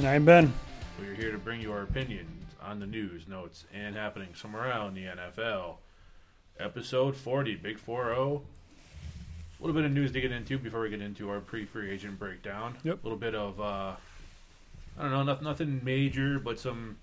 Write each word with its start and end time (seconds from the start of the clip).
And 0.00 0.08
I'm 0.08 0.24
Ben. 0.24 0.50
We're 0.98 1.12
here 1.12 1.30
to 1.30 1.36
bring 1.36 1.60
you 1.60 1.72
our 1.72 1.82
opinions 1.82 2.54
on 2.62 2.80
the 2.80 2.86
news, 2.86 3.28
notes, 3.28 3.66
and 3.70 3.94
happenings 3.94 4.38
from 4.38 4.56
around 4.56 4.94
the 4.94 5.04
NFL. 5.04 5.74
Episode 6.58 7.14
40, 7.14 7.56
Big 7.56 7.78
4 7.78 8.04
0. 8.06 8.42
A 8.42 9.62
little 9.62 9.78
bit 9.78 9.84
of 9.84 9.92
news 9.92 10.10
to 10.12 10.20
get 10.22 10.32
into 10.32 10.56
before 10.56 10.80
we 10.80 10.88
get 10.88 11.02
into 11.02 11.28
our 11.28 11.40
pre 11.40 11.66
free 11.66 11.90
agent 11.90 12.18
breakdown. 12.18 12.78
Yep. 12.82 12.98
A 12.98 13.06
little 13.06 13.18
bit 13.18 13.34
of, 13.34 13.60
uh, 13.60 13.92
I 14.98 15.02
don't 15.02 15.10
know, 15.10 15.22
nothing, 15.22 15.44
nothing 15.44 15.80
major, 15.84 16.38
but 16.38 16.58
some 16.58 16.96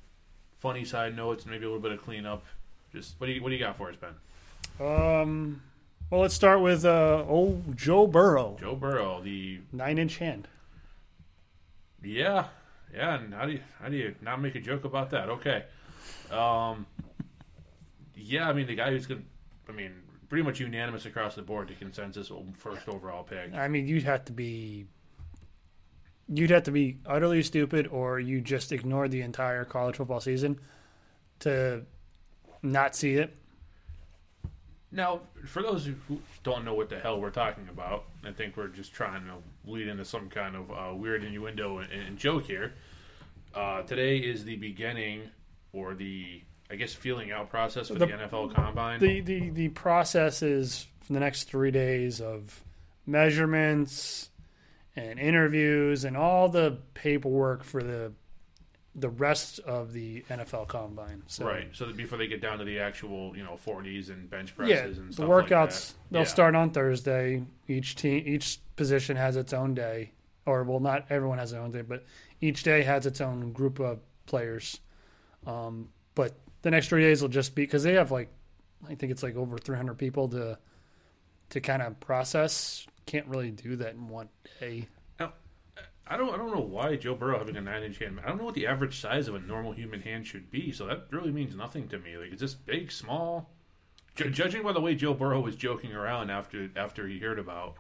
funny 0.58 0.84
side 0.84 1.16
notes, 1.16 1.46
maybe 1.46 1.66
a 1.66 1.68
little 1.68 1.80
bit 1.80 1.92
of 1.92 2.02
cleanup. 2.02 2.46
Just 2.92 3.14
what 3.20 3.28
do 3.28 3.34
you 3.34 3.44
what 3.44 3.50
do 3.50 3.56
you 3.56 3.64
got 3.64 3.78
for 3.78 3.92
us, 3.92 3.96
Ben? 3.96 4.16
Um, 4.88 5.62
well, 6.10 6.22
let's 6.22 6.34
start 6.34 6.62
with 6.62 6.84
uh, 6.84 7.24
old 7.28 7.78
Joe 7.78 8.08
Burrow, 8.08 8.58
Joe 8.60 8.76
Burrow, 8.76 9.22
the 9.22 9.60
nine 9.72 10.00
inch 10.00 10.18
hand. 10.18 10.48
Yeah, 12.02 12.46
yeah. 12.94 13.20
And 13.20 13.34
how 13.34 13.46
do 13.46 13.54
you 13.54 13.60
how 13.82 13.90
do 13.90 13.96
you 13.96 14.16
not 14.22 14.42
make 14.42 14.56
a 14.56 14.62
joke 14.62 14.86
about 14.86 15.10
that? 15.12 15.30
Okay. 15.30 15.64
Um. 16.32 16.86
Yeah, 18.16 18.50
I 18.50 18.54
mean 18.54 18.68
the 18.68 18.76
guy 18.76 18.92
who's 18.92 19.06
going. 19.06 19.26
I 19.70 19.72
mean, 19.74 19.92
pretty 20.30 20.44
much 20.44 20.60
unanimous 20.60 21.06
across 21.06 21.36
the 21.36 21.42
board 21.42 21.68
to 21.70 21.76
consensus 21.76 22.32
first 22.58 22.88
overall 22.88 23.24
pick. 23.24 23.54
I 23.54 23.68
mean, 23.68 23.88
you'd 23.88 24.04
have 24.04 24.26
to 24.26 24.34
be. 24.34 24.86
You'd 26.30 26.50
have 26.50 26.64
to 26.64 26.72
be 26.72 26.98
utterly 27.06 27.42
stupid, 27.44 27.88
or 27.88 28.20
you 28.20 28.42
just 28.42 28.74
ignore 28.74 29.08
the 29.08 29.22
entire 29.22 29.64
college 29.64 29.96
football 29.96 30.20
season 30.20 30.60
to 31.40 31.84
not 32.62 32.96
see 32.96 33.14
it. 33.14 33.36
Now, 34.98 35.20
for 35.46 35.62
those 35.62 35.86
who 35.86 36.20
don't 36.42 36.66
know 36.66 36.74
what 36.74 36.90
the 36.90 36.98
hell 36.98 37.22
we're 37.22 37.30
talking 37.30 37.70
about, 37.70 38.06
I 38.26 38.32
think 38.32 38.58
we're 38.58 38.68
just 38.68 38.94
trying 38.94 39.26
to 39.26 39.72
lead 39.72 39.88
into 39.88 40.04
some 40.04 40.28
kind 40.28 40.56
of 40.56 40.72
uh, 40.72 40.96
weird 40.96 41.24
innuendo 41.24 41.78
and, 41.78 41.92
and 41.92 42.18
joke 42.18 42.46
here. 42.46 42.74
Uh, 43.54 43.84
today 43.84 44.18
is 44.18 44.44
the 44.44 44.56
beginning, 44.56 45.30
or 45.72 45.94
the 45.94 46.42
I 46.72 46.78
guess 46.78 46.96
feeling 46.96 47.32
out 47.32 47.52
process 47.52 47.90
for 47.90 47.94
the, 47.94 48.08
the 48.08 48.14
NFL 48.14 48.56
Combine. 48.56 49.00
The, 49.00 49.22
the 49.22 49.52
the 49.52 49.70
process 49.70 50.42
is 50.42 50.88
for 51.02 51.14
the 51.14 51.20
next 51.20 51.44
three 51.44 51.70
days 51.70 52.20
of 52.20 52.64
measurements 53.06 54.32
and 54.96 55.20
interviews 55.20 56.06
and 56.06 56.18
all 56.18 56.50
the 56.50 56.80
paperwork 56.96 57.64
for 57.64 57.84
the 57.84 58.14
the 58.98 59.10
rest 59.10 59.60
of 59.60 59.94
the 59.94 60.24
NFL 60.30 60.68
Combine. 60.68 61.22
So, 61.28 61.46
right. 61.46 61.70
So 61.72 61.94
before 61.94 62.18
they 62.18 62.28
get 62.28 62.42
down 62.42 62.58
to 62.58 62.66
the 62.66 62.80
actual, 62.80 63.38
you 63.38 63.44
know, 63.44 63.56
forties 63.56 64.10
and 64.10 64.28
bench 64.28 64.56
presses 64.56 64.98
yeah, 64.98 65.04
and 65.04 65.14
the 65.14 65.24
workouts 65.24 65.92
like 65.92 66.12
they'll 66.12 66.22
yeah. 66.22 66.28
start 66.28 66.56
on 66.56 66.72
Thursday. 66.72 67.44
Each 67.68 67.96
team, 67.96 68.24
each 68.26 68.60
position 68.76 69.16
has 69.16 69.38
its 69.38 69.54
own 69.54 69.76
day, 69.76 70.12
or 70.48 70.64
well, 70.64 70.80
not 70.80 71.06
everyone 71.12 71.38
has 71.38 71.52
their 71.52 71.62
own 71.62 71.72
day, 71.72 71.84
but 71.84 72.04
each 72.42 72.64
day 72.64 72.82
has 72.82 73.06
its 73.06 73.22
own 73.22 73.52
group 73.54 73.80
of 73.80 74.00
players. 74.26 74.80
Um, 75.46 75.90
but 76.16 76.34
the 76.64 76.72
next 76.72 76.90
three 76.90 77.04
days 77.04 77.22
will 77.22 77.30
just 77.30 77.54
be 77.54 77.64
because 77.64 77.84
they 77.84 77.94
have 77.94 78.12
like, 78.12 78.30
I 78.90 78.96
think 78.96 79.12
it's 79.12 79.22
like 79.22 79.36
over 79.36 79.60
300 79.60 79.96
people 79.96 80.28
to 80.30 80.58
to 81.52 81.62
kind 81.62 81.84
of 81.84 82.00
process. 82.00 82.88
Can't 83.06 83.28
really 83.28 83.52
do 83.52 83.76
that 83.78 83.94
in 83.94 84.08
one 84.10 84.30
day. 84.60 84.88
I 86.10 86.18
don't 86.18 86.34
I 86.34 86.38
don't 86.38 86.54
know 86.54 86.62
why 86.62 86.96
Joe 86.96 87.16
Burrow 87.16 87.38
having 87.38 87.58
a 87.58 87.62
nine 87.62 87.84
inch 87.84 88.00
hand. 88.00 88.20
I 88.24 88.30
don't 88.30 88.38
know 88.38 88.46
what 88.46 88.56
the 88.56 88.68
average 88.68 89.00
size 89.00 89.28
of 89.28 89.36
a 89.36 89.40
normal 89.40 89.72
human 89.74 90.02
hand 90.02 90.26
should 90.28 90.50
be. 90.50 90.72
So 90.72 90.86
that 90.88 91.08
really 91.12 91.32
means 91.32 91.56
nothing 91.56 91.88
to 91.90 92.00
me. 92.00 92.18
Like 92.18 92.34
is 92.34 92.40
this 92.40 92.54
big, 92.54 92.92
small? 92.92 93.50
J- 94.16 94.30
judging 94.30 94.64
by 94.64 94.74
the 94.74 94.82
way 94.82 94.96
Joe 94.96 95.14
Burrow 95.14 95.42
was 95.42 95.56
joking 95.56 95.94
around 95.94 96.30
after 96.30 96.70
after 96.76 97.08
he 97.08 97.20
heard 97.20 97.40
about 97.40 97.76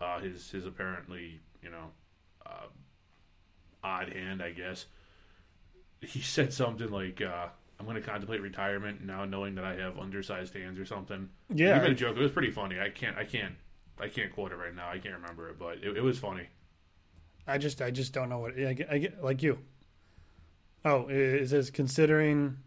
uh, 0.00 0.20
his 0.20 0.50
his 0.50 0.66
apparently 0.66 1.40
you 1.62 1.70
know 1.70 1.90
uh, 2.44 2.66
odd 3.82 4.12
hand, 4.12 4.42
I 4.42 4.52
guess 4.52 4.86
he 6.00 6.20
said 6.22 6.52
something 6.52 6.90
like. 6.90 7.20
Uh, 7.20 7.48
I'm 7.78 7.84
going 7.84 7.96
to 7.96 8.08
contemplate 8.08 8.40
retirement 8.40 9.04
now, 9.04 9.26
knowing 9.26 9.56
that 9.56 9.64
I 9.64 9.74
have 9.74 9.98
undersized 9.98 10.54
hands 10.54 10.78
or 10.78 10.86
something. 10.86 11.28
Yeah, 11.54 11.74
he 11.74 11.82
made 11.82 11.90
a 11.90 11.94
joke. 11.94 12.16
It 12.16 12.20
was 12.22 12.30
pretty 12.30 12.50
funny. 12.50 12.80
I 12.80 12.88
can't, 12.88 13.18
I 13.18 13.24
can't, 13.24 13.54
I 14.00 14.08
can't 14.08 14.32
quote 14.32 14.52
it 14.52 14.56
right 14.56 14.74
now. 14.74 14.88
I 14.88 14.98
can't 14.98 15.16
remember 15.16 15.50
it, 15.50 15.58
but 15.58 15.84
it, 15.84 15.94
it 15.94 16.02
was 16.02 16.18
funny. 16.18 16.48
I 17.46 17.58
just 17.58 17.80
I 17.80 17.90
just 17.90 18.12
don't 18.12 18.28
know 18.28 18.38
what 18.38 18.58
I 18.58 18.72
get, 18.72 18.90
I 18.90 18.98
get 18.98 19.22
like 19.22 19.42
you. 19.42 19.58
Oh, 20.84 21.06
it 21.08 21.48
says 21.48 21.70
considering 21.70 22.58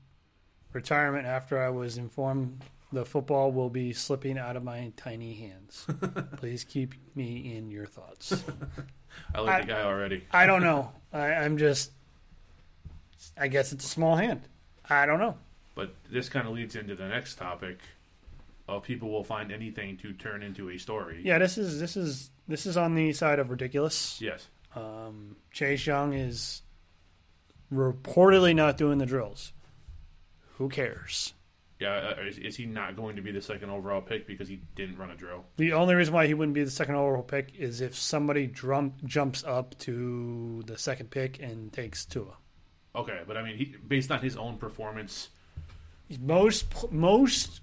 retirement 0.74 1.26
after 1.26 1.62
I 1.62 1.70
was 1.70 1.98
informed 1.98 2.64
the 2.92 3.06
football 3.06 3.52
will 3.52 3.70
be 3.70 3.94
slipping 3.94 4.38
out 4.38 4.56
of 4.56 4.64
my 4.64 4.92
tiny 4.98 5.34
hands. 5.36 5.86
Please 6.38 6.64
keep 6.64 6.96
me 7.16 7.56
in 7.56 7.70
your 7.70 7.86
thoughts. 7.86 8.44
I 9.36 9.42
like 9.42 9.56
I, 9.56 9.62
the 9.62 9.68
guy 9.68 9.84
already. 9.84 10.24
I 10.32 10.46
don't 10.46 10.64
know. 10.64 10.92
I, 11.14 11.34
I'm 11.34 11.58
just. 11.58 11.92
I 13.38 13.48
guess 13.48 13.74
it's 13.74 13.86
a 13.86 13.88
small 13.88 14.16
hand. 14.16 14.42
I 14.90 15.06
don't 15.06 15.20
know. 15.20 15.38
But 15.76 15.94
this 16.12 16.30
kind 16.30 16.48
of 16.48 16.54
leads 16.54 16.76
into 16.76 16.96
the 16.96 17.08
next 17.08 17.36
topic 17.36 17.80
of 18.68 18.84
people 18.84 19.10
will 19.10 19.24
find 19.24 19.52
anything 19.52 19.98
to 19.98 20.14
turn 20.14 20.42
into 20.42 20.70
a 20.70 20.78
story. 20.78 21.22
Yeah, 21.24 21.38
this 21.38 21.58
is 21.58 21.80
this 21.80 21.96
is 21.96 22.32
this 22.48 22.66
is 22.66 22.76
on 22.78 22.96
the 22.96 23.14
side 23.14 23.40
of 23.40 23.50
ridiculous. 23.50 24.20
Yes. 24.22 24.48
Um, 24.76 25.36
Chase 25.52 25.86
Young 25.86 26.14
is 26.14 26.62
reportedly 27.72 28.56
not 28.56 28.78
doing 28.78 28.98
the 28.98 29.06
drills. 29.06 29.54
Who 30.58 30.70
cares? 30.70 31.34
Yeah, 31.80 32.14
uh, 32.18 32.24
is, 32.24 32.38
is, 32.38 32.56
he 32.58 32.66
not 32.66 32.98
going 32.98 33.16
to 33.16 33.22
be 33.22 33.32
the 33.32 33.42
second 33.42 33.70
overall 33.70 34.02
pick 34.02 34.28
because 34.28 34.50
he 34.50 34.60
didn't 34.76 34.98
run 34.98 35.12
a 35.12 35.16
drill? 35.16 35.46
The 35.56 35.72
only 35.72 35.96
reason 35.96 36.14
why 36.14 36.28
he 36.28 36.34
wouldn't 36.34 36.54
be 36.54 36.64
the 36.64 36.70
second 36.70 36.96
overall 36.96 37.24
pick 37.24 37.56
is 37.58 37.80
if 37.80 37.96
somebody 37.96 38.48
drum, 38.48 38.94
jumps 39.06 39.46
up 39.46 39.78
to 39.80 40.62
the 40.66 40.78
second 40.78 41.10
pick 41.10 41.42
and 41.42 41.72
takes 41.72 42.04
Tua. 42.04 42.34
Okay, 42.96 43.22
but 43.26 43.38
I 43.38 43.44
mean, 43.44 43.56
he, 43.56 43.76
based 43.88 44.12
on 44.12 44.20
his 44.20 44.36
own 44.36 44.58
performance, 44.58 45.30
most 46.20 46.92
most 46.92 47.62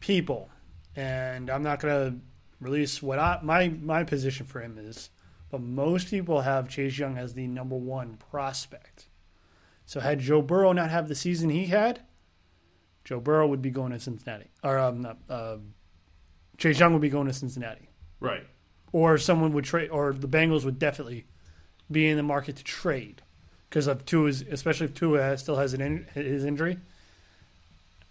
people, 0.00 0.48
and 0.96 1.48
I'm 1.48 1.62
not 1.62 1.78
going 1.78 2.12
to 2.12 2.18
release 2.60 3.00
what 3.00 3.20
I, 3.20 3.38
my 3.42 3.68
my 3.68 4.02
position 4.02 4.46
for 4.46 4.60
him 4.60 4.78
is, 4.78 5.10
but 5.54 5.62
most 5.62 6.10
people 6.10 6.40
have 6.40 6.68
Chase 6.68 6.98
Young 6.98 7.16
as 7.16 7.34
the 7.34 7.46
number 7.46 7.76
one 7.76 8.16
prospect. 8.16 9.06
So 9.86 10.00
had 10.00 10.18
Joe 10.18 10.42
Burrow 10.42 10.72
not 10.72 10.90
have 10.90 11.06
the 11.06 11.14
season 11.14 11.48
he 11.48 11.66
had, 11.66 12.00
Joe 13.04 13.20
Burrow 13.20 13.46
would 13.46 13.62
be 13.62 13.70
going 13.70 13.92
to 13.92 14.00
Cincinnati, 14.00 14.46
or 14.64 14.80
um, 14.80 15.02
not, 15.02 15.18
uh, 15.30 15.58
Chase 16.58 16.80
Young 16.80 16.92
would 16.92 17.02
be 17.02 17.08
going 17.08 17.28
to 17.28 17.32
Cincinnati, 17.32 17.88
right? 18.18 18.44
Or 18.90 19.16
someone 19.16 19.52
would 19.52 19.64
trade, 19.64 19.90
or 19.90 20.12
the 20.12 20.26
Bengals 20.26 20.64
would 20.64 20.80
definitely 20.80 21.24
be 21.88 22.08
in 22.08 22.16
the 22.16 22.24
market 22.24 22.56
to 22.56 22.64
trade 22.64 23.22
because 23.70 23.86
of 23.86 24.04
Tua's, 24.04 24.42
especially 24.50 24.86
if 24.86 24.94
Tua 24.94 25.38
still 25.38 25.54
has 25.54 25.72
an 25.72 25.80
in, 25.80 26.06
his 26.14 26.44
injury. 26.44 26.78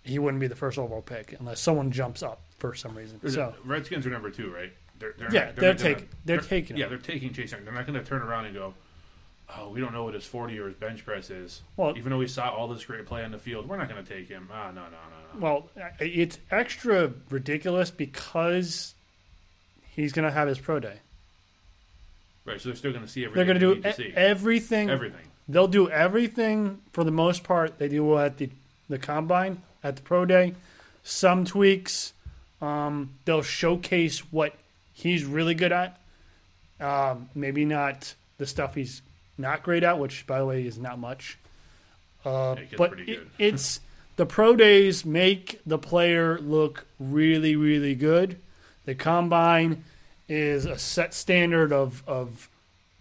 He 0.01 0.17
wouldn't 0.17 0.39
be 0.39 0.47
the 0.47 0.55
first 0.55 0.77
overall 0.77 1.01
pick 1.01 1.35
unless 1.37 1.59
someone 1.59 1.91
jumps 1.91 2.23
up 2.23 2.45
for 2.57 2.73
some 2.73 2.97
reason. 2.97 3.19
So 3.29 3.53
Redskins 3.65 4.07
are 4.07 4.11
number 4.11 4.29
two, 4.29 4.49
right? 4.49 4.71
They're, 4.99 5.13
they're 5.17 5.33
yeah, 5.33 5.45
not, 5.45 5.55
they're, 5.55 5.73
they're 5.73 5.73
taking. 5.73 6.09
They're, 6.25 6.37
they're, 6.37 6.45
taking. 6.45 6.77
Yeah, 6.77 6.87
they're 6.87 6.97
taking 6.97 7.33
Chase 7.33 7.51
Young. 7.51 7.63
They're 7.65 7.73
not 7.73 7.87
going 7.87 7.99
to 7.99 8.05
turn 8.05 8.21
around 8.21 8.45
and 8.45 8.53
go, 8.53 8.73
"Oh, 9.57 9.69
we 9.69 9.79
don't 9.79 9.93
know 9.93 10.03
what 10.03 10.13
his 10.13 10.25
forty 10.25 10.57
or 10.59 10.67
his 10.67 10.75
bench 10.75 11.05
press 11.05 11.29
is." 11.29 11.61
Well, 11.77 11.97
even 11.97 12.11
though 12.11 12.17
we 12.17 12.27
saw 12.27 12.49
all 12.49 12.67
this 12.67 12.85
great 12.85 13.05
play 13.05 13.23
on 13.23 13.31
the 13.31 13.39
field, 13.39 13.67
we're 13.67 13.77
not 13.77 13.89
going 13.89 14.03
to 14.03 14.09
take 14.09 14.29
him. 14.29 14.49
Ah, 14.51 14.71
no, 14.71 14.83
no, 14.83 14.89
no, 14.89 15.39
no. 15.39 15.39
Well, 15.39 15.69
it's 15.99 16.39
extra 16.51 17.11
ridiculous 17.29 17.91
because 17.91 18.93
he's 19.95 20.13
going 20.13 20.27
to 20.27 20.31
have 20.31 20.47
his 20.47 20.59
pro 20.59 20.79
day. 20.79 20.99
Right, 22.45 22.59
so 22.59 22.69
they're 22.69 22.75
still 22.75 22.91
going 22.91 23.05
to 23.05 23.09
see 23.09 23.23
everything. 23.25 23.47
They're 23.47 23.59
going 23.59 23.81
to 23.81 23.91
do 23.91 24.11
everything. 24.15 24.89
Everything. 24.89 25.21
They'll 25.47 25.67
do 25.67 25.89
everything 25.89 26.81
for 26.91 27.03
the 27.03 27.11
most 27.11 27.43
part. 27.43 27.77
They 27.77 27.87
do 27.89 28.17
at 28.17 28.37
the 28.37 28.49
the 28.89 28.99
combine 28.99 29.61
at 29.83 29.95
the 29.95 30.01
pro 30.01 30.25
day. 30.25 30.55
Some 31.03 31.45
tweaks. 31.45 32.13
Um, 32.61 33.15
they'll 33.25 33.41
showcase 33.41 34.19
what 34.31 34.55
he's 34.93 35.25
really 35.25 35.55
good 35.55 35.71
at. 35.71 35.99
Um, 36.79 37.29
maybe 37.35 37.65
not 37.65 38.13
the 38.37 38.45
stuff 38.45 38.75
he's 38.75 39.01
not 39.37 39.63
great 39.63 39.83
at, 39.83 39.99
which 39.99 40.25
by 40.27 40.39
the 40.39 40.45
way 40.45 40.65
is 40.65 40.77
not 40.77 40.99
much. 40.99 41.37
Uh, 42.25 42.55
it 42.57 42.77
but 42.77 42.99
it, 43.07 43.27
it's 43.37 43.79
the 44.15 44.25
pro 44.25 44.55
days 44.55 45.05
make 45.05 45.59
the 45.65 45.77
player 45.77 46.39
look 46.39 46.85
really, 46.99 47.55
really 47.55 47.95
good. 47.95 48.39
The 48.85 48.95
combine 48.95 49.83
is 50.27 50.65
a 50.65 50.77
set 50.77 51.13
standard 51.13 51.71
of 51.71 52.03
of 52.07 52.49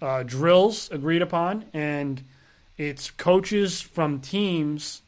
uh, 0.01 0.23
drills 0.25 0.91
agreed 0.91 1.23
upon, 1.23 1.65
and 1.73 2.23
it's 2.77 3.11
coaches 3.11 3.81
from 3.81 4.21
teams 4.21 5.03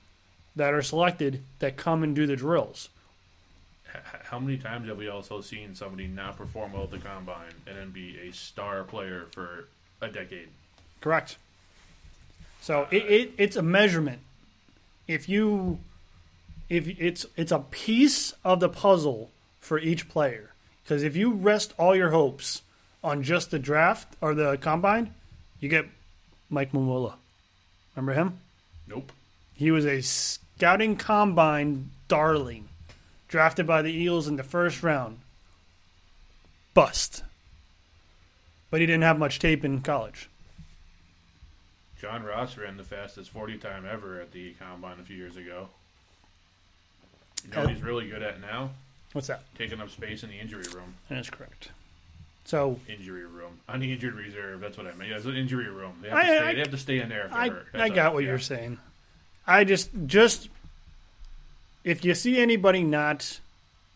that 0.57 0.73
are 0.73 0.83
selected 0.83 1.43
that 1.59 1.77
come 1.77 2.03
and 2.03 2.15
do 2.15 2.27
the 2.27 2.37
drills. 2.37 2.89
How 4.35 4.41
many 4.41 4.59
times 4.59 4.89
have 4.89 4.99
we 4.99 5.07
also 5.09 5.41
seen 5.41 5.77
somebody 5.77 6.09
not 6.09 6.37
perform 6.37 6.73
well 6.73 6.83
at 6.83 6.91
the 6.91 6.99
combine 6.99 7.55
and 7.69 7.79
then 7.79 7.91
be 7.91 8.19
a 8.19 8.33
star 8.33 8.83
player 8.83 9.27
for 9.31 9.69
a 10.01 10.09
decade? 10.09 10.49
Correct. 11.01 11.37
So 12.61 12.81
uh, 12.81 12.89
it, 12.91 13.05
it, 13.05 13.33
it's 13.39 13.55
a 13.55 13.63
measurement. 13.63 14.19
If 15.07 15.29
you 15.29 15.79
if 16.69 16.89
it's 16.99 17.27
it's 17.37 17.53
a 17.53 17.61
piece 17.61 18.35
of 18.43 18.59
the 18.59 18.69
puzzle 18.69 19.31
for 19.61 19.79
each 19.79 20.09
player. 20.09 20.51
Because 20.83 21.05
if 21.05 21.15
you 21.15 21.31
rest 21.31 21.73
all 21.79 21.95
your 21.95 22.11
hopes 22.11 22.63
on 23.05 23.23
just 23.23 23.53
the 23.53 23.61
draft 23.61 24.17
or 24.21 24.35
the 24.35 24.57
combine, 24.57 25.15
you 25.61 25.69
get 25.69 25.87
Mike 26.51 26.73
Mamula. 26.73 27.15
Remember 27.95 28.15
him? 28.15 28.41
Nope. 28.89 29.13
He 29.55 29.71
was 29.71 29.87
a 29.87 30.01
scouting 30.01 30.97
combine 30.97 31.91
darling, 32.09 32.69
drafted 33.35 33.67
by 33.67 33.83
the 33.83 33.91
Eagles 33.91 34.29
in 34.29 34.37
the 34.37 34.45
first 34.45 34.85
round. 34.85 35.19
Bust. 36.73 37.25
But 38.71 38.79
he 38.79 38.87
didn't 38.87 39.03
have 39.03 39.19
much 39.19 39.41
tape 39.41 39.65
in 39.65 39.81
college. 39.81 40.29
John 42.01 42.23
Ross 42.23 42.57
ran 42.57 42.77
the 42.77 42.85
fastest 42.85 43.31
40 43.31 43.59
time 43.59 43.87
ever 43.91 44.21
at 44.21 44.31
the 44.31 44.53
combine 44.53 45.01
a 45.01 45.03
few 45.03 45.17
years 45.17 45.37
ago. 45.37 45.69
You 47.43 47.51
know 47.51 47.59
what 47.63 47.67
oh. 47.67 47.69
he's 47.71 47.83
really 47.83 48.09
good 48.09 48.23
at 48.23 48.41
now? 48.41 48.71
What's 49.15 49.27
that? 49.27 49.43
Taking 49.59 49.81
up 49.81 49.91
space 49.91 50.23
in 50.23 50.31
the 50.31 50.39
injury 50.39 50.67
room. 50.73 50.95
That 51.09 51.19
is 51.19 51.29
correct. 51.29 51.71
So 52.45 52.79
Injury 52.89 53.27
room. 53.27 53.59
On 53.69 53.81
the 53.81 53.93
injured 53.93 54.15
reserve. 54.15 54.61
That's 54.61 54.79
what 54.79 54.87
I 54.87 54.93
mean. 54.95 55.11
Yeah, 55.11 55.17
it's 55.17 55.27
an 55.27 55.35
injury 55.35 55.69
room. 55.69 55.95
They 56.03 56.11
have, 56.11 56.19
I- 56.19 56.23
to, 56.23 56.29
stay, 56.29 56.39
I- 56.39 56.53
they 56.53 56.59
have 56.61 56.71
to 56.71 56.79
stay 56.79 57.01
in 57.01 57.09
there 57.09 57.29
I. 57.33 57.51
I 57.75 57.89
got 57.89 58.15
what 58.15 58.23
Yeah. 58.23 58.31
you're 58.31 58.39
saying. 58.39 58.79
I 59.45 59.65
just 59.65 59.91
just 60.07 60.51
if 61.85 62.05
you 62.05 62.15
see 62.15 62.41
anybody 62.41 62.83
not 62.83 63.41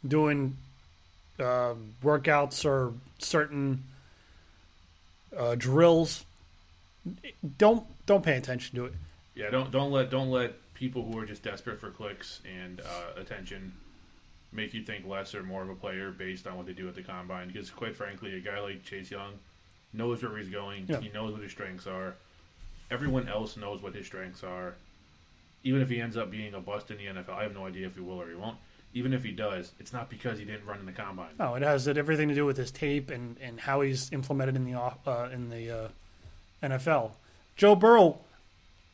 doing 0.06 0.56
uh, 1.40 1.74
workouts 2.02 2.64
or 2.64 2.92
certain 3.18 3.82
uh, 5.36 5.54
drills, 5.56 6.24
don't 7.56 7.84
don't 8.06 8.22
pay 8.22 8.36
attention 8.36 8.76
to 8.76 8.84
it. 8.84 8.92
Yeah, 9.34 9.50
don't 9.50 9.70
don't 9.70 9.90
let 9.90 10.10
don't 10.10 10.30
let 10.30 10.52
people 10.74 11.02
who 11.02 11.18
are 11.18 11.26
just 11.26 11.42
desperate 11.42 11.80
for 11.80 11.90
clicks 11.90 12.40
and 12.44 12.80
uh, 12.80 13.20
attention 13.20 13.72
make 14.52 14.72
you 14.72 14.82
think 14.82 15.06
less 15.06 15.34
or 15.34 15.42
more 15.42 15.62
of 15.62 15.68
a 15.68 15.74
player 15.74 16.10
based 16.10 16.46
on 16.46 16.56
what 16.56 16.66
they 16.66 16.72
do 16.72 16.88
at 16.88 16.94
the 16.94 17.02
combine. 17.02 17.48
Because 17.48 17.70
quite 17.70 17.96
frankly, 17.96 18.34
a 18.36 18.40
guy 18.40 18.60
like 18.60 18.84
Chase 18.84 19.10
Young 19.10 19.32
knows 19.92 20.22
where 20.22 20.36
he's 20.36 20.48
going. 20.48 20.86
Yeah. 20.88 21.00
He 21.00 21.08
knows 21.10 21.32
what 21.32 21.42
his 21.42 21.52
strengths 21.52 21.86
are. 21.86 22.14
Everyone 22.90 23.28
else 23.28 23.56
knows 23.56 23.82
what 23.82 23.94
his 23.94 24.06
strengths 24.06 24.42
are. 24.42 24.74
Even 25.64 25.82
if 25.82 25.88
he 25.88 26.00
ends 26.00 26.16
up 26.16 26.30
being 26.30 26.54
a 26.54 26.60
bust 26.60 26.90
in 26.90 26.98
the 26.98 27.06
NFL, 27.06 27.30
I 27.36 27.42
have 27.42 27.54
no 27.54 27.66
idea 27.66 27.86
if 27.86 27.94
he 27.94 28.00
will 28.00 28.20
or 28.20 28.28
he 28.28 28.34
won't. 28.34 28.56
Even 28.94 29.12
if 29.12 29.22
he 29.22 29.32
does, 29.32 29.72
it's 29.78 29.92
not 29.92 30.08
because 30.08 30.38
he 30.38 30.44
didn't 30.44 30.64
run 30.64 30.78
in 30.80 30.86
the 30.86 30.92
combine. 30.92 31.28
No, 31.38 31.54
it 31.54 31.62
has 31.62 31.86
everything 31.86 32.28
to 32.28 32.34
do 32.34 32.46
with 32.46 32.56
his 32.56 32.70
tape 32.70 33.10
and, 33.10 33.36
and 33.40 33.60
how 33.60 33.82
he's 33.82 34.10
implemented 34.12 34.56
in 34.56 34.64
the 34.64 34.78
uh, 34.78 35.28
in 35.32 35.50
the 35.50 35.70
uh, 35.70 35.88
NFL. 36.62 37.10
Joe 37.56 37.74
Burrow, 37.74 38.18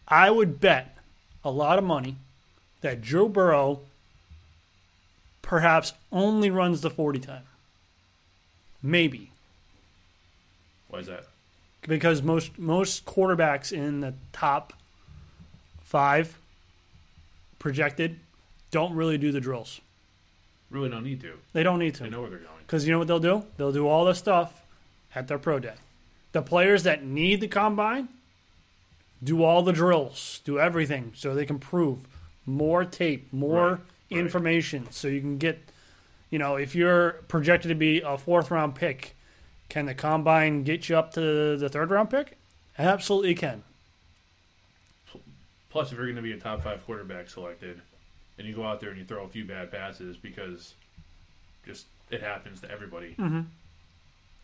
I 0.08 0.30
would 0.30 0.60
bet 0.60 0.96
a 1.44 1.50
lot 1.50 1.78
of 1.78 1.84
money 1.84 2.16
that 2.80 3.02
Joe 3.02 3.28
Burrow 3.28 3.80
perhaps 5.42 5.92
only 6.10 6.50
runs 6.50 6.80
the 6.80 6.90
forty 6.90 7.20
time. 7.20 7.44
Maybe 8.82 9.30
Why 10.88 10.98
is 10.98 11.06
that? 11.06 11.26
because 11.86 12.20
most 12.22 12.58
most 12.58 13.04
quarterbacks 13.06 13.72
in 13.72 14.00
the 14.00 14.14
top 14.32 14.72
five 15.82 16.36
projected 17.64 18.20
don't 18.70 18.94
really 18.94 19.16
do 19.16 19.32
the 19.32 19.40
drills. 19.40 19.80
Really, 20.68 20.90
don't 20.90 21.02
need 21.02 21.22
to. 21.22 21.38
They 21.54 21.62
don't 21.62 21.78
need 21.78 21.94
to. 21.94 22.02
They 22.02 22.10
know 22.10 22.20
where 22.20 22.28
they're 22.28 22.38
going. 22.40 22.60
Because 22.66 22.86
you 22.86 22.92
know 22.92 22.98
what 22.98 23.08
they'll 23.08 23.18
do? 23.18 23.46
They'll 23.56 23.72
do 23.72 23.88
all 23.88 24.04
the 24.04 24.14
stuff 24.14 24.60
at 25.14 25.28
their 25.28 25.38
pro 25.38 25.58
day. 25.60 25.72
The 26.32 26.42
players 26.42 26.82
that 26.82 27.02
need 27.02 27.40
the 27.40 27.48
combine 27.48 28.08
do 29.22 29.42
all 29.42 29.62
the 29.62 29.72
drills, 29.72 30.42
do 30.44 30.58
everything 30.60 31.12
so 31.14 31.34
they 31.34 31.46
can 31.46 31.58
prove 31.58 32.06
more 32.44 32.84
tape, 32.84 33.32
more 33.32 33.70
Right, 33.70 33.78
right. 34.10 34.20
information 34.20 34.88
so 34.90 35.08
you 35.08 35.22
can 35.22 35.38
get, 35.38 35.58
you 36.28 36.38
know, 36.38 36.56
if 36.56 36.74
you're 36.74 37.12
projected 37.28 37.70
to 37.70 37.74
be 37.74 38.02
a 38.02 38.18
fourth 38.18 38.50
round 38.50 38.74
pick, 38.74 39.16
can 39.70 39.86
the 39.86 39.94
combine 39.94 40.64
get 40.64 40.90
you 40.90 40.98
up 40.98 41.14
to 41.14 41.56
the 41.56 41.70
third 41.70 41.90
round 41.90 42.10
pick? 42.10 42.36
Absolutely 42.78 43.34
can. 43.34 43.62
Plus, 45.74 45.90
if 45.90 45.96
you're 45.98 46.06
going 46.06 46.14
to 46.14 46.22
be 46.22 46.30
a 46.30 46.38
top 46.38 46.62
five 46.62 46.86
quarterback 46.86 47.28
selected, 47.28 47.80
and 48.38 48.46
you 48.46 48.54
go 48.54 48.62
out 48.62 48.78
there 48.80 48.90
and 48.90 48.98
you 49.00 49.04
throw 49.04 49.24
a 49.24 49.28
few 49.28 49.44
bad 49.44 49.72
passes 49.72 50.16
because 50.16 50.74
just 51.66 51.86
it 52.12 52.22
happens 52.22 52.60
to 52.60 52.70
everybody. 52.70 53.16
Mm-hmm. 53.18 53.40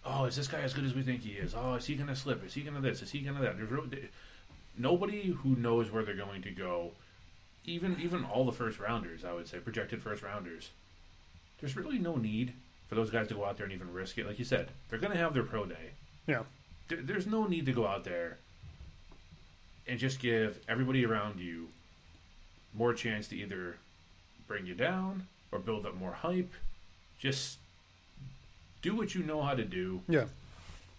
Oh, 0.05 0.25
is 0.25 0.35
this 0.35 0.49
guy 0.49 0.59
as 0.63 0.75
good 0.75 0.85
as 0.85 0.93
we 0.93 1.03
think 1.03 1.23
he 1.23 1.31
is? 1.35 1.55
Oh, 1.57 1.75
is 1.75 1.87
he 1.87 1.95
going 1.95 2.09
to 2.09 2.17
slip? 2.17 2.45
Is 2.45 2.55
he 2.55 2.63
going 2.63 2.75
to 2.75 2.81
this? 2.81 3.01
Is 3.01 3.13
he 3.13 3.21
going 3.21 3.37
to 3.37 3.43
that? 3.43 3.57
There's 3.57 3.71
real, 3.71 3.85
nobody 4.77 5.29
who 5.31 5.51
knows 5.55 5.93
where 5.93 6.03
they're 6.03 6.17
going 6.17 6.43
to 6.43 6.51
go. 6.51 6.91
Even 7.65 7.97
even 8.03 8.25
all 8.25 8.45
the 8.45 8.51
first 8.51 8.81
rounders, 8.81 9.25
I 9.25 9.33
would 9.33 9.47
say, 9.47 9.59
projected 9.59 10.03
first 10.03 10.25
rounders. 10.25 10.71
There's 11.61 11.77
really 11.77 12.01
no 12.01 12.17
need 12.17 12.55
for 12.89 12.97
those 12.97 13.11
guys 13.11 13.29
to 13.29 13.35
go 13.35 13.45
out 13.45 13.57
there 13.57 13.67
and 13.67 13.73
even 13.73 13.93
risk 13.93 14.19
it. 14.19 14.27
Like 14.27 14.41
you 14.41 14.45
said, 14.45 14.71
they're 14.89 14.99
going 14.99 15.13
to 15.13 15.19
have 15.19 15.33
their 15.33 15.45
pro 15.45 15.65
day 15.65 15.91
Yeah. 16.27 16.43
there, 16.89 16.99
there's 17.01 17.29
no 17.29 17.47
need 17.47 17.67
to 17.67 17.73
go 17.73 17.87
out 17.87 18.03
there 18.03 18.39
and 19.87 19.99
just 19.99 20.21
give 20.21 20.59
everybody 20.69 21.05
around 21.05 21.41
you 21.41 21.69
more 22.75 22.95
chance 22.95 23.29
to 23.29 23.37
either 23.37 23.77
bring 24.47 24.67
you 24.67 24.75
down 24.75 25.27
or 25.53 25.59
build 25.59 25.85
up 25.87 25.97
more 25.97 26.13
hype. 26.13 26.53
Just 27.19 27.59
do 28.83 28.95
what 28.97 29.15
you 29.15 29.23
know 29.23 29.43
how 29.43 29.55
to 29.55 29.65
do 29.65 30.01
Yeah. 30.09 30.25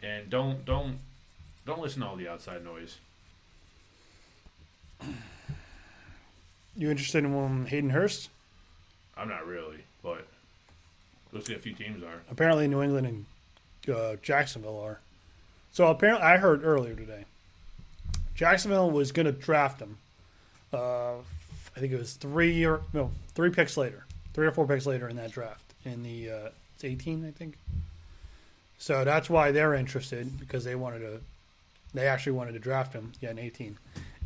and 0.04 0.30
don't 0.30 0.63
don't 0.66 1.00
don't 1.66 1.80
listen 1.81 2.01
to 2.01 2.07
all 2.07 2.16
the 2.16 2.28
outside 2.28 2.63
noise. 2.63 2.98
You 6.75 6.89
interested 6.89 7.24
in 7.25 7.36
um, 7.36 7.66
Hayden 7.66 7.89
Hurst? 7.89 8.30
I'm 9.18 9.27
not 9.27 9.45
really, 9.45 9.84
but 10.01 10.25
let's 11.31 11.48
see 11.48 11.54
a 11.54 11.60
few 11.60 11.74
teams 11.74 12.01
are. 12.04 12.22
Apparently, 12.30 12.68
New 12.68 12.81
England 12.81 13.07
and 13.88 13.94
uh, 13.95 14.16
Jacksonville 14.22 14.80
are. 14.80 15.00
So 15.74 15.88
apparently, 15.88 16.24
I 16.25 16.38
heard 16.38 16.63
earlier 16.63 16.95
today, 16.95 17.25
Jacksonville 18.36 18.92
was 18.92 19.12
going 19.12 19.25
to 19.25 19.31
draft 19.31 19.81
him. 19.81 19.98
Uh, 20.74 21.16
I 21.75 21.80
think 21.80 21.94
it 21.94 21.98
was 21.98 22.13
three 22.13 22.66
or 22.66 22.81
no, 22.94 23.12
three 23.33 23.50
picks 23.50 23.78
later, 23.78 24.06
three 24.33 24.48
or 24.48 24.51
four 24.51 24.68
picks 24.68 24.86
later 24.86 25.07
in 25.07 25.16
that 25.18 25.31
draft 25.31 25.74
in 25.86 26.04
the 26.04 26.30
uh, 26.30 26.50
it's 26.75 26.83
18, 26.83 27.25
I 27.25 27.31
think. 27.31 27.57
So 28.78 29.04
that's 29.04 29.30
why 29.30 29.51
they're 29.51 29.75
interested 29.75 30.39
because 30.39 30.63
they 30.63 30.75
wanted 30.75 31.00
to, 31.00 31.22
they 31.94 32.07
actually 32.07 32.33
wanted 32.33 32.54
to 32.54 32.60
draft 32.60 32.94
him. 32.94 33.12
Yeah, 33.22 33.31
in 33.31 33.39
18, 33.39 33.78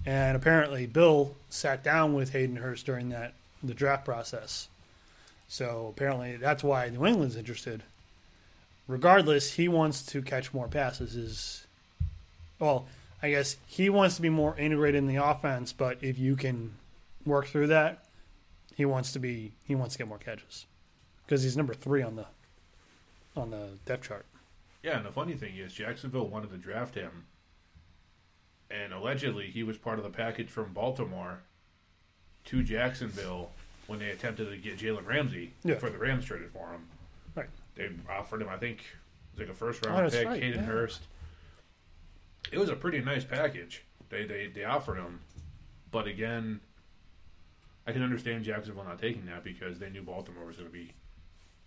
and 0.05 0.37
apparently 0.37 0.85
Bill 0.85 1.35
sat 1.49 1.83
down 1.83 2.13
with 2.13 2.31
Hayden 2.31 2.55
Hurst 2.57 2.85
during 2.85 3.09
that 3.09 3.33
the 3.63 3.73
draft 3.73 4.05
process. 4.05 4.69
So 5.47 5.93
apparently 5.95 6.37
that's 6.37 6.63
why 6.63 6.89
New 6.89 7.05
England's 7.05 7.35
interested. 7.35 7.83
Regardless, 8.87 9.53
he 9.53 9.67
wants 9.67 10.05
to 10.07 10.21
catch 10.21 10.53
more 10.53 10.67
passes. 10.67 11.15
Is 11.15 11.67
well, 12.59 12.87
I 13.25 13.31
guess 13.31 13.57
he 13.65 13.89
wants 13.89 14.17
to 14.17 14.21
be 14.21 14.29
more 14.29 14.55
integrated 14.55 14.99
in 14.99 15.07
the 15.07 15.15
offense. 15.23 15.73
But 15.73 15.97
if 16.03 16.19
you 16.19 16.35
can 16.35 16.73
work 17.25 17.47
through 17.47 17.67
that, 17.67 18.05
he 18.75 18.85
wants 18.85 19.13
to 19.13 19.19
be 19.19 19.53
he 19.63 19.73
wants 19.73 19.95
to 19.95 19.97
get 19.97 20.07
more 20.07 20.19
catches 20.19 20.67
because 21.25 21.41
he's 21.41 21.57
number 21.57 21.73
three 21.73 22.03
on 22.03 22.15
the 22.17 22.25
on 23.35 23.49
the 23.49 23.69
depth 23.85 24.07
chart. 24.07 24.25
Yeah, 24.83 24.97
and 24.97 25.05
the 25.05 25.11
funny 25.11 25.33
thing 25.33 25.55
is 25.57 25.73
Jacksonville 25.73 26.27
wanted 26.27 26.51
to 26.51 26.57
draft 26.57 26.93
him 26.93 27.25
and 28.69 28.93
allegedly 28.93 29.47
he 29.47 29.63
was 29.63 29.77
part 29.77 29.97
of 29.97 30.03
the 30.03 30.09
package 30.11 30.49
from 30.49 30.71
Baltimore 30.73 31.39
to 32.45 32.61
Jacksonville 32.63 33.51
when 33.87 33.97
they 33.99 34.09
attempted 34.11 34.49
to 34.51 34.57
get 34.57 34.77
Jalen 34.77 35.05
Ramsey 35.07 35.53
Yeah. 35.63 35.75
before 35.75 35.89
the 35.89 35.97
Rams 35.97 36.25
traded 36.25 36.51
for 36.51 36.67
him. 36.71 36.81
Right. 37.35 37.49
They 37.75 37.89
offered 38.09 38.41
him, 38.41 38.49
I 38.49 38.57
think, 38.57 38.79
it 38.81 39.39
was 39.39 39.47
like 39.47 39.49
a 39.49 39.57
first 39.57 39.83
Oh, 39.85 39.89
round 39.89 40.05
that's 40.05 40.15
pick, 40.15 40.25
right, 40.27 40.41
Hayden 40.41 40.61
yeah. 40.61 40.65
Hurst. 40.65 41.01
It 42.51 42.59
was 42.59 42.69
a 42.69 42.75
pretty 42.75 43.01
nice 43.01 43.23
package. 43.23 43.83
They, 44.09 44.25
they 44.25 44.47
they 44.47 44.63
offered 44.63 44.97
him, 44.97 45.21
but 45.91 46.07
again, 46.07 46.59
I 47.87 47.91
can 47.91 48.03
understand 48.03 48.43
Jacksonville 48.43 48.83
not 48.83 48.99
taking 48.99 49.25
that 49.25 49.43
because 49.43 49.79
they 49.79 49.89
knew 49.89 50.03
Baltimore 50.03 50.45
was 50.45 50.57
going 50.57 50.69
to 50.69 50.73
be 50.73 50.93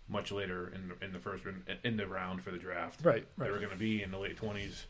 much 0.08 0.32
later 0.32 0.72
in 0.74 0.88
the, 0.88 1.04
in 1.04 1.12
the 1.12 1.18
first 1.18 1.44
in 1.84 1.96
the 1.96 2.06
round 2.06 2.42
for 2.42 2.50
the 2.50 2.58
draft. 2.58 3.04
Right, 3.04 3.26
right. 3.36 3.46
They 3.46 3.50
were 3.50 3.58
going 3.58 3.70
to 3.70 3.76
be 3.76 4.02
in 4.02 4.10
the 4.10 4.18
late 4.18 4.36
twenties, 4.36 4.86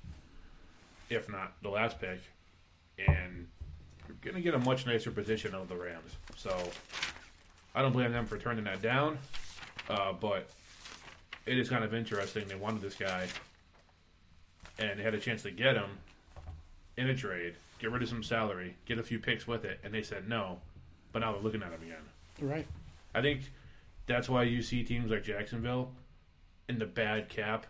if 1.10 1.28
not 1.28 1.54
the 1.62 1.70
last 1.70 1.98
pick, 2.00 2.20
and 2.98 3.48
you're 4.06 4.16
going 4.22 4.36
to 4.36 4.42
get 4.42 4.54
a 4.54 4.58
much 4.58 4.86
nicer 4.86 5.10
position 5.10 5.54
of 5.54 5.68
the 5.68 5.76
Rams. 5.76 6.12
So 6.36 6.56
I 7.74 7.82
don't 7.82 7.92
blame 7.92 8.12
them 8.12 8.26
for 8.26 8.38
turning 8.38 8.64
that 8.64 8.82
down, 8.82 9.18
uh, 9.88 10.12
but 10.12 10.48
it 11.46 11.58
is 11.58 11.68
kind 11.68 11.82
of 11.82 11.94
interesting. 11.94 12.46
They 12.46 12.54
wanted 12.54 12.82
this 12.82 12.94
guy, 12.94 13.26
and 14.78 14.98
they 14.98 15.02
had 15.02 15.14
a 15.14 15.20
chance 15.20 15.42
to 15.42 15.50
get 15.50 15.76
him 15.76 15.98
in 16.96 17.08
a 17.08 17.14
trade, 17.14 17.54
get 17.78 17.90
rid 17.90 18.02
of 18.02 18.08
some 18.08 18.22
salary, 18.22 18.76
get 18.86 18.98
a 18.98 19.02
few 19.02 19.18
picks 19.18 19.46
with 19.46 19.64
it, 19.64 19.80
and 19.82 19.92
they 19.92 20.02
said 20.02 20.28
no. 20.28 20.58
But 21.12 21.20
now 21.20 21.32
they're 21.32 21.42
looking 21.42 21.62
at 21.62 21.72
him 21.72 21.82
again. 21.82 21.96
Right. 22.40 22.66
I 23.14 23.22
think 23.22 23.42
that's 24.06 24.28
why 24.28 24.44
you 24.44 24.62
see 24.62 24.84
teams 24.84 25.10
like 25.10 25.24
Jacksonville 25.24 25.92
in 26.68 26.78
the 26.78 26.86
bad 26.86 27.28
cap 27.28 27.66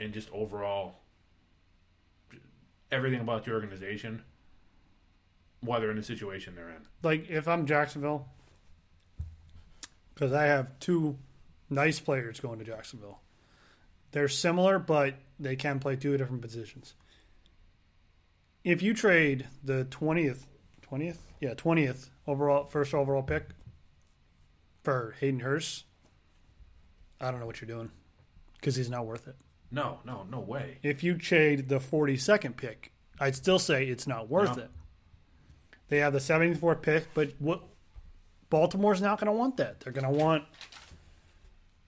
and 0.00 0.12
just 0.12 0.30
overall 0.32 0.94
everything 2.90 3.20
about 3.20 3.44
the 3.44 3.52
organization 3.52 4.22
why 5.60 5.80
they're 5.80 5.90
in 5.90 5.96
the 5.96 6.02
situation 6.02 6.54
they're 6.54 6.68
in. 6.68 6.86
Like 7.02 7.28
if 7.28 7.48
I'm 7.48 7.66
Jacksonville, 7.66 8.28
because 10.14 10.32
I 10.32 10.44
have 10.44 10.78
two 10.78 11.18
nice 11.68 12.00
players 12.00 12.40
going 12.40 12.58
to 12.58 12.64
Jacksonville. 12.64 13.20
They're 14.12 14.28
similar, 14.28 14.78
but 14.78 15.14
they 15.38 15.56
can 15.56 15.78
play 15.78 15.96
two 15.96 16.16
different 16.16 16.42
positions. 16.42 16.94
if 18.64 18.82
you 18.82 18.92
trade 18.94 19.46
the 19.64 19.84
twentieth, 19.84 20.46
twentieth, 20.82 21.22
yeah, 21.40 21.54
twentieth 21.54 22.10
overall 22.26 22.64
first 22.66 22.92
overall 22.94 23.22
pick 23.22 23.48
for 24.82 25.14
Hayden 25.20 25.40
Hurst, 25.40 25.84
I 27.20 27.30
don't 27.30 27.40
know 27.40 27.46
what 27.46 27.60
you're 27.60 27.68
doing 27.68 27.90
because 28.54 28.76
he's 28.76 28.90
not 28.90 29.06
worth 29.06 29.26
it. 29.28 29.36
No, 29.70 29.98
no, 30.04 30.26
no 30.30 30.40
way. 30.40 30.78
If 30.82 31.02
you 31.04 31.14
trade 31.16 31.68
the 31.68 31.80
forty 31.80 32.16
second 32.16 32.56
pick, 32.56 32.92
I'd 33.20 33.36
still 33.36 33.58
say 33.58 33.84
it's 33.86 34.06
not 34.06 34.28
worth 34.28 34.56
No. 34.56 34.64
it. 34.64 34.70
They 35.88 35.98
have 35.98 36.12
the 36.12 36.20
seventy 36.20 36.54
fourth 36.54 36.82
pick, 36.82 37.06
but 37.14 37.32
what 37.38 37.62
Baltimore's 38.50 39.00
not 39.02 39.18
going 39.20 39.26
to 39.26 39.32
want 39.32 39.56
that. 39.58 39.80
They're 39.80 39.92
going 39.92 40.04
to 40.10 40.10
want. 40.24 40.44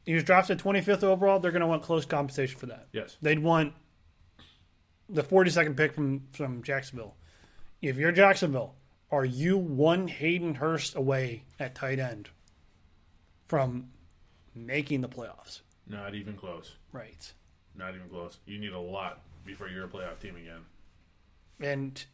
He 0.04 0.14
was 0.14 0.24
drafted 0.24 0.58
twenty 0.58 0.80
fifth 0.80 1.04
overall. 1.04 1.38
They're 1.38 1.50
going 1.52 1.60
to 1.60 1.66
want 1.66 1.82
close 1.82 2.04
compensation 2.04 2.58
for 2.58 2.66
that. 2.66 2.88
Yes. 2.92 3.16
They'd 3.20 3.38
want 3.38 3.74
the 5.08 5.22
42nd 5.22 5.76
pick 5.76 5.92
from, 5.92 6.22
from 6.32 6.62
Jacksonville. 6.62 7.16
If 7.82 7.96
you're 7.96 8.12
Jacksonville, 8.12 8.74
are 9.10 9.24
you 9.24 9.58
one 9.58 10.08
Hayden 10.08 10.54
Hurst 10.54 10.94
away 10.94 11.44
at 11.58 11.74
tight 11.74 11.98
end 11.98 12.30
from 13.46 13.90
making 14.54 15.00
the 15.00 15.08
playoffs? 15.08 15.60
Not 15.86 16.14
even 16.14 16.36
close. 16.36 16.76
Right. 16.92 17.32
Not 17.76 17.94
even 17.94 18.08
close. 18.08 18.38
You 18.46 18.58
need 18.58 18.72
a 18.72 18.78
lot 18.78 19.20
before 19.44 19.68
you're 19.68 19.86
a 19.86 19.88
playoff 19.88 20.20
team 20.20 20.36
again. 20.36 20.60
And 21.60 22.04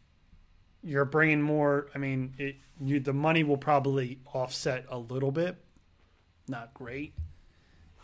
you're 0.82 1.04
bringing 1.04 1.42
more. 1.42 1.88
I 1.94 1.98
mean, 1.98 2.34
it, 2.38 2.56
you, 2.80 3.00
the 3.00 3.12
money 3.12 3.44
will 3.44 3.58
probably 3.58 4.20
offset 4.32 4.86
a 4.88 4.98
little 4.98 5.32
bit. 5.32 5.56
Not 6.48 6.72
great. 6.72 7.12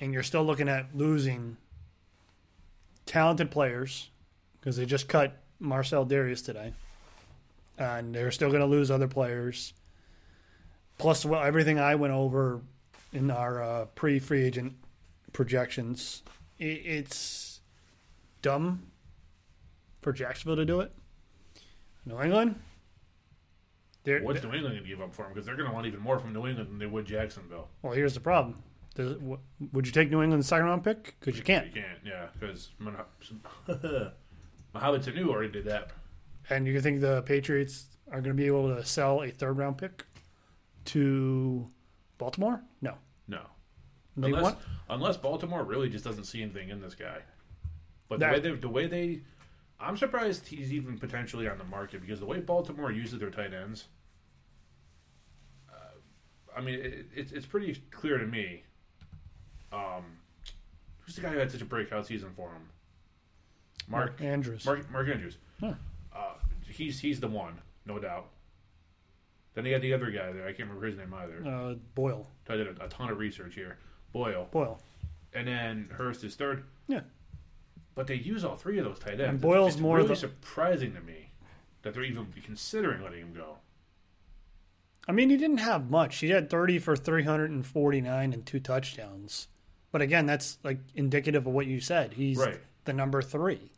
And 0.00 0.12
you're 0.12 0.22
still 0.22 0.44
looking 0.44 0.68
at 0.68 0.96
losing 0.96 1.56
talented 3.06 3.50
players 3.50 4.10
because 4.60 4.76
they 4.76 4.86
just 4.86 5.08
cut 5.08 5.40
Marcell 5.60 6.06
Dareus 6.06 6.44
today. 6.44 6.72
And 7.78 8.14
they're 8.14 8.30
still 8.30 8.48
going 8.48 8.60
to 8.60 8.66
lose 8.66 8.90
other 8.90 9.08
players. 9.08 9.72
Plus, 10.98 11.24
well, 11.24 11.42
everything 11.42 11.78
I 11.78 11.94
went 11.94 12.12
over 12.12 12.60
in 13.12 13.30
our 13.30 13.62
uh, 13.62 13.84
pre 13.94 14.18
free 14.18 14.44
agent 14.44 14.74
projections, 15.32 16.22
it, 16.58 16.64
it's 16.84 17.60
dumb 18.40 18.82
for 20.00 20.12
Jacksonville 20.12 20.56
to 20.56 20.64
do 20.64 20.80
it. 20.80 20.92
New 22.04 22.20
England, 22.20 22.60
they're, 24.04 24.22
What's 24.22 24.42
New 24.42 24.52
England 24.52 24.74
going 24.74 24.82
to 24.82 24.88
give 24.88 25.00
up 25.00 25.14
for 25.14 25.24
him? 25.26 25.32
Because 25.32 25.46
they're 25.46 25.56
going 25.56 25.68
to 25.68 25.74
want 25.74 25.86
even 25.86 26.00
more 26.00 26.18
from 26.18 26.32
New 26.32 26.46
England 26.46 26.68
than 26.70 26.78
they 26.78 26.86
would 26.86 27.06
Jacksonville. 27.06 27.68
well, 27.82 27.92
here's 27.92 28.14
the 28.14 28.20
problem. 28.20 28.62
Does, 28.94 29.14
w- 29.14 29.38
would 29.72 29.86
you 29.86 29.92
take 29.92 30.10
New 30.10 30.22
England's 30.22 30.46
second 30.48 30.66
round 30.66 30.84
pick? 30.84 31.16
Because 31.18 31.36
you 31.38 31.42
can't. 31.44 31.66
You 31.68 31.72
can't, 31.82 31.98
yeah, 32.04 32.26
because 32.38 32.70
Mohamed 32.78 33.06
Sanu 34.74 35.28
already 35.28 35.50
did 35.52 35.64
that. 35.64 35.90
And 36.50 36.66
you 36.66 36.80
think 36.80 37.00
the 37.00 37.22
Patriots 37.22 37.86
are 38.08 38.20
going 38.20 38.36
to 38.36 38.42
be 38.42 38.46
able 38.46 38.74
to 38.74 38.84
sell 38.84 39.22
a 39.22 39.30
third 39.30 39.56
round 39.58 39.78
pick 39.78 40.04
to 40.86 41.66
Baltimore? 42.18 42.62
No. 42.80 42.94
No, 43.28 43.40
They 44.16 44.26
unless 44.28 44.42
want, 44.42 44.58
unless 44.90 45.16
Baltimore 45.16 45.64
really 45.64 45.88
just 45.88 46.04
doesn't 46.04 46.24
see 46.24 46.42
anything 46.42 46.68
in 46.68 46.80
this 46.82 46.94
guy. 46.94 47.20
But 48.08 48.18
the 48.18 48.26
That- 48.26 48.32
way 48.34 48.40
they, 48.40 48.50
the 48.56 48.68
way 48.68 48.86
they, 48.86 49.22
I'm 49.80 49.96
surprised 49.96 50.48
he's 50.48 50.70
even 50.72 50.98
potentially 50.98 51.48
on 51.48 51.56
the 51.56 51.64
market 51.64 52.02
because 52.02 52.20
the 52.20 52.26
way 52.26 52.40
Baltimore 52.40 52.92
uses 52.92 53.20
their 53.20 53.30
tight 53.30 53.54
ends. 53.54 53.86
uh, 55.70 55.74
I 56.54 56.60
mean, 56.60 56.74
it, 56.80 57.06
it's 57.14 57.32
it's 57.32 57.46
pretty 57.46 57.74
clear 57.90 58.18
to 58.18 58.26
me. 58.26 58.64
Um, 59.72 60.04
who's 61.00 61.16
the 61.16 61.22
guy 61.22 61.30
who 61.30 61.38
had 61.38 61.50
such 61.50 61.62
a 61.62 61.64
breakout 61.66 62.06
season 62.06 62.30
for 62.36 62.48
him? 62.50 62.68
Mark 63.88 64.20
Andrews. 64.20 64.64
Mark, 64.64 64.90
Mark 64.90 65.08
Andrews. 65.08 65.38
Huh. 65.60 65.74
Uh, 66.14 66.34
he's 66.68 67.00
he's 67.00 67.20
the 67.20 67.28
one, 67.28 67.54
no 67.86 67.98
doubt. 67.98 68.26
Then 69.54 69.64
he 69.64 69.72
had 69.72 69.82
the 69.82 69.92
other 69.92 70.10
guy 70.10 70.32
there. 70.32 70.44
I 70.44 70.52
can't 70.52 70.68
remember 70.68 70.86
his 70.86 70.96
name 70.96 71.12
either. 71.14 71.44
Uh, 71.46 71.74
Boyle. 71.94 72.26
I 72.48 72.56
did 72.56 72.78
a, 72.78 72.84
a 72.84 72.88
ton 72.88 73.10
of 73.10 73.18
research 73.18 73.54
here. 73.54 73.78
Boyle, 74.12 74.48
Boyle. 74.50 74.80
and 75.34 75.46
then 75.48 75.88
Hurst 75.92 76.24
is 76.24 76.34
third. 76.36 76.64
Yeah. 76.88 77.00
But 77.94 78.06
they 78.06 78.14
use 78.14 78.44
all 78.44 78.56
three 78.56 78.78
of 78.78 78.84
those 78.86 78.98
tight 78.98 79.12
ends. 79.14 79.20
And 79.22 79.28
It's- 79.38 79.42
Boyle's 79.42 79.74
it's 79.74 79.80
more 79.82 79.96
really 79.98 80.08
the- 80.08 80.16
surprising 80.16 80.94
to 80.94 81.00
me 81.02 81.32
that 81.82 81.92
they're 81.94 82.02
even 82.04 82.26
considering 82.42 83.02
letting 83.02 83.20
him 83.20 83.34
go. 83.34 83.56
I 85.08 85.12
mean, 85.12 85.30
he 85.30 85.36
didn't 85.36 85.58
have 85.58 85.90
much. 85.90 86.18
He 86.18 86.30
had 86.30 86.48
30 86.48 86.78
for 86.78 86.94
349 86.96 88.32
and 88.32 88.46
two 88.46 88.60
touchdowns. 88.60 89.48
But 89.92 90.02
again, 90.02 90.26
that's 90.26 90.58
like 90.64 90.78
indicative 90.94 91.46
of 91.46 91.52
what 91.52 91.66
you 91.66 91.80
said. 91.80 92.14
He's 92.14 92.38
Right. 92.38 92.60
the 92.84 92.92
number 92.92 93.22
three. 93.22 93.70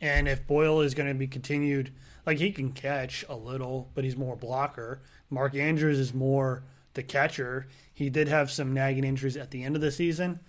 And 0.00 0.26
if 0.28 0.46
Boyle 0.46 0.80
is 0.80 0.94
going 0.94 1.08
to 1.08 1.14
be 1.14 1.28
continued, 1.28 1.92
like 2.26 2.38
he 2.38 2.50
can 2.50 2.72
catch 2.72 3.24
a 3.28 3.36
little, 3.36 3.88
but 3.94 4.02
he's 4.04 4.16
more 4.16 4.36
blocker. 4.36 5.00
Mark 5.30 5.54
Andrews 5.54 5.98
is 5.98 6.12
more 6.12 6.64
the 6.94 7.02
catcher. 7.04 7.68
He 7.94 8.10
did 8.10 8.26
have 8.28 8.50
some 8.50 8.74
nagging 8.74 9.04
injuries 9.04 9.36
at 9.36 9.50
the 9.52 9.62
end 9.62 9.76
of 9.76 9.82
the 9.82 9.92
season. 9.92 10.40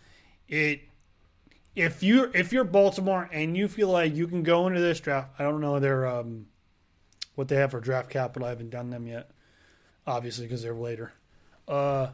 It 0.48 0.82
if 1.76 2.04
you 2.04 2.32
if 2.34 2.52
you're 2.52 2.64
Baltimore 2.64 3.30
and 3.32 3.56
you 3.56 3.68
feel 3.68 3.90
like 3.90 4.16
you 4.16 4.28
can 4.28 4.44
go 4.44 4.68
into 4.68 4.80
this 4.82 5.00
draft, 5.00 5.30
I 5.40 5.44
don't 5.44 5.62
know 5.62 5.80
their 5.80 6.06
um, 6.08 6.48
what 7.36 7.48
they 7.48 7.56
have 7.56 7.72
for 7.72 7.80
draft 7.80 8.10
capital. 8.10 8.46
I 8.48 8.50
haven't 8.50 8.70
done 8.72 8.90
them 8.90 9.08
yet, 9.08 9.30
obviously 10.06 10.46
because 10.46 10.64
they're 10.64 10.74
later. 10.74 11.14
Uh, 11.68 12.08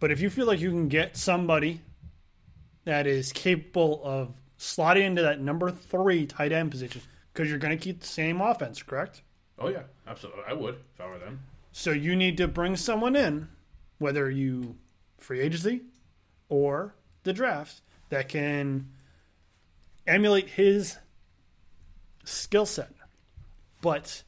but 0.00 0.10
if 0.10 0.20
you 0.20 0.28
feel 0.30 0.46
like 0.46 0.60
you 0.60 0.70
can 0.70 0.88
get 0.88 1.16
somebody 1.16 1.80
that 2.84 3.06
is 3.06 3.32
capable 3.32 4.00
of 4.04 4.34
slotting 4.58 5.04
into 5.04 5.22
that 5.22 5.40
number 5.40 5.70
three 5.70 6.26
tight 6.26 6.52
end 6.52 6.70
position, 6.70 7.02
because 7.32 7.48
you're 7.48 7.58
going 7.58 7.76
to 7.76 7.82
keep 7.82 8.00
the 8.00 8.06
same 8.06 8.40
offense, 8.40 8.82
correct? 8.82 9.22
Oh 9.58 9.68
yeah, 9.68 9.82
absolutely. 10.06 10.42
I 10.48 10.52
would 10.52 10.76
if 10.94 11.00
I 11.00 11.06
were 11.06 11.18
them. 11.18 11.40
So 11.72 11.90
you 11.90 12.14
need 12.14 12.36
to 12.38 12.48
bring 12.48 12.76
someone 12.76 13.16
in, 13.16 13.48
whether 13.98 14.30
you 14.30 14.76
free 15.18 15.40
agency 15.40 15.82
or 16.48 16.94
the 17.24 17.32
draft, 17.32 17.80
that 18.10 18.28
can 18.28 18.88
emulate 20.06 20.50
his 20.50 20.98
skill 22.24 22.66
set, 22.66 22.92
but 23.80 24.22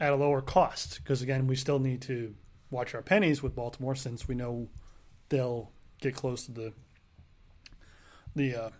at 0.00 0.12
a 0.12 0.16
lower 0.16 0.40
cost. 0.40 1.00
Because 1.02 1.22
again, 1.22 1.46
we 1.46 1.56
still 1.56 1.78
need 1.78 2.00
to 2.02 2.34
watch 2.70 2.94
our 2.94 3.02
pennies 3.02 3.42
with 3.42 3.54
Baltimore, 3.54 3.94
since 3.94 4.26
we 4.26 4.34
know 4.34 4.68
they'll 5.28 5.70
get 6.00 6.14
close 6.14 6.46
to 6.46 6.52
the 6.52 6.72
the 8.34 8.54
uh, 8.54 8.70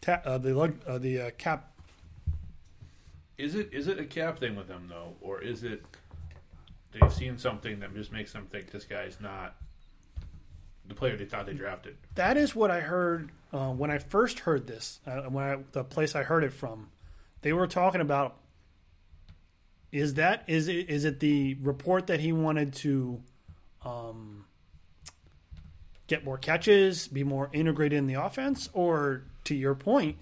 ta- 0.00 0.22
uh, 0.24 0.38
the 0.38 0.54
lug- 0.54 0.82
uh, 0.86 0.98
the 0.98 1.20
uh, 1.20 1.30
cap. 1.38 1.72
Is 3.38 3.54
it 3.54 3.70
is 3.72 3.86
it 3.86 3.98
a 3.98 4.04
cap 4.04 4.38
thing 4.38 4.56
with 4.56 4.68
them 4.68 4.86
though, 4.88 5.14
or 5.20 5.40
is 5.40 5.64
it 5.64 5.82
they've 6.92 7.12
seen 7.12 7.38
something 7.38 7.80
that 7.80 7.94
just 7.94 8.12
makes 8.12 8.32
them 8.32 8.46
think 8.46 8.70
this 8.70 8.84
guy's 8.84 9.18
not 9.20 9.56
the 10.86 10.94
player 10.94 11.16
they 11.16 11.24
thought 11.24 11.46
they 11.46 11.54
drafted? 11.54 11.96
That 12.16 12.36
is 12.36 12.54
what 12.54 12.70
I 12.70 12.80
heard 12.80 13.30
uh, 13.52 13.70
when 13.70 13.90
I 13.90 13.98
first 13.98 14.40
heard 14.40 14.66
this. 14.66 15.00
Uh, 15.06 15.22
when 15.22 15.44
I, 15.44 15.58
the 15.72 15.84
place 15.84 16.14
I 16.14 16.22
heard 16.22 16.44
it 16.44 16.52
from, 16.52 16.90
they 17.42 17.52
were 17.52 17.66
talking 17.66 18.00
about 18.00 18.36
is 19.92 20.14
that 20.14 20.44
is 20.46 20.68
it 20.68 20.88
is 20.90 21.04
it 21.04 21.20
the 21.20 21.54
report 21.62 22.06
that 22.08 22.20
he 22.20 22.32
wanted 22.32 22.74
to 22.74 23.22
um, 23.84 24.44
get 26.10 26.24
more 26.24 26.36
catches, 26.36 27.06
be 27.08 27.22
more 27.24 27.48
integrated 27.52 27.96
in 27.96 28.06
the 28.08 28.14
offense, 28.14 28.68
or 28.72 29.22
to 29.44 29.54
your 29.54 29.74
point, 29.76 30.16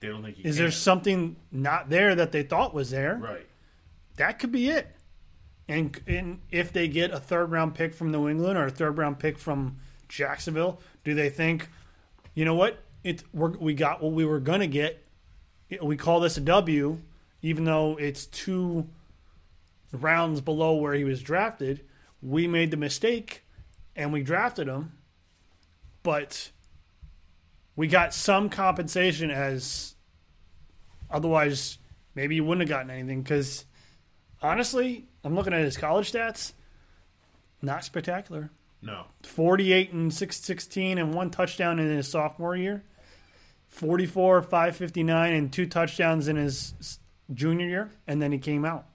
They 0.00 0.06
don't 0.08 0.22
think 0.22 0.36
he 0.36 0.44
is 0.44 0.54
can. 0.56 0.64
there 0.64 0.70
something 0.70 1.36
not 1.50 1.90
there 1.90 2.14
that 2.14 2.30
they 2.32 2.44
thought 2.44 2.72
was 2.72 2.90
there? 2.90 3.16
right? 3.16 3.44
That 4.16 4.38
could 4.38 4.52
be 4.52 4.70
it. 4.70 4.86
And, 5.68 6.00
and 6.06 6.40
if 6.52 6.72
they 6.72 6.86
get 6.86 7.10
a 7.10 7.18
third 7.18 7.50
round 7.50 7.74
pick 7.74 7.92
from 7.92 8.12
New 8.12 8.28
England 8.28 8.56
or 8.56 8.66
a 8.66 8.70
third 8.70 8.96
round 8.98 9.18
pick 9.18 9.36
from 9.36 9.78
Jacksonville, 10.08 10.80
do 11.04 11.12
they 11.12 11.28
think, 11.28 11.68
you 12.34 12.44
know 12.44 12.54
what, 12.54 12.78
it 13.02 13.24
we're, 13.34 13.50
we 13.50 13.74
got 13.74 14.00
what 14.00 14.12
we 14.12 14.24
were 14.24 14.38
gonna 14.40 14.68
get? 14.68 15.02
We 15.82 15.96
call 15.96 16.20
this 16.20 16.36
a 16.36 16.40
W, 16.40 17.00
even 17.42 17.64
though 17.64 17.96
it's 17.96 18.26
two 18.26 18.86
rounds 19.92 20.40
below 20.40 20.76
where 20.76 20.94
he 20.94 21.02
was 21.02 21.20
drafted. 21.20 21.84
We 22.22 22.46
made 22.46 22.70
the 22.70 22.76
mistake 22.76 23.42
and 23.96 24.12
we 24.12 24.22
drafted 24.22 24.68
him, 24.68 24.92
but 26.06 26.52
we 27.74 27.88
got 27.88 28.14
some 28.14 28.48
compensation 28.48 29.28
as 29.28 29.96
otherwise 31.10 31.78
maybe 32.14 32.36
you 32.36 32.44
wouldn't 32.44 32.60
have 32.60 32.68
gotten 32.68 32.92
anything 32.92 33.22
because 33.22 33.64
honestly, 34.40 35.08
I'm 35.24 35.34
looking 35.34 35.52
at 35.52 35.62
his 35.62 35.76
college 35.76 36.12
stats. 36.12 36.52
Not 37.60 37.82
spectacular. 37.82 38.50
No, 38.80 39.06
48 39.24 39.92
and 39.94 40.14
616 40.14 40.96
and 40.96 41.12
one 41.12 41.30
touchdown 41.30 41.80
in 41.80 41.88
his 41.88 42.06
sophomore 42.06 42.54
year. 42.54 42.84
44, 43.66 44.42
559 44.42 45.32
and 45.34 45.52
two 45.52 45.66
touchdowns 45.66 46.28
in 46.28 46.36
his 46.36 47.00
junior 47.34 47.66
year. 47.66 47.90
And 48.06 48.22
then 48.22 48.30
he 48.30 48.38
came 48.38 48.64
out. 48.64 48.86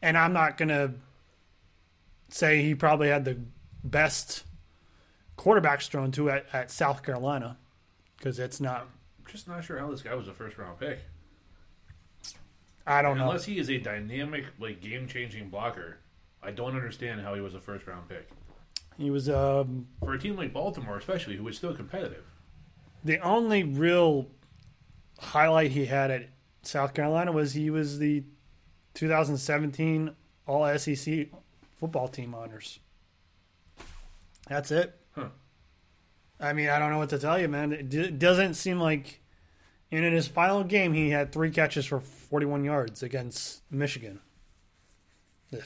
And 0.00 0.16
I'm 0.16 0.32
not 0.32 0.56
going 0.56 0.68
to 0.68 0.92
say 2.28 2.62
he 2.62 2.76
probably 2.76 3.08
had 3.08 3.24
the 3.24 3.36
best 3.82 4.44
quarterbacks 5.40 5.88
thrown 5.88 6.12
to 6.12 6.28
at, 6.28 6.44
at 6.52 6.70
South 6.70 7.02
Carolina 7.02 7.56
because 8.18 8.38
it's 8.38 8.60
not. 8.60 8.82
I'm 8.82 9.26
just 9.26 9.48
not 9.48 9.64
sure 9.64 9.78
how 9.78 9.90
this 9.90 10.02
guy 10.02 10.14
was 10.14 10.28
a 10.28 10.34
first 10.34 10.58
round 10.58 10.78
pick. 10.78 11.00
I 12.86 13.00
don't 13.00 13.16
know. 13.16 13.24
Unless 13.24 13.44
he 13.44 13.58
is 13.58 13.70
a 13.70 13.78
dynamic, 13.78 14.44
like 14.58 14.80
game 14.80 15.06
changing 15.06 15.48
blocker, 15.48 15.98
I 16.42 16.50
don't 16.50 16.76
understand 16.76 17.22
how 17.22 17.34
he 17.34 17.40
was 17.40 17.54
a 17.54 17.60
first 17.60 17.86
round 17.86 18.08
pick 18.08 18.28
He 18.98 19.10
was 19.10 19.30
um, 19.30 19.86
for 20.00 20.12
a 20.12 20.18
team 20.18 20.36
like 20.36 20.52
Baltimore, 20.52 20.98
especially 20.98 21.36
who 21.36 21.44
was 21.44 21.56
still 21.56 21.74
competitive. 21.74 22.24
the 23.02 23.18
only 23.20 23.62
real 23.62 24.28
highlight 25.18 25.70
he 25.70 25.86
had 25.86 26.10
at 26.10 26.28
South 26.62 26.92
Carolina 26.92 27.32
was 27.32 27.54
he 27.54 27.70
was 27.70 27.98
the 27.98 28.24
2017 28.94 30.10
All 30.46 30.78
SEC 30.78 31.28
football 31.76 32.08
team 32.08 32.34
honors. 32.34 32.80
That's 34.48 34.70
it. 34.70 34.99
Huh. 35.14 35.28
I 36.38 36.52
mean, 36.52 36.68
I 36.68 36.78
don't 36.78 36.90
know 36.90 36.98
what 36.98 37.10
to 37.10 37.18
tell 37.18 37.38
you, 37.38 37.48
man. 37.48 37.72
It 37.72 37.88
d- 37.88 38.10
doesn't 38.10 38.54
seem 38.54 38.80
like. 38.80 39.20
And 39.92 40.04
in 40.04 40.12
his 40.12 40.28
final 40.28 40.62
game, 40.62 40.92
he 40.94 41.10
had 41.10 41.32
three 41.32 41.50
catches 41.50 41.84
for 41.84 41.98
41 42.00 42.64
yards 42.64 43.02
against 43.02 43.62
Michigan. 43.72 44.20
Ugh, 45.52 45.60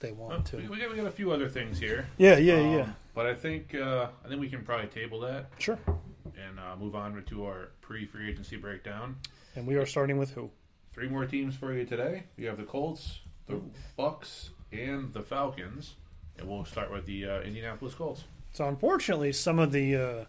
they 0.00 0.12
Well, 0.12 0.40
to. 0.40 0.56
we, 0.56 0.62
got 0.78 0.90
we 0.90 0.96
got 0.96 1.06
a 1.06 1.10
few 1.10 1.30
other 1.32 1.48
things 1.48 1.78
here. 1.78 2.08
Yeah, 2.16 2.38
yeah, 2.38 2.54
Um, 2.54 2.72
yeah. 2.72 2.88
But 3.14 3.26
I 3.26 3.34
think 3.34 3.74
uh, 3.74 4.06
I 4.24 4.28
think 4.28 4.40
we 4.40 4.48
can 4.48 4.64
probably 4.64 4.86
table 4.86 5.20
that 5.20 5.46
Sure. 5.58 5.78
and 6.24 6.58
uh, 6.58 6.76
move 6.76 6.94
on 6.94 7.22
to 7.22 7.44
our 7.44 7.68
pre 7.82 8.06
free 8.06 8.30
agency 8.30 8.56
breakdown. 8.56 9.16
And 9.54 9.66
we 9.66 9.74
are 9.76 9.84
starting 9.84 10.16
with 10.16 10.30
who? 10.32 10.50
Three 10.94 11.08
more 11.08 11.26
teams 11.26 11.54
for 11.54 11.74
you 11.74 11.84
today. 11.84 12.24
You 12.38 12.46
have 12.48 12.56
the 12.56 12.64
Colts, 12.64 13.20
the 13.46 13.60
Bucks, 13.98 14.50
and 14.72 15.12
the 15.12 15.22
Falcons. 15.22 15.94
And 16.38 16.48
we'll 16.48 16.64
start 16.64 16.90
with 16.90 17.04
the 17.04 17.26
uh, 17.26 17.40
Indianapolis 17.42 17.94
Colts. 17.94 18.24
So 18.52 18.68
unfortunately, 18.68 19.32
some 19.32 19.58
of 19.58 19.72
the 19.72 19.96
uh, 19.96 20.24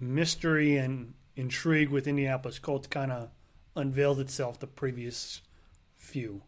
mystery 0.00 0.76
and 0.76 1.14
intrigue 1.36 1.88
with 1.88 2.06
Indianapolis 2.06 2.58
Colts 2.58 2.86
kind 2.86 3.10
of 3.10 3.30
unveiled 3.74 4.20
itself 4.20 4.58
the 4.58 4.66
previous 4.66 5.42
few. 5.96 6.42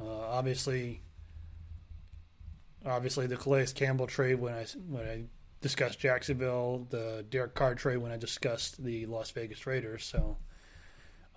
Uh, 0.00 0.06
obviously, 0.06 1.00
obviously 2.84 3.26
the 3.26 3.36
Calais 3.36 3.66
Campbell 3.74 4.06
trade 4.06 4.40
when 4.40 4.54
I 4.54 4.66
when 4.88 5.04
I 5.04 5.24
discussed 5.60 5.98
Jacksonville, 5.98 6.86
the 6.90 7.24
Derek 7.28 7.54
Carr 7.54 7.74
trade 7.74 7.98
when 7.98 8.12
I 8.12 8.16
discussed 8.16 8.82
the 8.84 9.06
Las 9.06 9.30
Vegas 9.30 9.66
Raiders. 9.66 10.04
So, 10.04 10.36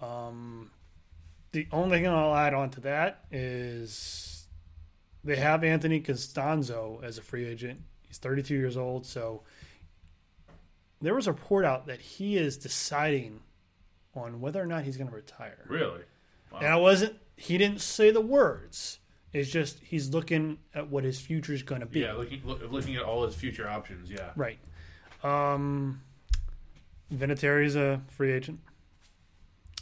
um, 0.01 0.71
the 1.51 1.67
only 1.71 1.97
thing 1.97 2.07
I'll 2.07 2.35
add 2.35 2.53
on 2.53 2.69
to 2.71 2.81
that 2.81 3.25
is 3.31 4.47
they 5.23 5.37
have 5.37 5.63
Anthony 5.63 6.01
Castonzo 6.01 7.03
as 7.03 7.17
a 7.17 7.21
free 7.21 7.45
agent. 7.45 7.81
He's 8.11 8.17
32 8.17 8.55
years 8.55 8.75
old, 8.75 9.05
so 9.05 9.41
there 11.01 11.15
was 11.15 11.27
a 11.27 11.31
report 11.31 11.63
out 11.63 11.87
that 11.87 12.01
he 12.01 12.35
is 12.35 12.57
deciding 12.57 13.39
on 14.13 14.41
whether 14.41 14.61
or 14.61 14.65
not 14.65 14.83
he's 14.83 14.97
going 14.97 15.09
to 15.09 15.15
retire. 15.15 15.63
Really? 15.69 16.01
Wow. 16.51 16.59
And 16.59 16.67
I 16.67 16.75
wasn't. 16.75 17.15
He 17.37 17.57
didn't 17.57 17.79
say 17.79 18.11
the 18.11 18.19
words. 18.19 18.99
It's 19.31 19.49
just 19.49 19.79
he's 19.79 20.09
looking 20.09 20.57
at 20.75 20.89
what 20.89 21.05
his 21.05 21.21
future 21.21 21.53
is 21.53 21.63
going 21.63 21.79
to 21.79 21.87
be. 21.87 22.01
Yeah, 22.01 22.11
looking 22.11 22.41
look, 22.43 22.69
looking 22.69 22.97
at 22.97 23.03
all 23.03 23.25
his 23.25 23.33
future 23.33 23.65
options. 23.65 24.11
Yeah. 24.11 24.31
Right. 24.35 24.59
Um, 25.23 26.01
Vinatieri's 27.15 27.77
a 27.77 28.01
free 28.09 28.33
agent. 28.33 28.59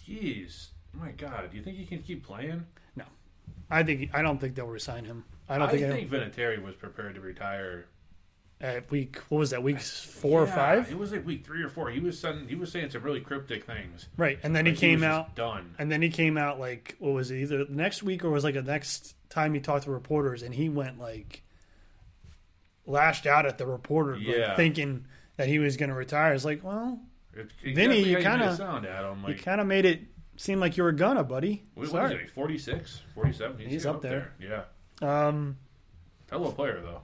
Jeez, 0.07 0.67
my 0.93 1.09
God, 1.13 1.49
do 1.49 1.57
you 1.57 1.63
think 1.63 1.77
he 1.77 1.85
can 1.87 2.03
keep 2.03 2.23
playing? 2.23 2.63
No, 2.95 3.05
I 3.71 3.81
think. 3.81 4.11
I 4.13 4.21
don't 4.21 4.39
think 4.39 4.53
they'll 4.53 4.67
resign 4.67 5.05
him. 5.05 5.25
I 5.49 5.55
I 5.55 5.57
don't 5.57 5.69
think. 5.71 6.09
think 6.09 6.11
Vinatieri 6.11 6.61
was 6.61 6.75
prepared 6.75 7.15
to 7.15 7.21
retire. 7.21 7.87
At 8.61 8.89
week. 8.91 9.17
What 9.29 9.37
was 9.39 9.49
that? 9.51 9.63
Week 9.63 9.79
four 9.79 10.41
or 10.43 10.47
five. 10.47 10.91
It 10.91 10.97
was 10.97 11.11
like 11.11 11.25
week 11.25 11.45
three 11.45 11.63
or 11.63 11.69
four. 11.69 11.89
He 11.89 11.99
was 11.99 12.19
saying, 12.19 12.47
he 12.49 12.55
was 12.55 12.71
saying 12.71 12.89
some 12.89 13.03
really 13.03 13.21
cryptic 13.21 13.65
things. 13.65 14.07
Right. 14.17 14.37
And 14.43 14.55
then 14.55 14.65
he 14.65 14.71
Like, 14.73 14.79
came 14.81 14.99
was 14.99 15.07
just 15.07 15.19
out. 15.19 15.35
done. 15.35 15.75
And 15.79 15.91
then 15.91 16.01
he 16.01 16.09
came 16.09 16.37
out 16.37 16.59
like 16.59 16.95
what 16.99 17.13
was 17.13 17.31
it? 17.31 17.37
Either 17.39 17.65
next 17.69 18.03
week 18.03 18.23
or 18.25 18.29
was 18.29 18.43
like 18.43 18.55
the 18.55 18.61
next 18.61 19.15
time 19.29 19.53
he 19.53 19.59
talked 19.59 19.85
to 19.85 19.91
reporters, 19.91 20.43
and 20.43 20.53
he 20.53 20.67
went 20.69 20.99
like 20.99 21.43
lashed 22.85 23.25
out 23.27 23.45
at 23.45 23.57
the 23.57 23.65
reporter, 23.67 24.17
like, 24.17 24.55
thinking 24.55 25.05
that 25.37 25.47
he 25.47 25.59
was 25.59 25.77
going 25.77 25.89
to 25.89 25.95
retire. 25.95 26.33
It's 26.33 26.43
like, 26.43 26.63
well, 26.63 26.99
It, 27.35 27.51
Vinny, 27.75 27.99
you 27.99 28.15
kinda 28.17 28.29
kinda- 28.39 28.55
sound 28.55 28.85
Adam 28.87 29.23
you 29.27 29.35
kind 29.35 29.61
of 29.61 29.67
made 29.67 29.85
it 29.85 30.01
seem 30.37 30.59
like 30.59 30.75
you 30.75 30.83
were 30.83 30.91
gonna, 30.91 31.23
buddy. 31.23 31.63
what, 31.75 31.91
what 31.93 32.05
is 32.05 32.09
Sorry. 32.11 32.23
it? 32.23 32.31
46, 32.31 33.01
47? 33.13 33.57
He's, 33.59 33.71
He's 33.71 33.83
getting 33.83 33.95
up 33.95 34.01
there. 34.01 34.33
Yeah, 34.39 34.63
Um, 35.01 35.57
hell 36.31 36.43
of 36.45 36.53
a 36.53 36.55
player 36.55 36.81
though. 36.81 37.01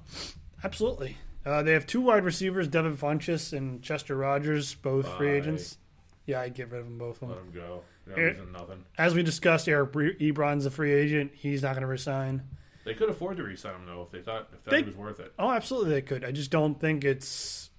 absolutely. 0.64 1.18
Uh, 1.46 1.62
they 1.62 1.74
have 1.74 1.86
two 1.86 2.02
wide 2.02 2.24
receivers, 2.26 2.68
Devin 2.68 2.98
Funchess 2.98 3.54
and 3.56 3.82
Chester 3.84 4.16
Rogers, 4.16 4.74
both 4.76 5.08
free 5.18 5.30
agents. 5.38 5.78
Yeah, 6.26 6.42
I'd 6.42 6.56
get 6.56 6.72
rid 6.72 6.80
of 6.80 6.86
them 6.86 6.98
both 6.98 7.22
of 7.22 7.30
Let 7.30 7.38
them. 7.38 7.52
go. 7.54 7.82
That 8.08 8.18
Here- 8.18 8.38
nothing. 8.52 8.84
As 8.98 9.14
we 9.14 9.22
discussed, 9.22 9.68
Eric 9.70 9.92
Ebron's 9.94 10.66
a 10.66 10.72
free 10.72 10.92
agent. 10.94 11.34
He's 11.36 11.62
not 11.62 11.74
going 11.74 11.82
to 11.82 11.88
resign. 11.88 12.42
They 12.84 12.94
could 12.96 13.10
afford 13.10 13.38
to 13.38 13.44
resign 13.44 13.76
him 13.76 13.86
though 13.86 14.02
if 14.04 14.12
they 14.12 14.22
thought 14.22 14.50
if 14.54 14.64
that 14.64 14.72
They- 14.72 14.82
was 14.84 14.96
worth 14.96 15.20
it. 15.20 15.34
Oh, 15.38 15.52
absolutely, 15.52 15.92
they 15.92 16.02
could. 16.02 16.24
I 16.24 16.32
just 16.32 16.50
don't 16.52 16.80
think 16.80 17.04
it's 17.04 17.70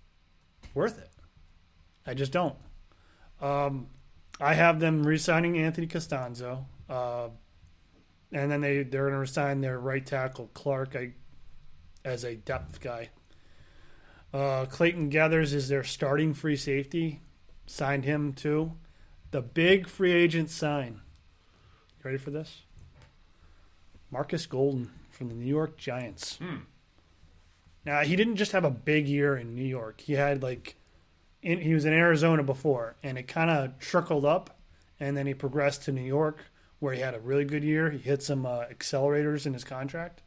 worth 0.74 0.98
it. 0.98 1.10
I 2.06 2.14
just 2.14 2.30
don't. 2.32 2.56
Um, 3.40 3.88
I 4.40 4.54
have 4.54 4.78
them 4.80 5.04
re-signing 5.04 5.58
Anthony 5.58 5.86
Castonzo, 5.88 6.66
uh, 6.88 7.28
and 8.32 8.50
then 8.50 8.60
they 8.60 8.82
they're 8.84 9.02
going 9.04 9.12
to 9.14 9.18
resign 9.18 9.60
their 9.60 9.78
right 9.78 10.04
tackle 10.04 10.50
Clark 10.54 10.94
I, 10.96 11.12
as 12.04 12.24
a 12.24 12.34
depth 12.36 12.80
guy. 12.80 13.10
Uh, 14.32 14.66
Clayton 14.66 15.10
Geathers 15.10 15.52
is 15.52 15.68
their 15.68 15.84
starting 15.84 16.34
free 16.34 16.56
safety. 16.56 17.20
Signed 17.66 18.04
him 18.04 18.32
too. 18.32 18.72
The 19.30 19.42
big 19.42 19.88
free 19.88 20.12
agent 20.12 20.50
sign. 20.50 21.00
You 21.98 22.04
ready 22.04 22.18
for 22.18 22.30
this? 22.30 22.62
Markus 24.10 24.46
Golden 24.46 24.90
from 25.10 25.28
the 25.28 25.34
New 25.34 25.46
York 25.46 25.76
Giants. 25.76 26.36
Hmm. 26.36 26.58
Now 27.84 28.00
he 28.00 28.16
didn't 28.16 28.36
just 28.36 28.52
have 28.52 28.64
a 28.64 28.70
big 28.70 29.08
year 29.08 29.36
in 29.36 29.54
New 29.54 29.64
York. 29.64 30.00
He 30.00 30.14
had 30.14 30.42
like, 30.42 30.76
in, 31.42 31.60
he 31.60 31.74
was 31.74 31.84
in 31.84 31.92
Arizona 31.92 32.42
before, 32.42 32.96
and 33.02 33.16
it 33.16 33.28
kind 33.28 33.50
of 33.50 33.78
trickled 33.78 34.24
up, 34.24 34.58
and 34.98 35.16
then 35.16 35.26
he 35.26 35.34
progressed 35.34 35.84
to 35.84 35.92
New 35.92 36.02
York, 36.02 36.38
where 36.80 36.94
he 36.94 37.00
had 37.00 37.14
a 37.14 37.20
really 37.20 37.44
good 37.44 37.62
year. 37.64 37.90
He 37.90 37.98
hit 37.98 38.22
some 38.22 38.44
uh, 38.44 38.64
accelerators 38.66 39.46
in 39.46 39.52
his 39.52 39.64
contract, 39.64 40.22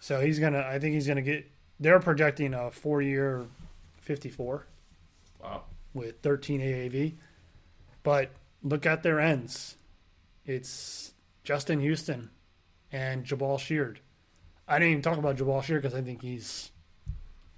so 0.00 0.20
he's 0.20 0.38
gonna. 0.38 0.60
I 0.60 0.78
think 0.78 0.94
he's 0.94 1.06
gonna 1.06 1.22
get. 1.22 1.50
They're 1.80 2.00
projecting 2.00 2.54
a 2.54 2.70
four-year, 2.70 3.46
fifty-four 3.98 4.66
Wow. 5.42 5.64
with 5.92 6.20
thirteen 6.20 6.60
AAV, 6.60 7.14
but 8.02 8.30
look 8.62 8.86
at 8.86 9.02
their 9.02 9.20
ends. 9.20 9.76
It's 10.46 11.12
Justin 11.42 11.80
Houston 11.80 12.30
and 12.92 13.24
Jabaal 13.24 13.58
Sheard. 13.58 14.00
I 14.68 14.78
didn't 14.78 14.92
even 14.92 15.02
talk 15.02 15.18
about 15.18 15.36
Jabaal 15.36 15.62
Sheard 15.62 15.82
because 15.82 15.96
I 15.98 16.02
think 16.02 16.22
he's 16.22 16.70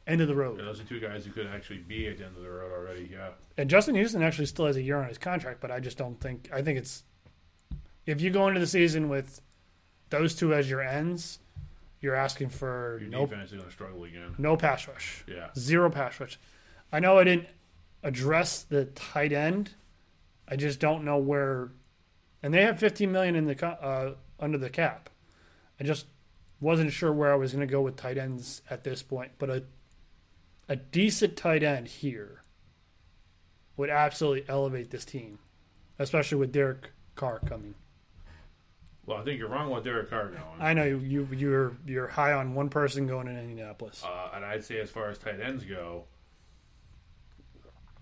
end 0.07 0.20
of 0.20 0.29
the 0.29 0.35
road. 0.35 0.59
Yeah, 0.59 0.64
those 0.66 0.81
are 0.81 0.85
two 0.85 1.00
guys 1.00 1.24
who 1.24 1.33
could 1.33 1.46
actually 1.46 1.79
be 1.79 2.07
at 2.09 2.18
the 2.18 2.24
end 2.26 2.37
of 2.37 2.42
the 2.42 2.50
road 2.50 2.72
already. 2.72 3.09
Yeah. 3.12 3.31
And 3.59 3.68
Justin 3.70 3.94
Houston 3.96 4.22
actually 4.22 4.46
still 4.46 4.66
has 4.66 4.76
a 4.76 4.83
year 4.83 4.96
on 4.96 5.09
his 5.09 5.18
contract, 5.18 5.61
but 5.61 5.70
I 5.70 5.79
just 5.81 5.98
don't 5.98 6.18
think. 6.20 6.48
I 6.52 6.62
think 6.62 6.79
it's 6.79 7.05
if 8.07 8.20
you 8.20 8.31
go 8.31 8.48
into 8.48 8.61
the 8.61 8.66
season 8.66 9.09
with 9.09 9.40
those 10.11 10.35
two 10.35 10.55
as 10.55 10.70
your 10.70 10.81
ends, 10.81 11.38
you're 12.00 12.14
asking 12.14 12.50
for 12.50 12.98
Your 13.00 13.09
no 13.11 13.26
defense 13.26 13.50
is 13.50 13.56
going 13.56 13.66
to 13.66 13.72
struggle 13.72 14.04
again. 14.04 14.35
no 14.38 14.56
pass 14.56 14.87
rush, 14.88 15.24
Yeah. 15.26 15.48
zero 15.59 15.90
pass 15.90 16.18
rush. 16.20 16.38
I 16.92 17.00
know 17.00 17.18
I 17.18 17.24
didn't 17.24 17.48
address 18.02 18.62
the 18.62 18.85
tight 18.87 19.32
end. 19.32 19.74
I 20.48 20.56
just 20.56 20.78
don't 20.78 21.04
know 21.04 21.16
where, 21.18 21.72
and 22.42 22.54
they 22.54 22.62
have 22.62 22.78
15 22.78 23.11
million 23.11 23.35
in 23.35 23.46
the 23.46 23.66
uh, 23.66 24.14
under 24.38 24.59
the 24.59 24.70
cap. 24.70 25.11
I 25.80 25.85
just 25.85 26.06
wasn't 26.61 26.92
sure 26.92 27.12
where 27.12 27.32
I 27.32 27.37
was 27.37 27.52
going 27.52 27.66
to 27.66 27.70
go 27.70 27.82
with 27.82 27.96
tight 27.96 28.16
ends 28.18 28.62
at 28.70 28.85
this 28.85 29.02
point, 29.02 29.32
but 29.38 29.50
a 29.50 29.64
a 30.68 30.76
decent 30.76 31.37
tight 31.37 31.62
end 31.62 31.87
here 31.88 32.42
would 33.76 33.90
absolutely 33.90 34.44
elevate 34.48 34.90
this 34.90 35.04
team, 35.04 35.38
especially 35.98 36.38
with 36.38 36.50
Derek 36.52 36.90
Carr 37.14 37.40
coming. 37.40 37.74
Well, 39.07 39.19
I 39.19 39.23
think 39.23 39.38
you're 39.38 39.49
wrong 39.49 39.71
with 39.71 39.85
Derek 39.85 40.11
Carr 40.11 40.27
going. 40.31 40.42
I 40.61 40.73
know 40.75 40.85
you, 40.85 40.99
you 40.99 41.29
you're 41.33 41.77
you're 41.87 42.09
high 42.09 42.33
on 42.33 42.55
one 42.55 42.69
person 42.69 43.07
going 43.07 43.29
in 43.29 43.38
Indianapolis. 43.38 44.03
Uh, 44.05 44.31
and 44.35 44.45
I'd 44.45 44.64
say 44.64 44.81
as 44.81 44.90
far 44.90 45.09
as 45.11 45.19
tight 45.19 45.40
ends 45.40 45.64
go, 45.64 46.05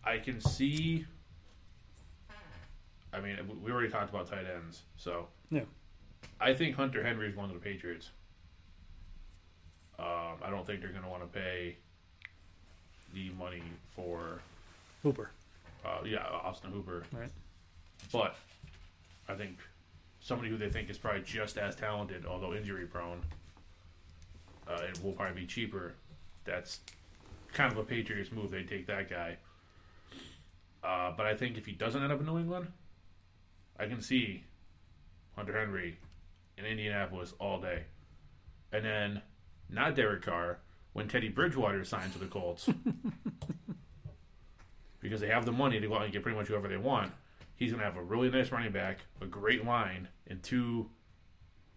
I 0.02 0.18
can 0.18 0.40
see. 0.40 1.04
I 3.12 3.20
mean, 3.20 3.36
we 3.62 3.70
already 3.70 3.90
talked 3.90 4.10
about 4.10 4.28
tight 4.28 4.46
ends, 4.52 4.82
so 4.96 5.28
Yeah. 5.50 5.60
I 6.40 6.52
think 6.54 6.74
Hunter 6.74 7.02
Henry 7.04 7.28
is 7.28 7.36
one 7.36 7.48
of 7.48 7.54
the 7.54 7.60
Patriots. 7.60 8.10
Um, 9.98 10.38
I 10.42 10.50
don't 10.50 10.66
think 10.66 10.80
they're 10.80 10.90
going 10.90 11.04
to 11.04 11.08
want 11.08 11.22
to 11.22 11.28
pay 11.38 11.76
the 13.14 13.30
money 13.38 13.62
for, 13.94 14.40
Hooper, 15.04 15.30
uh, 15.84 15.98
yeah, 16.04 16.24
Austin 16.26 16.72
Hooper. 16.72 17.04
right? 17.12 17.30
But 18.12 18.34
I 19.28 19.34
think 19.34 19.58
somebody 20.24 20.48
who 20.48 20.56
they 20.56 20.70
think 20.70 20.88
is 20.88 20.96
probably 20.96 21.20
just 21.20 21.58
as 21.58 21.76
talented, 21.76 22.24
although 22.24 22.54
injury 22.54 22.86
prone, 22.86 23.20
uh, 24.66 24.80
and 24.86 24.96
will 25.04 25.12
probably 25.12 25.42
be 25.42 25.46
cheaper. 25.46 25.96
That's 26.44 26.80
kind 27.52 27.70
of 27.70 27.76
a 27.76 27.84
Patriots 27.84 28.32
move. 28.32 28.50
They 28.50 28.62
take 28.62 28.86
that 28.86 29.10
guy. 29.10 29.36
Uh, 30.82 31.12
but 31.14 31.26
I 31.26 31.34
think 31.34 31.58
if 31.58 31.66
he 31.66 31.72
doesn't 31.72 32.02
end 32.02 32.10
up 32.10 32.20
in 32.20 32.26
New 32.26 32.38
England, 32.38 32.68
I 33.78 33.84
can 33.84 34.00
see 34.00 34.44
Hunter 35.36 35.52
Henry 35.52 35.98
in 36.56 36.64
Indianapolis 36.64 37.34
all 37.38 37.60
day. 37.60 37.82
And 38.72 38.82
then, 38.82 39.20
not 39.68 39.94
Derek 39.94 40.22
Carr, 40.22 40.58
when 40.94 41.06
Teddy 41.06 41.28
Bridgewater 41.28 41.84
signs 41.84 42.14
with 42.14 42.22
the 42.22 42.28
Colts, 42.28 42.70
because 45.00 45.20
they 45.20 45.28
have 45.28 45.44
the 45.44 45.52
money 45.52 45.80
to 45.80 45.86
go 45.86 45.96
out 45.96 46.04
and 46.04 46.12
get 46.14 46.22
pretty 46.22 46.38
much 46.38 46.48
whoever 46.48 46.68
they 46.68 46.78
want, 46.78 47.12
he's 47.56 47.70
going 47.70 47.80
to 47.80 47.84
have 47.84 47.96
a 47.96 48.02
really 48.02 48.30
nice 48.30 48.50
running 48.50 48.72
back, 48.72 49.00
a 49.20 49.26
great 49.26 49.64
line, 49.64 50.08
and 50.26 50.42
two, 50.42 50.90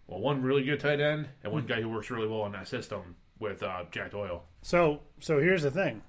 well, 0.08 0.20
one 0.20 0.42
really 0.42 0.63
good 0.63 0.80
tight 0.80 1.00
end, 1.00 1.28
and 1.44 1.54
one 1.54 1.66
guy 1.66 1.82
who 1.82 1.90
works 1.90 2.10
really 2.10 2.28
well 2.28 2.46
in 2.46 2.52
that 2.54 2.68
system 2.68 3.16
with 3.40 3.63
uh, 3.63 3.84
Jack 3.92 4.12
Doyle. 4.12 4.44
So 4.62 5.02
so 5.20 5.40
here's 5.40 5.63
the 5.63 5.72
thing. 5.72 6.02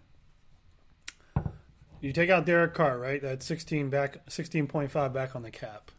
You 2.01 2.13
take 2.13 2.31
out 2.31 2.47
Derek 2.47 2.75
Carr, 2.75 2.99
right? 2.99 3.21
That's 3.21 3.45
sixteen 3.45 3.91
back, 3.91 4.19
sixteen 4.29 4.67
point 4.67 4.91
five 4.91 5.13
back 5.13 5.35
on 5.37 5.43
the 5.43 5.51
cap. 5.51 5.91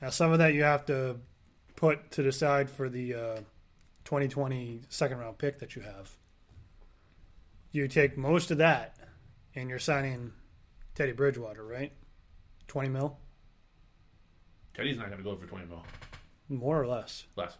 Now 0.00 0.10
some 0.10 0.32
of 0.32 0.38
that 0.38 0.54
you 0.54 0.62
have 0.62 0.84
to 0.86 1.16
put 1.76 2.10
to 2.12 2.22
the 2.22 2.32
side 2.32 2.70
for 2.70 2.88
the 2.88 3.14
uh, 3.14 3.36
2020 4.04 4.82
second 4.88 5.18
round 5.18 5.38
pick 5.38 5.58
that 5.60 5.74
you 5.74 5.82
have. 5.82 6.16
You 7.70 7.88
take 7.88 8.18
most 8.18 8.50
of 8.50 8.58
that, 8.58 8.96
and 9.54 9.70
you're 9.70 9.78
signing 9.78 10.32
Teddy 10.94 11.12
Bridgewater, 11.12 11.64
right? 11.64 11.92
Twenty 12.68 12.88
mil, 12.88 13.18
Teddy's 14.74 14.96
not 14.96 15.06
going 15.06 15.18
to 15.18 15.24
go 15.24 15.36
for 15.36 15.46
20 15.46 15.66
mil. 15.66 15.82
more 16.48 16.80
or 16.80 16.86
less. 16.86 17.26
Less. 17.36 17.56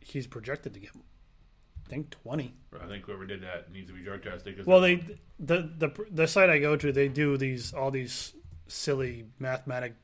He's 0.00 0.26
projected 0.26 0.74
to 0.74 0.80
get, 0.80 0.90
I 0.94 1.88
think, 1.88 2.10
twenty. 2.10 2.54
I 2.80 2.86
think 2.86 3.04
whoever 3.04 3.26
did 3.26 3.42
that 3.42 3.70
needs 3.72 3.88
to 3.88 3.94
be 3.94 4.02
drug 4.02 4.22
tested. 4.22 4.56
Cause 4.56 4.66
Well, 4.66 4.80
they 4.80 4.96
the 5.38 5.70
the 5.78 5.90
the 6.10 6.26
site 6.26 6.50
I 6.50 6.58
go 6.58 6.76
to, 6.76 6.92
they 6.92 7.08
do 7.08 7.36
these 7.36 7.72
all 7.72 7.90
these 7.90 8.32
silly 8.66 9.26
mathematic 9.38 9.94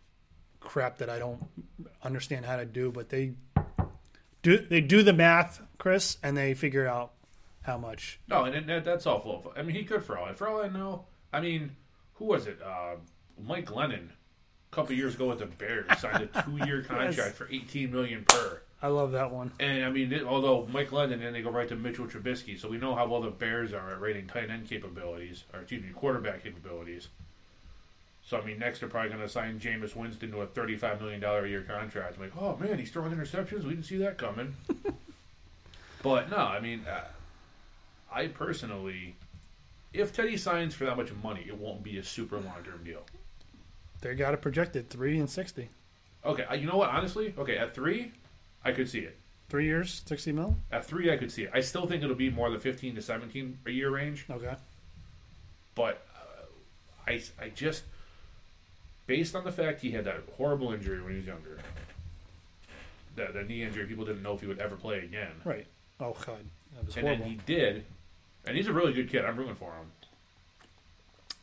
crap 0.61 0.99
that 0.99 1.11
I 1.11 1.19
don't 1.19 1.43
understand 2.03 2.47
how 2.47 2.57
to 2.57 2.64
do, 2.67 2.90
but 2.93 3.09
they 3.09 3.33
do 4.43 4.59
they 4.59 4.81
do 4.81 5.03
the 5.03 5.12
math, 5.12 5.61
Chris, 5.79 6.19
and 6.23 6.37
they 6.37 6.55
figure 6.55 6.87
out 6.87 7.12
how 7.62 7.79
much. 7.79 8.21
No, 8.29 8.45
and 8.45 8.69
that, 8.69 8.85
that's 8.85 9.07
all 9.07 9.21
full. 9.21 9.53
I 9.57 9.62
mean, 9.62 9.75
he 9.75 9.85
could 9.85 10.05
for 10.05 10.19
all 10.19 10.33
for 10.35 10.49
all 10.49 10.61
I 10.62 10.69
know. 10.69 11.07
I 11.33 11.40
mean, 11.40 11.77
who 12.14 12.27
was 12.27 12.47
it? 12.47 12.61
Uh, 12.62 12.97
Mike 13.42 13.66
Glennon, 13.66 14.09
a 14.09 14.75
couple 14.75 14.94
years 14.94 15.14
ago 15.14 15.29
with 15.29 15.38
the 15.38 15.47
Bears, 15.47 15.87
signed 15.99 16.29
a 16.35 16.42
two-year 16.44 16.83
contract 16.83 17.16
Yes. 17.16 17.33
for 17.35 17.49
eighteen 17.51 17.90
million 17.92 18.25
per. 18.25 18.61
I 18.83 18.88
love 18.88 19.12
that 19.12 19.31
one. 19.31 19.51
And 19.61 19.85
I 19.85 19.90
mean, 19.90 20.12
it, 20.12 20.25
although 20.25 20.66
Mike 20.70 20.90
Glennon, 20.90 21.25
and 21.25 21.35
they 21.35 21.40
go 21.42 21.51
right 21.51 21.68
to 21.68 21.77
Mitchell 21.77 22.07
Trubisky, 22.07 22.59
so 22.61 22.68
we 22.68 22.77
know 22.77 22.94
how 22.94 23.07
well 23.07 23.23
the 23.23 23.31
Bears 23.31 23.73
are 23.73 23.92
at 23.92 24.01
rating 24.01 24.27
tight 24.27 24.51
end 24.51 24.68
capabilities, 24.68 25.44
or 25.55 25.61
excuse 25.61 25.83
me, 25.83 25.88
quarterback 25.90 26.42
capabilities. 26.42 27.09
So 28.27 28.38
I 28.38 28.44
mean, 28.44 28.59
next 28.59 28.81
they're 28.81 28.88
probably 28.88 29.11
going 29.11 29.23
to 29.23 29.29
sign 29.29 29.59
Jameis 29.61 29.94
Winston 29.97 30.31
to 30.33 30.40
a 30.42 30.47
thirty-five 30.47 31.01
million 31.01 31.20
dollar 31.20 31.44
a 31.44 31.49
year 31.49 31.62
contract. 31.62 32.16
I'm 32.16 32.23
like, 32.23 32.33
oh 32.38 32.57
man, 32.57 32.79
he's 32.79 32.90
throwing 32.90 33.12
interceptions. 33.12 33.64
We 33.64 33.70
didn't 33.70 33.85
see 33.85 33.97
that 33.99 34.18
coming. 34.18 34.55
but 36.03 36.31
no, 36.31 36.37
I 36.37 36.61
mean, 36.61 36.85
uh, 36.88 37.05
I 38.12 38.29
personally, 38.29 39.16
if 39.92 40.12
Teddy 40.12 40.37
signs 40.37 40.75
for 40.75 40.85
that 40.85 40.97
much 40.97 41.11
money, 41.23 41.44
it 41.47 41.57
won't 41.59 41.83
be 41.83 41.99
a 41.99 42.05
super 42.05 42.37
long-term 42.38 42.85
deal. 42.85 43.03
They 44.00 44.14
got 44.14 44.35
it 44.35 44.42
projected 44.42 44.90
three 44.90 45.18
and 45.18 45.28
sixty, 45.30 45.70
Okay, 46.24 46.44
you 46.59 46.66
know 46.66 46.76
what? 46.76 46.90
Honestly, 46.90 47.35
okay, 47.38 47.57
at 47.59 47.74
three, 47.74 48.12
I 48.64 48.72
could 48.72 48.88
see 48.88 49.00
it. 49.00 49.16
three 49.48 49.64
years, 49.66 50.02
sixty 50.07 50.33
mil. 50.33 50.57
At 50.72 50.85
three, 50.87 51.11
I 51.12 51.16
could 51.16 51.30
see 51.33 51.44
it. 51.44 51.50
I 51.54 51.61
still 51.61 51.87
think 51.87 52.02
it'll 52.02 52.14
be 52.16 52.30
more 52.30 52.50
the 52.50 52.59
fifteen 52.59 52.94
to 52.96 53.02
seventeen 53.02 53.59
a 53.66 53.70
year 53.70 53.90
range. 53.90 54.26
Okay, 54.30 54.54
but 55.74 56.07
uh, 56.14 57.11
I, 57.11 57.22
I 57.40 57.48
just 57.54 57.85
based 59.07 59.35
on 59.35 59.44
the 59.44 59.52
fact 59.52 59.80
he 59.80 59.90
had 59.90 60.04
that 60.04 60.22
horrible 60.37 60.72
injury 60.72 61.00
when 61.02 61.12
he 61.12 61.16
was 61.18 61.26
younger, 61.26 61.59
that 63.16 63.35
the 63.35 63.42
knee 63.42 63.62
injury, 63.62 63.87
people 63.87 64.04
didn't 64.04 64.22
know 64.22 64.33
if 64.35 64.40
he 64.40 64.46
would 64.46 64.59
ever 64.59 64.76
play 64.76 64.98
again, 64.98 65.33
right. 65.44 65.66
Oh 66.00 66.16
god, 66.26 66.44
that 66.74 66.85
was 66.87 66.96
and 66.96 67.07
horrible. 67.07 67.24
then 67.24 67.33
he 67.33 67.40
did, 67.46 67.85
and 68.46 68.57
he's 68.57 68.66
a 68.66 68.72
really 68.72 68.92
good 68.92 69.09
kid. 69.11 69.24
I'm 69.24 69.37
rooting 69.37 69.54
for 69.54 69.72
him. 69.72 69.87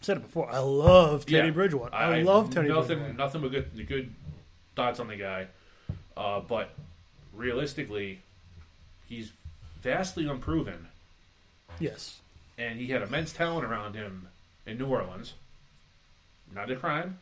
Said 0.01 0.17
it 0.17 0.23
before. 0.23 0.51
I 0.51 0.57
love 0.59 1.25
Teddy 1.25 1.47
Yeah. 1.47 1.53
Bridgewater. 1.53 1.93
I, 1.93 2.21
love 2.23 2.49
Teddy 2.49 2.67
Nothing, 2.69 2.97
Bridgewater. 2.99 3.13
nothing 3.13 3.41
but 3.41 3.51
good, 3.51 3.87
good 3.87 4.13
thoughts 4.75 4.99
on 4.99 5.07
the 5.07 5.15
guy, 5.15 5.47
uh, 6.17 6.39
but 6.39 6.71
realistically, 7.33 8.21
he's 9.07 9.31
vastly 9.81 10.27
unproven. 10.27 10.87
Yes, 11.79 12.19
and 12.57 12.79
he 12.79 12.87
had 12.87 13.01
immense 13.03 13.31
talent 13.31 13.63
around 13.65 13.93
him 13.95 14.27
in 14.65 14.77
New 14.77 14.87
Orleans. 14.87 15.33
Not 16.53 16.69
a 16.71 16.75
crime. 16.75 17.19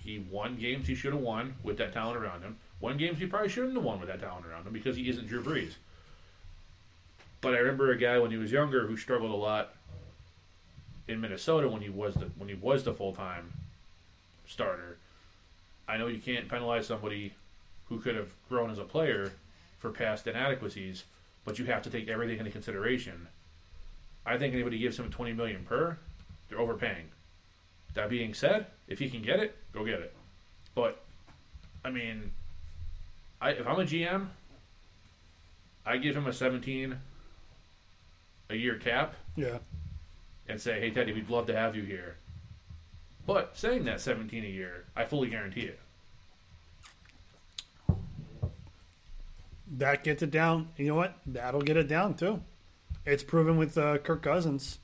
He 0.00 0.18
won 0.30 0.56
games 0.56 0.86
he 0.86 0.94
should 0.94 1.12
have 1.12 1.22
won 1.22 1.54
with 1.62 1.78
that 1.78 1.92
talent 1.92 2.16
around 2.18 2.42
him. 2.42 2.56
Won 2.80 2.96
games 2.98 3.18
he 3.18 3.26
probably 3.26 3.48
shouldn't 3.48 3.74
have 3.74 3.82
won 3.84 3.98
with 4.00 4.08
that 4.08 4.20
talent 4.20 4.46
around 4.46 4.66
him 4.66 4.72
because 4.72 4.96
he 4.96 5.08
isn't 5.08 5.26
Drew 5.28 5.42
Brees. 5.42 5.72
But 7.40 7.54
I 7.54 7.58
remember 7.58 7.90
a 7.92 7.96
guy 7.96 8.18
when 8.18 8.30
he 8.30 8.36
was 8.36 8.52
younger 8.52 8.86
who 8.86 8.96
struggled 8.96 9.30
a 9.30 9.34
lot 9.36 9.74
in 11.08 11.20
Minnesota 11.20 11.68
when 11.68 11.82
he 11.82 11.88
was 11.88 12.14
the 12.14 12.26
when 12.36 12.48
he 12.48 12.54
was 12.54 12.84
the 12.84 12.94
full 12.94 13.12
time 13.12 13.52
starter. 14.46 14.98
I 15.88 15.96
know 15.96 16.06
you 16.08 16.18
can't 16.18 16.48
penalize 16.48 16.86
somebody 16.86 17.34
who 17.88 18.00
could 18.00 18.16
have 18.16 18.34
grown 18.48 18.70
as 18.70 18.78
a 18.78 18.84
player 18.84 19.32
for 19.78 19.90
past 19.90 20.26
inadequacies, 20.26 21.04
but 21.44 21.58
you 21.58 21.66
have 21.66 21.82
to 21.82 21.90
take 21.90 22.08
everything 22.08 22.38
into 22.38 22.50
consideration. 22.50 23.28
I 24.24 24.36
think 24.38 24.54
anybody 24.54 24.78
gives 24.78 24.98
him 24.98 25.10
twenty 25.10 25.32
million 25.32 25.64
per, 25.64 25.98
they're 26.48 26.60
overpaying. 26.60 27.10
That 27.94 28.10
being 28.10 28.34
said, 28.34 28.66
if 28.88 28.98
he 28.98 29.08
can 29.08 29.22
get 29.22 29.40
it, 29.40 29.56
go 29.72 29.84
get 29.84 30.00
it. 30.00 30.14
But 30.74 31.02
I 31.84 31.90
mean, 31.90 32.32
I 33.40 33.50
if 33.50 33.66
I'm 33.66 33.78
a 33.78 33.84
GM, 33.84 34.26
I 35.84 35.96
give 35.98 36.16
him 36.16 36.26
a 36.26 36.32
seventeen 36.32 36.98
a 38.48 38.54
year 38.54 38.76
cap 38.76 39.14
yeah. 39.36 39.58
And 40.48 40.60
say, 40.60 40.80
"Hey 40.80 40.90
Teddy, 40.90 41.12
we'd 41.12 41.28
love 41.30 41.46
to 41.46 41.56
have 41.56 41.74
you 41.76 41.82
here." 41.82 42.16
But 43.26 43.56
saying 43.56 43.84
that 43.84 44.00
seventeen 44.00 44.44
a 44.44 44.48
year, 44.48 44.84
I 44.94 45.04
fully 45.04 45.28
guarantee 45.28 45.62
it. 45.62 45.80
That 49.78 50.04
gets 50.04 50.22
it 50.22 50.30
down. 50.30 50.68
You 50.76 50.86
know 50.88 50.94
what? 50.94 51.16
That'll 51.26 51.60
get 51.62 51.76
it 51.76 51.88
down 51.88 52.14
too. 52.14 52.42
It's 53.04 53.22
proven 53.22 53.56
with 53.56 53.76
uh, 53.76 53.98
Kirk 53.98 54.22
Cousins. 54.22 54.78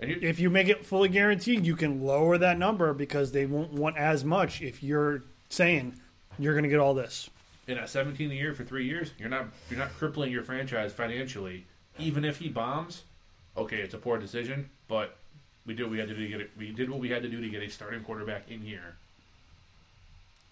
And 0.00 0.10
you, 0.10 0.18
If 0.20 0.38
you 0.40 0.50
make 0.50 0.68
it 0.68 0.84
fully 0.84 1.08
guaranteed, 1.08 1.64
you 1.64 1.74
can 1.76 2.02
lower 2.04 2.36
that 2.36 2.58
number 2.58 2.92
because 2.92 3.32
they 3.32 3.46
won't 3.46 3.72
want 3.72 3.96
as 3.96 4.24
much 4.24 4.60
if 4.60 4.82
you're 4.82 5.22
saying 5.48 5.94
you're 6.38 6.52
going 6.52 6.64
to 6.64 6.68
get 6.68 6.80
all 6.80 6.92
this. 6.94 7.30
in 7.66 7.78
at 7.78 7.88
17 7.88 8.30
a 8.30 8.34
year 8.34 8.52
for 8.52 8.64
three 8.64 8.86
years, 8.86 9.12
you're 9.18 9.28
not 9.28 9.46
you're 9.70 9.78
not 9.78 9.92
crippling 9.94 10.30
your 10.32 10.42
franchise 10.42 10.92
financially. 10.92 11.66
Even 11.98 12.24
if 12.24 12.38
he 12.38 12.48
bombs, 12.48 13.04
okay, 13.56 13.78
it's 13.78 13.94
a 13.94 13.98
poor 13.98 14.18
decision, 14.18 14.70
but 14.88 15.16
we 15.66 15.74
did 15.74 15.84
what 15.84 15.92
we 15.92 15.98
had 15.98 16.08
to 16.08 16.14
do 16.14 16.22
to 16.22 16.28
get 16.28 16.40
it. 16.40 16.50
We 16.56 16.70
did 16.72 16.90
what 16.90 17.00
we 17.00 17.08
had 17.08 17.22
to 17.22 17.28
do 17.28 17.40
to 17.40 17.48
get 17.48 17.62
a 17.62 17.68
starting 17.68 18.02
quarterback 18.02 18.50
in 18.50 18.60
here. 18.60 18.96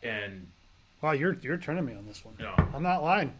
And 0.02 0.48
Wow, 1.04 1.12
you're 1.12 1.36
you're 1.42 1.58
turning 1.58 1.84
me 1.84 1.94
on 1.94 2.06
this 2.06 2.24
one. 2.24 2.34
know, 2.38 2.54
I'm 2.74 2.82
not 2.82 3.02
lying. 3.02 3.34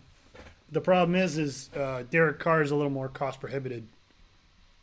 The 0.71 0.83
problem 0.83 1.15
is, 1.15 1.39
is 1.39 1.71
uh, 1.75 2.03
Derek 2.11 2.39
Carr 2.39 2.63
is 2.63 2.71
a 2.71 2.77
little 2.77 2.91
more 2.91 3.09
cost 3.09 3.41
prohibited 3.41 3.87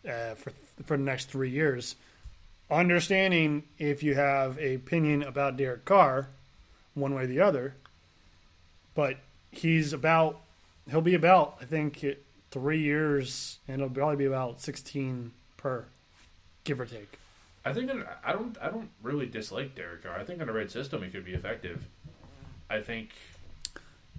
uh, 0.08 0.34
for 0.34 0.52
for 0.84 0.98
the 0.98 1.04
next 1.04 1.30
three 1.30 1.52
years. 1.52 1.96
Understanding 2.72 3.64
if 3.78 4.02
you 4.02 4.16
have 4.16 4.58
a 4.58 4.76
opinion 4.76 5.22
about 5.22 5.58
Derek 5.58 5.86
Carr, 5.86 6.30
one 6.96 7.14
way 7.14 7.24
or 7.24 7.28
the 7.28 7.40
other, 7.40 7.76
but 8.96 9.18
he's 9.52 9.94
about 9.94 10.40
he'll 10.90 11.02
be 11.02 11.14
about 11.14 11.58
I 11.62 11.66
think 11.66 12.04
it, 12.04 12.24
three 12.52 12.80
years, 12.82 13.60
and 13.68 13.82
it'll 13.82 13.94
probably 13.94 14.18
be 14.18 14.26
about 14.26 14.62
sixteen 14.62 15.32
per, 15.58 15.86
give 16.64 16.80
or 16.80 16.86
take. 16.86 17.18
I 17.66 17.74
think 17.74 17.90
in, 17.92 18.04
I 18.24 18.34
don't 18.34 18.58
I 18.62 18.70
don't 18.70 18.90
really 19.04 19.26
dislike 19.26 19.76
Derek 19.76 20.04
Carr. 20.04 20.18
I 20.20 20.24
think 20.24 20.40
in 20.42 20.48
the 20.48 20.54
right 20.54 20.70
system, 20.72 21.02
he 21.04 21.10
could 21.10 21.26
be 21.26 21.34
effective. 21.34 21.86
I 22.70 22.82
think 22.82 23.10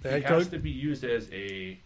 The 0.01 0.17
he 0.17 0.23
has 0.23 0.47
to 0.49 0.59
be 0.59 0.69
used 0.71 1.03
as 1.03 1.29
a 1.31 1.77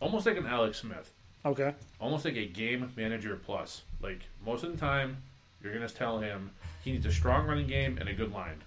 almost 0.00 0.26
like 0.26 0.36
an 0.36 0.46
Alex 0.46 0.78
Smith. 0.78 1.10
okay, 1.44 1.74
almost 2.00 2.24
like 2.24 2.36
a 2.36 2.46
game 2.46 2.92
manager 2.96 3.36
plus. 3.36 3.82
Like 4.02 4.20
most 4.44 4.64
of 4.64 4.72
the 4.72 4.78
time, 4.78 5.18
you're 5.62 5.72
gonna 5.72 5.88
tell 5.88 6.18
him 6.18 6.50
he 6.82 6.92
needs 6.92 7.06
a 7.06 7.12
strong 7.12 7.46
running 7.46 7.66
game 7.66 7.98
and 7.98 8.08
a 8.08 8.14
good 8.14 8.32
line. 8.32 8.62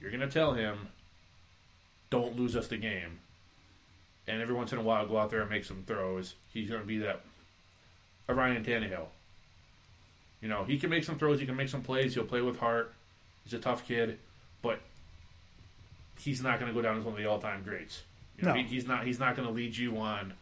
You're 0.00 0.10
gonna 0.10 0.30
tell 0.30 0.52
him, 0.52 0.88
don't 2.10 2.36
lose 2.38 2.54
us 2.56 2.68
the 2.68 2.76
game. 2.76 3.18
And 4.28 4.40
every 4.40 4.54
once 4.54 4.72
in 4.72 4.78
a 4.78 4.82
while, 4.82 5.06
go 5.06 5.18
out 5.18 5.30
there 5.30 5.40
and 5.40 5.50
make 5.50 5.64
some 5.64 5.82
throws. 5.86 6.34
He's 6.52 6.68
gonna 6.70 6.84
be 6.84 6.98
that 6.98 7.20
a 8.28 8.34
Ryan 8.34 8.64
Tannehill. 8.64 9.06
You 10.40 10.48
know, 10.48 10.64
he 10.64 10.78
can 10.78 10.88
make 10.90 11.04
some 11.04 11.18
throws. 11.18 11.40
He 11.40 11.46
can 11.46 11.56
make 11.56 11.68
some 11.68 11.82
plays. 11.82 12.14
He'll 12.14 12.24
play 12.24 12.40
with 12.40 12.58
heart. 12.58 12.94
He's 13.44 13.52
a 13.52 13.58
tough 13.58 13.86
kid, 13.86 14.18
but 14.62 14.80
he's 16.18 16.42
not 16.42 16.58
going 16.60 16.70
to 16.70 16.74
go 16.74 16.80
down 16.82 16.96
as 16.98 17.04
one 17.04 17.14
of 17.14 17.18
the 17.18 17.26
all-time 17.26 17.62
greats. 17.62 18.02
You 18.38 18.44
know, 18.46 18.54
No. 18.54 18.60
he, 18.62 18.66
he's 18.66 18.86
not. 18.86 19.04
He's 19.06 19.18
not 19.18 19.36
going 19.36 19.46
to 19.48 19.52
lead 19.52 19.76
you 19.76 19.98
on 19.98 20.32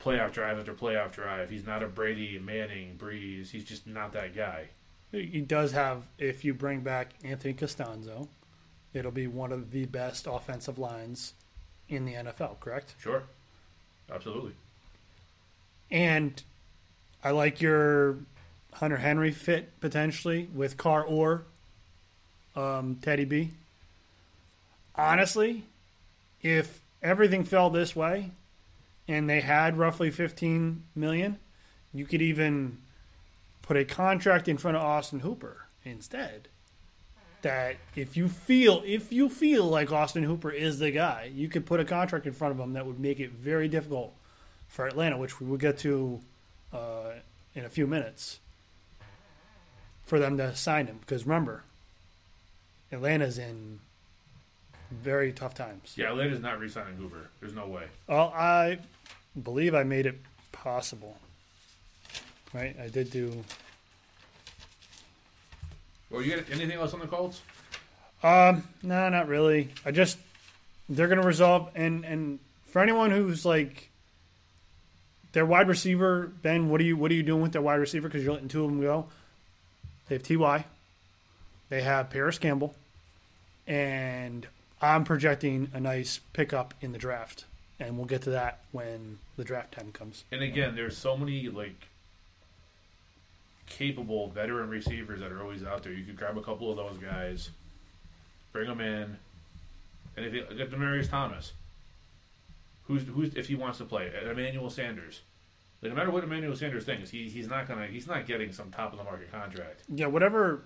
playoff 0.00 0.32
drive 0.32 0.58
after 0.58 0.72
playoff 0.72 1.12
drive. 1.12 1.50
He's 1.50 1.66
not 1.66 1.82
a 1.82 1.88
Brady, 1.88 2.38
Manning, 2.38 2.96
Brees. 2.96 3.50
He's 3.50 3.64
just 3.64 3.86
not 3.86 4.12
that 4.12 4.34
guy. 4.34 4.68
he 5.12 5.40
does 5.40 5.72
have. 5.72 6.04
If 6.18 6.44
you 6.44 6.54
bring 6.54 6.80
back 6.80 7.10
Anthony 7.24 7.52
Castonzo, 7.54 8.28
it'll 8.94 9.10
be 9.10 9.26
one 9.26 9.52
of 9.52 9.72
the 9.72 9.84
best 9.86 10.26
offensive 10.26 10.78
lines 10.78 11.34
in 11.88 12.04
the 12.04 12.14
NFL, 12.14 12.60
correct? 12.60 12.94
Sure. 12.98 13.22
Absolutely. 14.12 14.52
And 15.90 16.42
I 17.22 17.30
like 17.30 17.60
your 17.60 18.16
Hunter 18.74 18.98
Henry 18.98 19.32
fit 19.32 19.80
potentially 19.80 20.48
with 20.54 20.76
Carr 20.76 21.02
or 21.02 21.44
um, 22.54 22.98
Teddy 23.02 23.24
B. 23.24 23.50
Honestly, 24.94 25.64
if 26.42 26.80
everything 27.02 27.44
fell 27.44 27.70
this 27.70 27.94
way 27.94 28.30
and 29.06 29.28
they 29.28 29.40
had 29.40 29.78
roughly 29.78 30.10
15 30.10 30.84
million, 30.94 31.38
you 31.92 32.04
could 32.04 32.22
even 32.22 32.78
put 33.62 33.76
a 33.76 33.84
contract 33.84 34.48
in 34.48 34.58
front 34.58 34.76
of 34.76 34.82
Austin 34.82 35.20
Hooper 35.20 35.66
instead. 35.84 36.48
That 37.42 37.76
if 37.94 38.16
you 38.16 38.28
feel 38.28 38.82
if 38.84 39.12
you 39.12 39.28
feel 39.28 39.64
like 39.64 39.92
Austin 39.92 40.24
Hooper 40.24 40.50
is 40.50 40.80
the 40.80 40.90
guy, 40.90 41.30
you 41.32 41.48
could 41.48 41.66
put 41.66 41.78
a 41.78 41.84
contract 41.84 42.26
in 42.26 42.32
front 42.32 42.52
of 42.52 42.58
him 42.58 42.72
that 42.72 42.84
would 42.84 42.98
make 42.98 43.20
it 43.20 43.30
very 43.30 43.68
difficult 43.68 44.12
for 44.66 44.86
Atlanta, 44.86 45.16
which 45.16 45.40
we 45.40 45.46
will 45.46 45.56
get 45.56 45.78
to 45.78 46.20
uh, 46.72 47.12
in 47.54 47.64
a 47.64 47.68
few 47.68 47.86
minutes, 47.86 48.40
for 50.04 50.18
them 50.18 50.36
to 50.36 50.54
sign 50.56 50.86
him. 50.86 50.98
Because 51.00 51.24
remember, 51.26 51.62
Atlanta's 52.90 53.38
in 53.38 53.78
very 54.90 55.32
tough 55.32 55.54
times. 55.54 55.94
Yeah, 55.96 56.10
Atlanta's 56.10 56.40
not 56.40 56.58
re-signing 56.58 56.96
Hooper. 56.96 57.28
There's 57.40 57.54
no 57.54 57.66
way. 57.66 57.84
Well, 58.08 58.32
I 58.34 58.78
believe 59.40 59.74
I 59.74 59.84
made 59.84 60.06
it 60.06 60.18
possible. 60.50 61.18
Right, 62.52 62.76
I 62.82 62.88
did 62.88 63.10
do. 63.10 63.44
Well, 66.10 66.22
you 66.22 66.36
got 66.36 66.50
anything 66.50 66.78
else 66.78 66.94
on 66.94 67.00
the 67.00 67.06
Colts? 67.06 67.42
Um, 68.22 68.64
no, 68.82 69.08
not 69.08 69.28
really. 69.28 69.70
I 69.84 69.90
just 69.90 70.18
they're 70.88 71.08
gonna 71.08 71.22
resolve 71.26 71.70
and 71.74 72.04
and 72.04 72.38
for 72.66 72.82
anyone 72.82 73.10
who's 73.10 73.44
like 73.44 73.90
their 75.32 75.44
wide 75.44 75.68
receiver, 75.68 76.32
Ben, 76.42 76.68
what 76.68 76.80
are 76.80 76.84
you 76.84 76.96
what 76.96 77.10
are 77.10 77.14
you 77.14 77.22
doing 77.22 77.42
with 77.42 77.52
their 77.52 77.62
wide 77.62 77.76
receiver? 77.76 78.08
Because 78.08 78.24
you're 78.24 78.32
letting 78.32 78.48
two 78.48 78.64
of 78.64 78.70
them 78.70 78.80
go. 78.80 79.06
They 80.08 80.14
have 80.16 80.22
Ty. 80.22 80.64
They 81.68 81.82
have 81.82 82.08
Parris 82.08 82.38
Campbell, 82.38 82.74
and 83.66 84.46
I'm 84.80 85.04
projecting 85.04 85.70
a 85.74 85.80
nice 85.80 86.20
pickup 86.32 86.72
in 86.80 86.92
the 86.92 86.98
draft, 86.98 87.44
and 87.78 87.96
we'll 87.98 88.06
get 88.06 88.22
to 88.22 88.30
that 88.30 88.60
when 88.72 89.18
the 89.36 89.44
draft 89.44 89.72
time 89.72 89.92
comes. 89.92 90.24
And 90.32 90.42
again, 90.42 90.74
there's 90.74 90.96
so 90.96 91.14
many 91.16 91.48
like 91.48 91.87
capable 93.68 94.28
veteran 94.28 94.68
receivers 94.68 95.20
that 95.20 95.32
are 95.32 95.42
always 95.42 95.64
out 95.64 95.82
there. 95.82 95.92
You 95.92 96.04
could 96.04 96.16
grab 96.16 96.36
a 96.36 96.42
couple 96.42 96.70
of 96.70 96.76
those 96.76 96.98
guys, 96.98 97.50
bring 98.52 98.68
them 98.68 98.80
in, 98.80 99.16
and 100.16 100.26
if 100.26 100.34
you 100.34 100.44
get 100.56 100.70
Demaryius 100.70 101.08
Thomas, 101.08 101.52
who's 102.84 103.04
who's 103.04 103.34
if 103.34 103.46
he 103.48 103.54
wants 103.54 103.78
to 103.78 103.84
play, 103.84 104.10
Emmanuel 104.28 104.70
Sanders. 104.70 105.20
Like, 105.80 105.92
no 105.92 105.96
matter 105.96 106.10
what 106.10 106.24
Emmanuel 106.24 106.56
Sanders 106.56 106.84
thinks, 106.84 107.10
he, 107.10 107.28
he's 107.28 107.48
not 107.48 107.68
gonna 107.68 107.86
he's 107.86 108.08
not 108.08 108.26
getting 108.26 108.52
some 108.52 108.70
top 108.70 108.92
of 108.92 108.98
the 108.98 109.04
market 109.04 109.30
contract. 109.30 109.82
Yeah, 109.88 110.06
whatever 110.06 110.62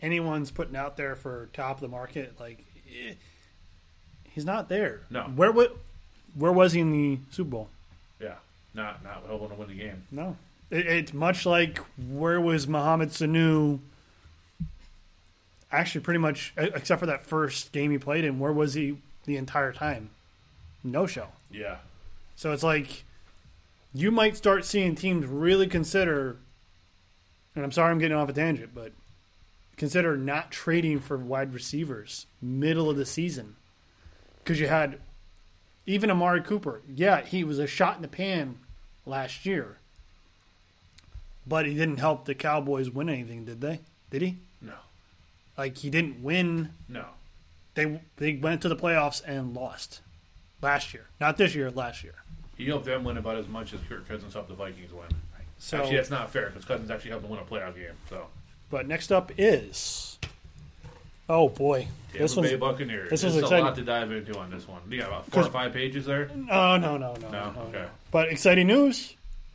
anyone's 0.00 0.50
putting 0.50 0.76
out 0.76 0.96
there 0.96 1.16
for 1.16 1.48
top 1.52 1.76
of 1.76 1.80
the 1.80 1.88
market, 1.88 2.38
like 2.38 2.64
eh, 2.88 3.14
he's 4.30 4.44
not 4.44 4.68
there. 4.68 5.00
No. 5.10 5.22
Where 5.22 5.50
what? 5.50 5.76
Where 6.34 6.52
was 6.52 6.72
he 6.72 6.80
in 6.80 6.92
the 6.92 7.18
Super 7.30 7.50
Bowl? 7.50 7.68
Yeah, 8.20 8.36
not 8.74 9.02
not 9.02 9.24
hoping 9.26 9.48
to 9.48 9.54
win 9.54 9.68
the 9.68 9.74
game. 9.74 10.04
No. 10.10 10.36
It, 10.72 10.86
it's 10.86 11.12
much 11.12 11.46
like 11.46 11.78
where 12.08 12.40
was 12.40 12.66
Mohamed 12.66 13.10
Sanu? 13.10 13.78
Actually, 15.70 16.00
pretty 16.00 16.18
much, 16.18 16.52
except 16.56 16.98
for 16.98 17.06
that 17.06 17.24
first 17.24 17.70
game 17.72 17.92
he 17.92 17.98
played 17.98 18.24
in, 18.24 18.38
where 18.38 18.52
was 18.52 18.74
he 18.74 18.98
the 19.24 19.36
entire 19.36 19.72
time? 19.72 20.10
No 20.82 21.06
show. 21.06 21.28
Yeah, 21.50 21.76
So 22.34 22.52
it's 22.52 22.62
like 22.62 23.04
you 23.94 24.10
might 24.10 24.36
start 24.36 24.64
seeing 24.64 24.94
teams 24.94 25.26
really 25.26 25.66
consider, 25.66 26.38
and 27.54 27.64
I'm 27.64 27.72
sorry 27.72 27.90
I'm 27.90 27.98
getting 27.98 28.16
off 28.16 28.28
a 28.28 28.32
tangent, 28.32 28.74
but 28.74 28.92
consider 29.76 30.16
not 30.16 30.50
trading 30.50 30.98
for 31.00 31.16
wide 31.16 31.52
receivers 31.54 32.26
middle 32.40 32.88
of 32.90 32.96
the 32.96 33.06
season 33.06 33.56
because 34.38 34.60
you 34.60 34.68
had 34.68 34.98
even 35.86 36.10
Amari 36.10 36.42
Cooper. 36.42 36.82
Yeah, 36.92 37.20
he 37.22 37.44
was 37.44 37.58
a 37.58 37.66
shot 37.66 37.96
in 37.96 38.02
the 38.02 38.08
pan 38.08 38.58
last 39.06 39.44
year, 39.46 39.78
but 41.46 41.66
he 41.66 41.74
didn't 41.74 41.98
help 41.98 42.24
the 42.24 42.34
Cowboys 42.34 42.90
win 42.90 43.08
anything, 43.08 43.44
did 43.44 43.60
they? 43.60 43.80
Did 44.10 44.22
he? 44.22 44.36
no, 44.60 44.74
Like 45.58 45.76
he 45.78 45.90
didn't 45.90 46.22
win. 46.22 46.70
no. 46.88 47.06
They 47.74 48.00
they 48.16 48.34
went 48.36 48.60
to 48.62 48.68
the 48.68 48.76
playoffs 48.76 49.22
and 49.26 49.54
lost 49.54 50.02
last 50.60 50.92
year. 50.92 51.06
Not 51.20 51.38
this 51.38 51.54
year, 51.54 51.70
last 51.70 52.04
year. 52.04 52.14
He 52.58 52.66
helped 52.66 52.84
them 52.84 53.02
win 53.02 53.16
about 53.16 53.36
as 53.38 53.48
much 53.48 53.72
as 53.72 53.80
Kirk 53.88 54.06
Cousins 54.06 54.34
helped 54.34 54.48
the 54.50 54.54
Vikings 54.54 54.92
win. 54.92 55.06
So 55.58 55.78
actually, 55.78 55.96
that's 55.96 56.10
not 56.10 56.30
fair 56.30 56.46
because 56.50 56.64
Cousins 56.66 56.90
actually 56.90 57.10
helped 57.12 57.22
them 57.22 57.30
win 57.30 57.40
a 57.40 57.44
playoff 57.44 57.74
game. 57.74 57.94
So, 58.10 58.26
But 58.68 58.86
next 58.88 59.10
up 59.10 59.32
is, 59.38 60.18
oh 61.30 61.48
boy, 61.48 61.88
Tampa 62.12 62.18
this 62.18 62.34
Bay 62.34 62.56
Buccaneers. 62.56 63.08
this 63.10 63.20
is 63.24 63.26
was 63.32 63.36
a 63.36 63.38
exciting. 63.46 63.64
lot 63.64 63.74
to 63.76 63.82
dive 63.82 64.12
into 64.12 64.36
on 64.38 64.50
this 64.50 64.68
one. 64.68 64.80
You 64.90 64.98
got 64.98 65.08
about 65.08 65.26
four 65.30 65.44
or 65.44 65.50
five 65.50 65.72
pages 65.72 66.04
there. 66.04 66.28
no, 66.34 66.76
no, 66.76 66.98
no, 66.98 67.14
no, 67.14 67.30
No, 67.30 67.54
okay. 67.68 67.86
But 68.10 68.28
exciting 68.28 68.66
news! 68.66 69.14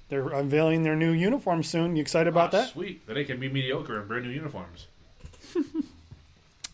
They're 0.09 0.29
unveiling 0.29 0.83
their 0.83 0.95
new 0.95 1.11
uniform 1.11 1.63
soon. 1.63 1.95
You 1.95 2.01
excited 2.01 2.29
about 2.29 2.53
Ah, 2.53 2.59
that? 2.61 2.69
Sweet. 2.69 3.05
Then 3.05 3.15
they 3.15 3.25
can 3.25 3.39
be 3.39 3.49
mediocre 3.49 3.99
in 4.01 4.07
brand 4.07 4.23
new 4.25 4.31
uniforms. 4.31 4.87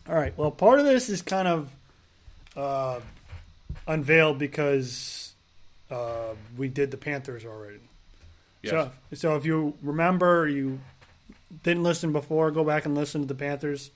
All 0.08 0.14
right. 0.14 0.36
Well, 0.36 0.50
part 0.50 0.78
of 0.78 0.84
this 0.84 1.08
is 1.08 1.22
kind 1.22 1.48
of 1.48 1.70
uh, 2.56 3.00
unveiled 3.88 4.38
because 4.38 5.32
uh, 5.90 6.34
we 6.56 6.68
did 6.68 6.90
the 6.90 6.96
Panthers 6.96 7.44
already. 7.44 7.80
Yes. 8.62 8.70
So, 8.70 8.90
so 9.14 9.36
if 9.36 9.44
you 9.44 9.74
remember, 9.82 10.46
you 10.48 10.78
didn't 11.62 11.82
listen 11.82 12.12
before, 12.12 12.50
go 12.50 12.64
back 12.64 12.84
and 12.86 12.94
listen 12.94 13.22
to 13.22 13.26
the 13.26 13.34
Panthers. 13.34 13.90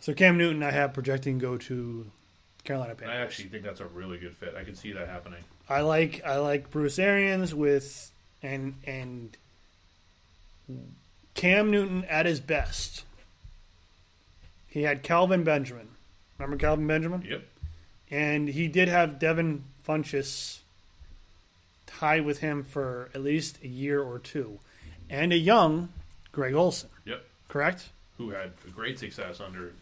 So 0.00 0.12
Cam 0.14 0.36
Newton, 0.38 0.62
I 0.62 0.70
have 0.70 0.92
projecting 0.92 1.38
go 1.38 1.56
to 1.56 2.06
Carolina 2.64 2.94
Panthers. 2.94 3.16
I 3.16 3.20
actually 3.20 3.48
think 3.48 3.64
that's 3.64 3.80
a 3.80 3.86
really 3.86 4.18
good 4.18 4.36
fit. 4.36 4.54
I 4.58 4.64
can 4.64 4.74
see 4.74 4.92
that 4.92 5.08
happening. 5.08 5.42
I 5.68 5.80
like 5.82 6.22
I 6.24 6.36
like 6.38 6.70
Bruce 6.70 6.98
Arians 6.98 7.54
with 7.54 8.10
and 8.42 8.74
and 8.86 9.36
Cam 11.34 11.70
Newton 11.70 12.04
at 12.04 12.26
his 12.26 12.40
best. 12.40 13.04
He 14.66 14.82
had 14.82 15.02
Kelvin 15.02 15.44
Benjamin. 15.44 15.88
Remember 16.38 16.56
Kelvin 16.56 16.86
Benjamin? 16.86 17.22
Yep. 17.28 17.44
And 18.10 18.48
he 18.48 18.68
did 18.68 18.88
have 18.88 19.18
Devin 19.18 19.64
Funchess 19.86 20.58
tied 21.86 22.24
with 22.24 22.38
him 22.38 22.62
for 22.62 23.10
at 23.14 23.22
least 23.22 23.58
a 23.62 23.68
year 23.68 24.00
or 24.02 24.18
two. 24.18 24.60
And 25.10 25.32
a 25.32 25.38
young 25.38 25.88
Greg 26.32 26.54
Olsen, 26.54 26.90
Yep. 27.06 27.24
correct? 27.48 27.88
Who 28.18 28.30
had 28.30 28.52
great 28.74 28.98
success 28.98 29.40
under 29.40 29.72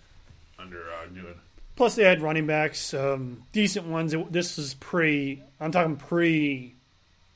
under 0.59 0.83
uh, 0.90 1.07
Newton. 1.12 1.35
Plus, 1.77 1.95
they 1.95 2.05
had 2.05 2.23
running 2.23 2.47
backs, 2.47 2.95
um, 2.95 3.43
decent 3.53 3.87
ones. 3.87 4.15
This 4.31 4.59
is 4.59 4.75
pre. 4.75 5.43
I'm 5.61 5.71
talking 5.73 5.97
pre 5.97 6.75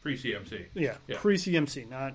Pre 0.03 0.17
CMC. 0.17 0.65
Yeah, 0.75 0.95
Yeah. 1.07 1.19
pre 1.19 1.37
CMC, 1.37 1.89
not. 1.91 2.15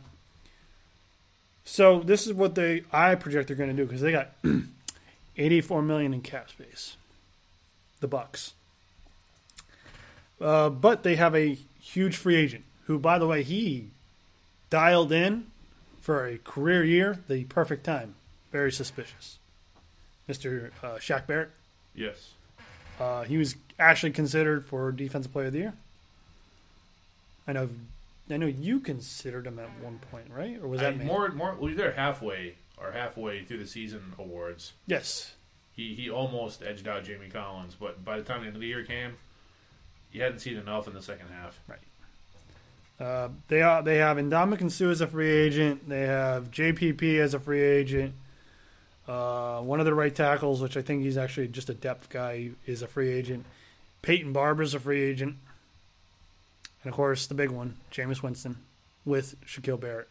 So 1.64 2.00
this 2.02 2.26
is 2.26 2.34
what 2.34 2.56
they 2.56 2.84
I 2.92 3.14
project 3.16 3.48
they're 3.48 3.56
going 3.58 3.70
to 3.70 3.76
do 3.76 3.86
because 3.86 4.02
they 4.02 4.12
got 4.12 4.32
84 5.38 5.82
million 5.84 6.14
in 6.14 6.22
cap 6.22 6.50
space. 6.50 6.98
The 8.00 8.08
Bucks. 8.08 8.54
Uh, 10.42 10.70
but 10.70 11.04
they 11.04 11.16
have 11.16 11.36
a 11.36 11.58
huge 11.80 12.16
free 12.18 12.36
agent 12.36 12.66
who, 12.86 13.00
by 13.00 13.18
the 13.20 13.28
way, 13.28 13.42
he 13.44 13.90
dialed 14.70 15.12
in 15.12 15.46
for 16.02 16.26
a 16.28 16.38
career 16.40 16.84
year, 16.84 17.20
the 17.28 17.46
perfect 17.46 17.84
time. 17.84 18.16
Very 18.52 18.72
suspicious. 18.72 19.38
Mr. 20.28 20.72
Uh, 20.84 20.96
Shaq 20.96 21.26
Barrett. 21.28 21.52
Yes. 21.96 22.34
Uh, 23.00 23.24
he 23.24 23.38
was 23.38 23.56
actually 23.80 24.12
considered 24.12 24.66
for 24.66 24.92
Defensive 24.92 25.32
Player 25.32 25.48
of 25.48 25.54
the 25.54 25.60
Year. 25.60 25.74
I 27.48 27.54
know, 27.54 27.70
I 28.30 28.38
know 28.38 28.48
you 28.48 28.80
considered 28.80 29.46
him 29.46 29.60
at 29.60 29.70
one 29.82 30.00
point, 30.12 30.28
right? 30.30 30.58
Or 30.62 30.68
was 30.68 30.82
that 30.82 30.98
me? 30.98 31.06
more 31.06 31.30
more 31.30 31.56
well, 31.60 31.74
they're 31.76 31.92
halfway 31.92 32.56
or 32.78 32.92
halfway 32.92 33.44
through 33.44 33.60
the 33.60 33.68
season 33.68 34.14
awards. 34.18 34.74
Yes. 34.88 35.36
He 35.76 35.94
he 35.94 36.10
almost 36.10 36.64
edged 36.64 36.88
out 36.88 37.04
Jamie 37.04 37.30
Collins, 37.30 37.76
but 37.80 38.04
by 38.04 38.18
the 38.18 38.24
time 38.24 38.42
the 38.42 38.48
end 38.48 38.56
of 38.56 38.62
the 38.62 38.68
year 38.68 38.84
came, 38.84 39.18
he 40.10 40.20
hadn't 40.20 40.40
seen 40.40 40.58
enough 40.58 40.88
in 40.88 40.94
the 40.94 41.02
second 41.02 41.28
half. 41.28 41.60
Uh, 43.00 43.30
they 43.50 43.62
are. 43.62 43.84
They 43.84 43.98
have 43.98 44.18
Ndamukong 44.18 44.72
Suh 44.72 44.90
as 44.90 45.02
a 45.02 45.08
free 45.08 45.30
agent. 45.30 45.90
They 45.90 46.02
have 46.02 46.50
JPP 46.50 47.20
as 47.20 47.34
a 47.34 47.40
free 47.40 47.62
agent. 47.62 48.16
Uh, 49.08 49.60
one 49.62 49.80
of 49.80 49.86
the 49.86 49.94
right 49.94 50.16
tackles, 50.16 50.62
which 50.62 50.76
I 50.78 50.82
think 50.82 51.04
he's 51.04 51.18
actually 51.18 51.48
just 51.48 51.70
a 51.70 51.74
depth 51.74 52.10
guy, 52.10 52.52
is 52.66 52.82
a 52.82 52.88
free 52.88 53.12
agent. 53.12 53.46
Peyton 54.02 54.34
Barber's 54.34 54.74
a 54.74 54.80
free 54.80 55.04
agent, 55.04 55.36
and 56.84 56.92
of 56.92 56.96
course 56.96 57.28
the 57.28 57.34
big 57.36 57.50
one, 57.52 57.78
Jameis 57.92 58.22
Winston, 58.24 58.58
with 59.04 59.36
Shaquille 59.46 59.80
Barrett. 59.80 60.08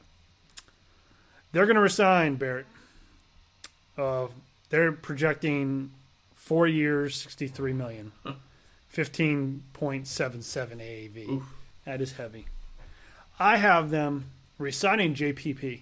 They're 1.52 1.66
going 1.66 1.76
to 1.76 1.82
resign 1.82 2.34
Barrett. 2.36 2.66
Uh, 3.96 4.26
they're 4.70 4.90
projecting 4.92 5.90
four 6.34 6.66
years, 6.66 7.14
sixty-three 7.16 7.72
million, 7.72 8.12
fifteen 8.88 9.62
point 9.72 10.06
seven 10.06 10.42
seven 10.42 10.78
AAV. 10.78 11.28
Oof. 11.28 11.42
That 11.84 12.00
is 12.00 12.12
heavy. 12.12 12.46
I 13.38 13.56
have 13.56 13.90
them 13.90 14.26
resigning 14.58 15.14
JPP, 15.14 15.80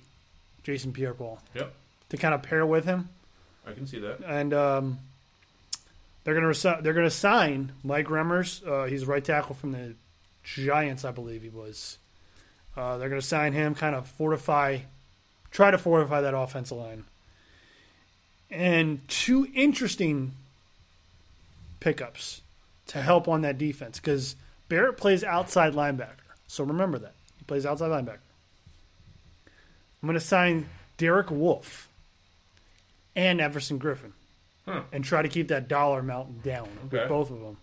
Jason 0.62 0.92
Pierre-Paul, 0.92 1.38
Yep, 1.54 1.72
to 2.12 2.18
kind 2.18 2.34
of 2.34 2.42
pair 2.42 2.64
with 2.64 2.84
him, 2.84 3.08
I 3.66 3.72
can 3.72 3.86
see 3.86 3.98
that. 3.98 4.20
and 4.26 4.52
um, 4.52 4.98
they're 6.22 6.34
gonna 6.34 6.46
resi- 6.46 6.82
they're 6.82 6.92
gonna 6.92 7.10
sign 7.10 7.72
Mike 7.82 8.06
Remmers. 8.06 8.64
Uh, 8.66 8.84
he's 8.84 9.06
right 9.06 9.24
tackle 9.24 9.54
from 9.54 9.72
the 9.72 9.94
Giants, 10.44 11.04
I 11.04 11.10
believe 11.10 11.42
he 11.42 11.48
was. 11.48 11.96
Uh, 12.76 12.98
they're 12.98 13.08
gonna 13.08 13.22
sign 13.22 13.54
him, 13.54 13.74
kind 13.74 13.96
of 13.96 14.06
fortify, 14.06 14.80
try 15.50 15.70
to 15.70 15.78
fortify 15.78 16.20
that 16.20 16.34
offensive 16.34 16.76
line. 16.76 17.04
And 18.50 19.00
two 19.08 19.48
interesting 19.54 20.32
pickups 21.80 22.42
to 22.88 23.00
help 23.00 23.26
on 23.26 23.40
that 23.40 23.56
defense 23.56 23.98
because 23.98 24.36
Barrett 24.68 24.98
plays 24.98 25.24
outside 25.24 25.72
linebacker. 25.72 26.08
So 26.46 26.62
remember 26.62 26.98
that. 26.98 27.14
He 27.38 27.44
plays 27.44 27.64
outside 27.64 27.88
linebacker. 27.90 28.18
I'm 29.46 30.06
going 30.06 30.14
to 30.14 30.20
sign 30.20 30.68
Derek 30.98 31.30
Wolfe 31.30 31.88
and 33.14 33.40
Everson 33.40 33.78
Griffen 33.78 34.12
Huh. 34.64 34.82
and 34.92 35.04
try 35.04 35.22
to 35.22 35.28
keep 35.28 35.48
that 35.48 35.66
dollar 35.68 36.00
amount 36.00 36.42
down 36.44 36.68
with 36.90 37.08
both 37.08 37.30
of 37.30 37.40
them. 37.40 37.56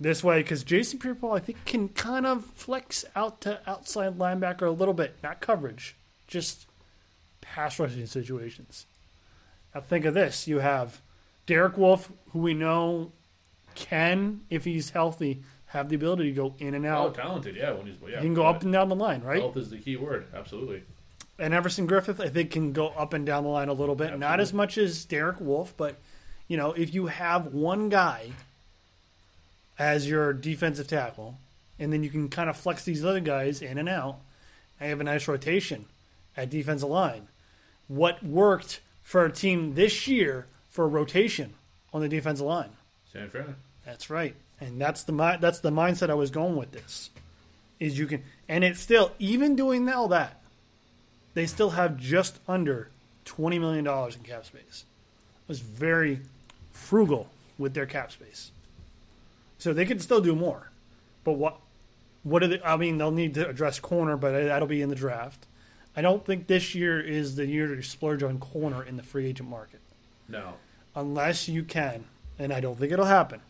This 0.00 0.24
way, 0.24 0.42
because 0.42 0.64
Jason 0.64 0.98
Pierre-Paul, 0.98 1.34
I 1.34 1.38
think, 1.38 1.64
can 1.64 1.88
kind 1.88 2.26
of 2.26 2.44
flex 2.46 3.04
out 3.14 3.40
to 3.42 3.60
outside 3.64 4.18
linebacker 4.18 4.62
a 4.66 4.70
little 4.70 4.92
bit, 4.92 5.16
not 5.22 5.40
coverage, 5.40 5.94
just 6.26 6.66
pass 7.40 7.78
rushing 7.78 8.06
situations. 8.06 8.86
Now 9.72 9.82
think 9.82 10.04
of 10.04 10.14
this: 10.14 10.48
you 10.48 10.58
have 10.58 11.00
Derek 11.46 11.78
Wolfe, 11.78 12.10
who 12.32 12.40
we 12.40 12.54
know 12.54 13.12
can, 13.76 14.40
if 14.50 14.64
he's 14.64 14.90
healthy, 14.90 15.42
have 15.66 15.88
the 15.88 15.96
ability 15.96 16.24
to 16.24 16.32
go 16.32 16.54
in 16.58 16.74
and 16.74 16.84
out. 16.84 17.10
Oh, 17.10 17.12
talented, 17.12 17.54
yeah. 17.56 17.70
When 17.72 17.86
he's 17.86 17.96
yeah, 18.08 18.16
he 18.16 18.26
can 18.26 18.34
go 18.34 18.46
up 18.46 18.62
and 18.62 18.72
down 18.72 18.88
the 18.88 18.96
line, 18.96 19.22
right? 19.22 19.40
Health 19.40 19.56
is 19.56 19.70
the 19.70 19.78
key 19.78 19.96
word. 19.96 20.26
Absolutely. 20.34 20.82
And 21.38 21.52
Everson 21.52 21.88
Griffen, 21.88 22.20
I 22.20 22.28
think, 22.28 22.52
can 22.52 22.72
go 22.72 22.88
up 22.88 23.12
and 23.12 23.26
down 23.26 23.42
the 23.42 23.48
line 23.48 23.68
a 23.68 23.72
little 23.72 23.96
bit. 23.96 24.16
Not 24.18 24.38
as 24.38 24.52
much 24.52 24.78
as 24.78 25.04
Derek 25.04 25.40
Wolfe, 25.40 25.74
but 25.76 25.96
you 26.46 26.56
know, 26.56 26.72
if 26.72 26.94
you 26.94 27.06
have 27.06 27.46
one 27.46 27.88
guy 27.88 28.32
as 29.78 30.08
your 30.08 30.32
defensive 30.32 30.86
tackle, 30.86 31.38
and 31.78 31.92
then 31.92 32.04
you 32.04 32.10
can 32.10 32.28
kind 32.28 32.48
of 32.48 32.56
flex 32.56 32.84
these 32.84 33.04
other 33.04 33.20
guys 33.20 33.62
in 33.62 33.78
and 33.78 33.88
out, 33.88 34.18
and 34.78 34.90
have 34.90 35.00
a 35.00 35.04
nice 35.04 35.26
rotation 35.26 35.86
at 36.36 36.50
defensive 36.50 36.88
line. 36.88 37.28
What 37.88 38.22
worked 38.22 38.80
for 39.02 39.24
a 39.24 39.32
team 39.32 39.74
this 39.74 40.06
year 40.06 40.46
for 40.70 40.88
rotation 40.88 41.54
on 41.92 42.00
the 42.00 42.08
defensive 42.08 42.46
line? 42.46 42.70
San 43.12 43.28
Fran. 43.28 43.56
That's 43.84 44.08
right, 44.08 44.34
and 44.60 44.80
that's 44.80 45.02
the 45.02 45.12
that's 45.40 45.60
the 45.60 45.70
mindset 45.70 46.10
I 46.10 46.14
was 46.14 46.30
going 46.30 46.56
with 46.56 46.72
this. 46.72 47.10
Is 47.80 47.98
you 47.98 48.06
can, 48.06 48.22
and 48.48 48.62
it's 48.62 48.80
still 48.80 49.12
even 49.18 49.56
doing 49.56 49.88
all 49.88 50.08
that, 50.08 50.40
they 51.34 51.46
still 51.46 51.70
have 51.70 51.96
just 51.98 52.38
under 52.48 52.90
twenty 53.24 53.58
million 53.58 53.84
dollars 53.84 54.16
in 54.16 54.22
cap 54.22 54.44
space. 54.46 54.84
It 55.42 55.48
was 55.48 55.60
very 55.60 56.20
frugal 56.72 57.28
with 57.58 57.74
their 57.74 57.86
cap 57.86 58.10
space, 58.12 58.50
so 59.58 59.72
they 59.72 59.84
could 59.86 60.00
still 60.02 60.20
do 60.20 60.34
more. 60.34 60.70
But 61.24 61.32
what 61.32 61.58
what 62.22 62.42
are 62.42 62.48
they? 62.48 62.60
I 62.64 62.76
mean, 62.76 62.98
they'll 62.98 63.10
need 63.10 63.34
to 63.34 63.48
address 63.48 63.78
corner, 63.80 64.16
but 64.16 64.32
that'll 64.32 64.68
be 64.68 64.82
in 64.82 64.88
the 64.88 64.94
draft. 64.94 65.46
I 65.96 66.00
don't 66.02 66.24
think 66.26 66.46
this 66.48 66.74
year 66.74 67.00
is 67.00 67.36
the 67.36 67.46
year 67.46 67.68
to 67.74 67.82
splurge 67.82 68.22
on 68.22 68.38
corner 68.38 68.82
in 68.82 68.96
the 68.96 69.02
free 69.04 69.26
agent 69.26 69.48
market 69.48 69.78
No. 70.28 70.54
unless 70.96 71.48
you 71.48 71.62
can, 71.62 72.06
and 72.36 72.52
I 72.52 72.58
don't 72.58 72.76
think 72.76 72.90
it'll 72.92 73.04
happen. 73.04 73.40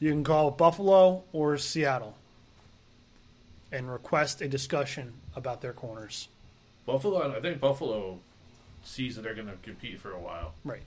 You 0.00 0.10
can 0.10 0.24
call 0.24 0.50
Buffalo 0.50 1.22
or 1.32 1.56
Seattle 1.56 2.16
and 3.72 3.90
request 3.90 4.40
a 4.42 4.48
discussion 4.48 5.14
about 5.34 5.60
their 5.60 5.72
corners. 5.72 6.28
Buffalo. 6.86 7.34
I 7.36 7.40
think 7.40 7.60
Buffalo 7.60 8.18
sees 8.84 9.16
that 9.16 9.22
they're 9.22 9.34
going 9.34 9.48
to 9.48 9.56
compete 9.62 10.00
for 10.00 10.12
a 10.12 10.18
while. 10.18 10.54
Right. 10.64 10.82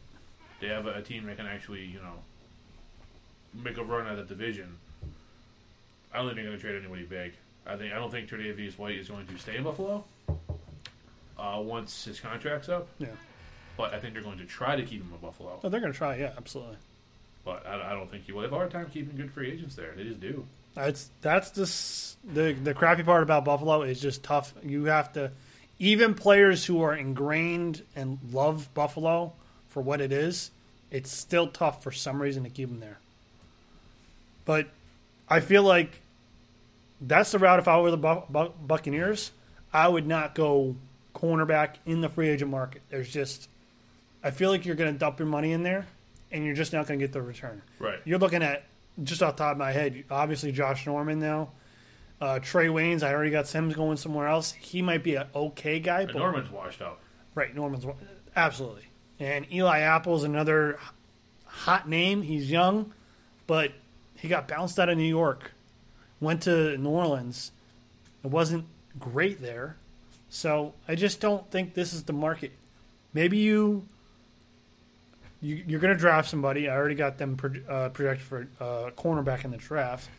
They 0.62 0.68
have 0.68 0.86
a, 0.86 0.96
a 0.96 1.02
team 1.02 1.26
that 1.26 1.38
can 1.38 1.48
actually, 1.48 1.86
you 1.86 2.00
know, 2.00 2.14
make 3.54 3.78
a 3.78 3.84
run 3.84 4.08
at 4.08 4.18
the 4.18 4.24
division. 4.24 4.78
I 6.14 6.18
don't 6.18 6.28
think 6.28 6.36
they're 6.36 6.46
going 6.46 6.58
to 6.58 6.62
trade 6.62 6.76
anybody 6.78 7.04
big. 7.04 7.34
I 7.68 7.76
think 7.76 7.94
I 7.94 7.96
don't 7.96 8.12
think 8.12 8.30
Tre'Davious 8.30 8.78
White 8.78 8.96
is 8.96 9.10
going 9.10 9.26
to 9.28 9.38
stay 9.38 9.58
in 9.58 9.64
Buffalo 9.64 10.04
uh, 11.38 11.60
once 11.62 12.06
his 12.06 12.20
contract's 12.20 12.70
up. 12.70 12.88
Yeah. 13.00 13.08
But 13.76 13.94
I 13.94 14.00
think 14.00 14.14
they're 14.14 14.24
going 14.24 14.38
to 14.38 14.46
try 14.46 14.76
to 14.76 14.84
keep 14.84 15.02
him 15.02 15.12
in 15.14 15.20
Buffalo. 15.20 15.60
Oh, 15.64 15.70
they're 15.70 15.82
going 15.82 15.92
to 15.92 15.98
try. 15.98 16.16
Yeah, 16.16 16.32
absolutely. 16.38 16.78
But 17.44 17.66
I, 17.66 17.92
I 17.92 17.94
don't 17.94 18.10
think 18.10 18.26
he 18.26 18.32
will. 18.32 18.42
They 18.42 18.48
have 18.48 18.54
a 18.54 18.58
hard 18.58 18.72
time 18.72 18.90
keeping 18.94 19.18
good 19.18 19.32
free 19.32 19.52
agents 19.52 19.76
there. 19.76 19.94
They 19.96 20.04
just 20.04 20.20
do. 20.20 20.46
That's 20.76 21.10
that's 21.22 21.52
the 21.52 22.34
the 22.34 22.54
the 22.54 22.74
crappy 22.74 23.04
part 23.04 23.24
about 23.24 23.46
Buffalo 23.46 23.82
is 23.82 24.00
just 24.00 24.24
tough. 24.24 24.54
You 24.64 24.86
have 24.86 25.14
to 25.14 25.32
even 25.80 26.14
players 26.14 26.66
who 26.66 26.82
are 26.82 26.94
ingrained 26.96 27.82
and 27.96 28.20
love 28.32 28.74
Buffalo 28.74 29.34
for 29.70 29.82
what 29.82 30.02
it 30.02 30.12
is. 30.12 30.52
It's 30.92 31.12
still 31.12 31.48
tough 31.48 31.82
for 31.82 31.92
some 31.92 32.22
reason 32.22 32.44
to 32.44 32.50
keep 32.50 32.70
them 32.70 32.80
there. 32.80 33.00
But 34.46 34.68
I 35.30 35.40
feel 35.40 35.64
like 35.64 36.02
that's 37.02 37.32
the 37.32 37.40
route. 37.40 37.60
If 37.60 37.68
I 37.68 37.80
were 37.80 37.92
the 37.92 37.98
Bu- 37.98 38.24
Bu- 38.30 38.54
Buccaneers, 38.66 39.32
I 39.74 39.88
would 39.88 40.06
not 40.06 40.36
go 40.36 40.76
cornerback 41.16 41.76
in 41.86 42.02
the 42.02 42.10
free 42.10 42.30
agent 42.30 42.52
market. 42.52 42.82
There's 42.90 43.12
just 43.12 43.50
I 44.24 44.32
feel 44.32 44.50
like 44.50 44.66
you're 44.66 44.76
going 44.76 44.92
to 44.92 45.00
dump 45.00 45.20
your 45.20 45.28
money 45.28 45.52
in 45.52 45.64
there, 45.64 45.86
and 46.32 46.44
you're 46.44 46.56
just 46.56 46.74
not 46.74 46.88
going 46.88 47.00
to 47.00 47.04
get 47.06 47.14
the 47.14 47.22
return. 47.22 47.62
Right. 47.80 48.00
You're 48.06 48.20
looking 48.20 48.44
at 48.44 48.64
just 49.04 49.22
off 49.22 49.36
the 49.36 49.44
top 49.44 49.54
of 49.54 49.58
my 49.58 49.72
head, 49.72 50.04
obviously 50.10 50.52
Josh 50.52 50.86
Norman 50.86 51.20
now. 51.20 51.50
Uh, 52.22 52.40
Trae 52.40 52.70
Waynes, 52.70 53.04
I 53.04 53.14
already 53.14 53.32
got 53.32 53.48
Sims 53.48 53.76
going 53.76 53.98
somewhere 53.98 54.28
else. 54.28 54.54
He 54.54 54.82
might 54.82 55.04
be 55.04 55.16
an 55.16 55.28
okay 55.36 55.80
guy, 55.80 56.06
but 56.06 56.16
Norman's 56.16 56.50
washed 56.50 56.82
up. 56.82 57.02
right, 57.36 57.54
Norman's 57.54 57.86
absolutely. 58.36 58.88
And 59.20 59.46
Eli 59.52 59.80
Apple's 59.80 60.24
another 60.24 60.80
hot 61.46 61.90
name. 61.90 62.22
He's 62.22 62.50
young, 62.50 62.94
but 63.48 63.74
he 64.16 64.28
got 64.30 64.48
bounced 64.48 64.80
out 64.80 64.90
of 64.90 64.98
New 64.98 65.04
York, 65.04 65.52
went 66.22 66.44
to 66.44 66.78
New 66.78 66.90
Orleans. 66.90 67.52
It 68.24 68.32
wasn't 68.32 68.66
great 68.98 69.42
there, 69.42 69.76
so 70.30 70.74
I 70.88 70.96
just 70.96 71.20
don't 71.20 71.50
think 71.52 71.74
this 71.74 71.94
is 71.94 72.04
the 72.04 72.14
market. 72.14 72.54
Maybe 73.14 73.38
you. 73.38 73.88
You, 75.46 75.64
you're 75.68 75.80
going 75.80 75.94
to 75.94 76.00
draft 76.00 76.28
somebody. 76.28 76.68
I 76.68 76.76
already 76.76 76.96
got 76.96 77.20
them 77.20 77.38
pro, 77.38 77.52
uh, 77.70 77.90
projected 77.90 78.26
for 78.26 78.48
uh, 78.60 78.90
cornerback 78.98 79.46
in 79.46 79.52
the 79.52 79.58
draft. 79.58 80.10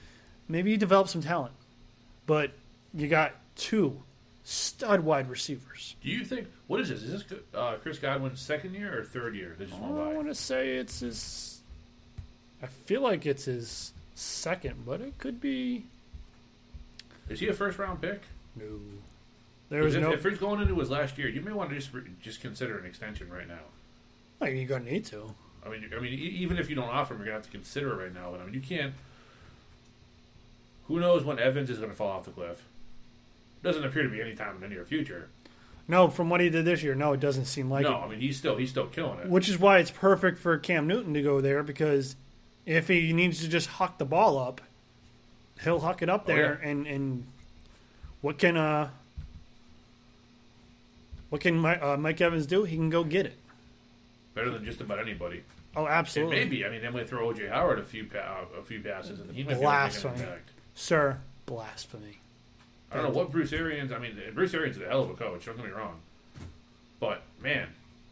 Maybe 0.47 0.71
you 0.71 0.77
develop 0.77 1.09
some 1.09 1.21
talent, 1.21 1.53
but 2.27 2.53
you 2.95 3.09
got 3.09 3.35
two 3.57 4.03
stud 4.45 5.01
wide 5.01 5.29
receivers. 5.29 5.97
Do 6.01 6.11
you 6.11 6.25
think 6.25 6.47
what 6.69 6.81
is 6.81 6.91
this? 6.91 7.03
Is 7.03 7.25
this 7.25 7.39
uh, 7.53 7.75
Chris 7.83 7.99
Godwin's 7.99 8.41
second 8.41 8.75
year 8.75 9.01
or 9.01 9.03
third 9.03 9.35
year? 9.35 9.57
They 9.59 9.65
just 9.65 9.81
went 9.81 9.95
I 9.95 10.05
by. 10.05 10.13
want 10.15 10.29
to 10.29 10.35
say 10.35 10.77
it's 10.77 11.01
his. 11.01 11.61
I 12.63 12.67
feel 12.67 13.01
like 13.01 13.27
it's 13.27 13.47
his 13.47 13.93
second, 14.15 14.87
but 14.87 15.01
it 15.01 15.19
could 15.19 15.41
be. 15.41 15.87
Is 17.29 17.41
he 17.41 17.49
a 17.49 17.53
first 17.53 17.81
round 17.81 18.01
pick? 18.01 18.23
No. 18.55 18.79
There 19.71 19.83
was 19.83 19.97
if, 19.97 20.03
no. 20.03 20.13
if 20.13 20.23
he's 20.23 20.39
going 20.39 20.61
into 20.61 20.79
his 20.79 20.91
last 20.91 21.19
year, 21.19 21.29
you 21.29 21.41
may 21.41 21.53
want 21.53 21.71
to 21.71 21.77
just 21.77 21.91
just 22.23 22.41
consider 22.41 22.79
an 22.79 22.87
extension 22.87 23.29
right 23.29 23.49
now. 23.49 23.65
Like, 24.41 24.55
you're 24.55 24.65
going 24.67 24.85
to 24.85 24.93
need 24.93 25.05
to. 25.07 25.35
I 25.65 25.69
mean, 25.69 25.91
I 25.97 26.01
mean, 26.01 26.13
even 26.13 26.59
if 26.59 26.69
you 26.71 26.77
don't 26.77 26.89
offer 26.89 27.15
him, 27.15 27.19
you're 27.21 27.27
gonna 27.27 27.39
have 27.39 27.45
to 27.47 27.51
consider 27.51 27.93
it 27.93 28.05
right 28.05 28.15
now. 28.15 28.31
But 28.31 28.41
I 28.41 28.45
mean, 28.45 28.55
you 28.55 28.61
can't. 28.61 28.95
Who 30.89 31.01
knows 31.01 31.25
when 31.25 31.39
Evans 31.41 31.71
is 31.71 31.79
going 31.79 31.91
to 31.91 31.97
fall 31.97 32.11
off 32.11 32.25
the 32.25 32.31
cliff? 32.31 32.63
Doesn't 33.65 33.83
appear 33.85 34.05
to 34.05 34.09
be 34.09 34.21
any 34.21 34.35
time 34.37 34.55
in 34.55 34.61
the 34.61 34.69
near 34.69 34.85
future. 34.85 35.29
No, 35.89 36.09
from 36.09 36.31
what 36.31 36.41
he 36.41 36.51
did 36.51 36.65
this 36.65 36.83
year, 36.83 36.95
no, 36.95 37.13
it 37.13 37.21
doesn't 37.21 37.47
seem 37.47 37.69
like 37.71 37.83
no, 37.83 37.95
it. 37.97 37.99
I 38.05 38.09
mean 38.09 38.21
he's 38.21 38.37
still 38.37 38.57
he's 38.57 38.71
still 38.71 38.87
killing 38.87 39.19
it. 39.21 39.29
Which 39.29 39.49
is 39.49 39.59
why 39.59 39.79
it's 39.79 39.91
perfect 39.91 40.39
for 40.39 40.57
Cam 40.59 40.87
Newton 40.87 41.15
to 41.15 41.23
go 41.23 41.41
there 41.41 41.63
because 41.65 42.15
if 42.65 42.87
he 42.89 43.13
needs 43.13 43.41
to 43.41 43.49
just 43.49 43.69
huck 43.69 43.99
the 43.99 44.05
ball 44.05 44.39
up, 44.39 44.61
he'll 45.63 45.81
huck 45.81 46.03
it 46.03 46.09
up 46.09 46.23
Oh, 46.25 46.33
there 46.33 46.61
yeah. 46.63 46.69
and 46.71 46.87
and 46.87 47.25
what 48.21 48.39
can 48.39 48.57
uh 48.57 48.91
what 51.31 51.41
can 51.41 51.57
Mike, 51.59 51.83
uh, 51.83 51.97
Mike 51.97 52.21
Evans 52.21 52.47
do? 52.47 52.65
He 52.65 52.77
can 52.77 52.91
go 52.91 53.03
get 53.05 53.27
it. 53.27 53.37
Better 54.37 54.51
than 54.51 54.65
just 54.65 54.81
about 54.81 55.01
anybody. 55.01 55.43
Oh, 55.75 55.89
absolutely, 55.89 56.37
Maybe. 56.37 56.65
I 56.65 56.69
mean, 56.69 56.83
they 56.83 56.91
might 56.91 57.09
throw 57.09 57.33
OJ 57.33 57.51
Howard 57.51 57.79
a 57.81 57.83
few 57.83 58.05
pa- 58.05 58.45
a 58.57 58.63
few 58.63 58.81
passes, 58.81 59.19
and 59.19 59.31
he 59.33 59.43
might 59.43 59.49
be 59.49 59.53
able 59.55 59.63
an 59.63 59.67
Blasphemy. 59.67 60.25
sir. 60.75 61.19
Blasphemy. 61.47 62.19
I 62.93 62.97
don't 62.97 63.05
know 63.05 63.19
what 63.19 63.33
Bruce 63.33 63.53
Arians. 63.53 63.91
I 63.91 63.99
mean, 63.99 64.17
Bruce 64.35 64.55
Arians 64.55 64.77
is 64.77 64.83
a 64.83 64.87
hell 64.87 65.03
of 65.03 65.11
a 65.11 65.15
coach. 65.15 65.47
Don't 65.47 65.57
get 65.57 65.65
me 65.65 65.73
wrong, 65.73 66.01
but 67.01 67.23
man, 67.43 67.69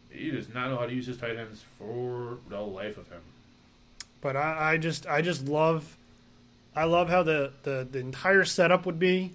he 0.09 0.31
does 0.31 0.53
not 0.53 0.69
know 0.69 0.77
how 0.77 0.87
to 0.87 0.93
use 0.93 1.05
his 1.05 1.17
tight 1.17 1.37
ends 1.37 1.63
for 1.77 2.39
the 2.49 2.59
life 2.59 2.97
of 2.97 3.07
him. 3.09 3.21
But 4.19 4.35
I, 4.35 4.73
I 4.73 4.77
just 4.77 5.07
I 5.07 5.21
just 5.21 5.45
love 5.45 5.95
I 6.75 6.83
love 6.83 7.09
how 7.09 7.23
the, 7.23 7.53
the, 7.63 7.87
the 7.89 7.99
entire 7.99 8.43
setup 8.43 8.85
would 8.85 8.99
be 8.99 9.31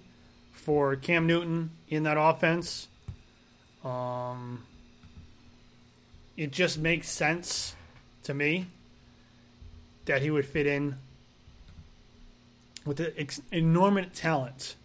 for 0.51 0.95
Cam 0.95 1.25
Newton 1.25 1.71
in 1.89 2.03
that 2.03 2.17
offense. 2.19 2.87
Um, 3.83 4.63
it 6.37 6.51
just 6.51 6.77
makes 6.77 7.09
sense 7.09 7.75
to 8.23 8.33
me 8.33 8.67
that 10.05 10.21
he 10.21 10.31
would 10.31 10.45
fit 10.45 10.65
in 10.67 10.95
with 12.85 12.97
the 12.97 13.19
ex- 13.19 13.41
enormous 13.51 14.07
talent. 14.19 14.75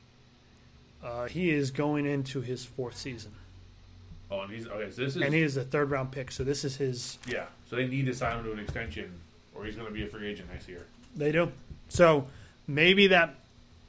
Uh, 1.03 1.27
he 1.27 1.51
is 1.51 1.71
going 1.71 2.05
into 2.07 2.41
his 2.41 2.65
fourth 2.65 2.97
season, 2.97 3.33
Oh, 4.31 4.41
and 4.41 4.53
he's 4.53 4.67
okay. 4.67 4.91
So 4.91 5.03
this 5.03 5.15
is 5.17 5.23
and 5.23 5.33
he 5.33 5.41
is 5.43 5.57
a 5.57 5.63
third 5.65 5.91
round 5.91 6.11
pick. 6.11 6.33
So 6.33 6.43
this 6.43 6.65
is 6.65 6.77
his. 6.77 7.19
yeah. 7.29 7.45
So 7.71 7.77
they 7.77 7.87
need 7.87 8.07
to 8.07 8.15
sign 8.15 8.39
him 8.39 8.45
to 8.45 8.53
an 8.53 8.59
extension, 8.59 9.13
or 9.55 9.65
he's 9.65 9.77
going 9.77 9.87
to 9.87 9.93
be 9.95 10.05
a 10.05 10.09
free 10.09 10.27
agent 10.29 10.49
next 10.51 10.69
year. 10.69 10.85
They 11.15 11.31
do. 11.33 11.53
So 11.89 12.27
maybe 12.67 13.07
that. 13.09 13.35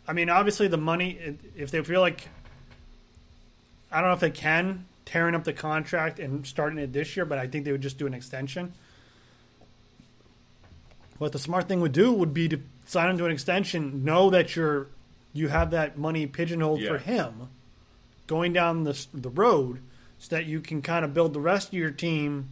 I 0.07 0.13
mean, 0.13 0.29
obviously 0.29 0.67
the 0.67 0.77
money. 0.77 1.37
If 1.55 1.71
they 1.71 1.83
feel 1.83 2.01
like, 2.01 2.27
I 3.91 3.99
don't 3.99 4.09
know 4.09 4.13
if 4.13 4.19
they 4.19 4.29
can 4.29 4.85
tearing 5.07 5.35
up 5.35 5.45
the 5.45 5.53
contract 5.53 6.19
and 6.19 6.45
starting 6.45 6.77
it 6.77 6.91
this 6.91 7.15
year, 7.15 7.25
but 7.25 7.37
I 7.37 7.47
think 7.47 7.63
they 7.63 7.71
would 7.71 7.81
just 7.81 7.97
do 7.97 8.05
an 8.05 8.13
extension. 8.13 8.73
What 11.17 11.31
the 11.31 11.39
smart 11.39 11.69
thing 11.69 11.79
would 11.79 11.93
do 11.93 12.11
would 12.11 12.33
be 12.33 12.49
to 12.49 12.59
sign 12.85 13.09
him 13.09 13.17
to 13.17 13.25
an 13.25 13.31
extension, 13.31 14.03
know 14.03 14.29
that 14.29 14.55
you're 14.55 14.87
you 15.33 15.47
have 15.47 15.71
that 15.71 15.97
money 15.97 16.27
pigeonholed 16.27 16.83
for 16.83 16.97
him, 16.97 17.49
going 18.27 18.51
down 18.51 18.83
the 18.83 19.07
the 19.13 19.29
road, 19.29 19.79
so 20.19 20.35
that 20.35 20.45
you 20.45 20.59
can 20.59 20.81
kind 20.81 21.05
of 21.05 21.13
build 21.13 21.33
the 21.33 21.39
rest 21.39 21.69
of 21.69 21.73
your 21.73 21.91
team 21.91 22.51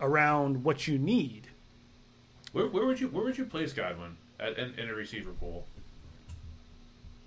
around 0.00 0.64
what 0.64 0.88
you 0.88 0.98
need. 0.98 1.48
Where, 2.52 2.66
where 2.66 2.86
would 2.86 2.98
you 2.98 3.08
where 3.08 3.24
would 3.24 3.36
you 3.36 3.44
place 3.44 3.74
Godwin 3.74 4.16
at, 4.40 4.58
in, 4.58 4.74
in 4.78 4.88
a 4.88 4.94
receiver 4.94 5.32
pool? 5.32 5.66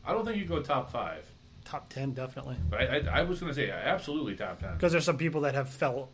I 0.03 0.13
don't 0.13 0.25
think 0.25 0.37
you 0.37 0.45
go 0.45 0.63
top 0.63 0.91
five, 0.91 1.29
Top 1.67 1.89
ten, 1.89 2.13
definitely. 2.13 2.55
I, 2.71 2.85
I, 2.85 2.97
I 3.19 3.21
was 3.23 3.41
going 3.41 3.49
to 3.51 3.53
say 3.53 3.69
absolutely 3.69 4.35
top 4.37 4.61
ten. 4.61 4.73
because 4.75 4.93
there's 4.93 5.03
some 5.03 5.17
people 5.17 5.41
that 5.41 5.53
have 5.53 5.67
fell 5.69 6.07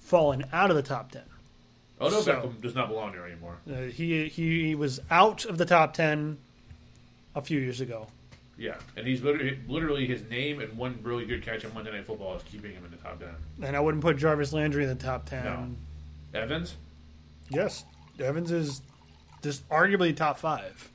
fallen 0.00 0.44
out 0.52 0.70
of 0.70 0.76
the 0.76 0.82
top 0.82 1.10
10 1.10 1.22
Oh 2.00 2.08
no, 2.08 2.20
So- 2.20 2.32
Beckham 2.32 2.60
does 2.62 2.74
not 2.76 2.88
belong 2.88 3.10
there 3.12 3.26
anymore. 3.26 3.56
uh, 3.68 3.82
he 3.92 4.28
he 4.28 4.74
was 4.76 5.00
out 5.10 5.44
of 5.44 5.58
the 5.58 5.64
top 5.66 5.94
10 5.94 6.38
a 7.34 7.42
few 7.42 7.58
years 7.60 7.80
ago 7.80 8.06
Yeah, 8.56 8.76
and 8.96 9.04
he's 9.06 9.20
literally, 9.20 9.58
literally 9.66 10.06
his 10.06 10.22
name 10.30 10.60
and 10.60 10.78
one 10.78 10.98
really 11.02 11.26
good 11.26 11.42
catch 11.42 11.64
on 11.64 11.74
Monday 11.74 11.90
Night 11.90 12.06
Football 12.06 12.36
is 12.36 12.42
keeping 12.44 12.70
him 12.72 12.84
in 12.84 12.90
the 12.92 12.96
top 12.98 13.18
ten. 13.18 13.34
and 13.66 13.76
i 13.76 13.80
wouldn't 13.80 14.02
put 14.02 14.16
jarvis 14.16 14.52
landry 14.52 14.84
in 14.84 14.88
the 14.88 14.94
top 14.94 15.28
10 15.28 15.44
No. 15.44 16.40
Evans, 16.40 16.76
yes 17.50 17.84
evans 18.20 18.50
is 18.52 18.80
just 19.42 19.68
arguably 19.68 20.14
top 20.16 20.38
5 20.38 20.90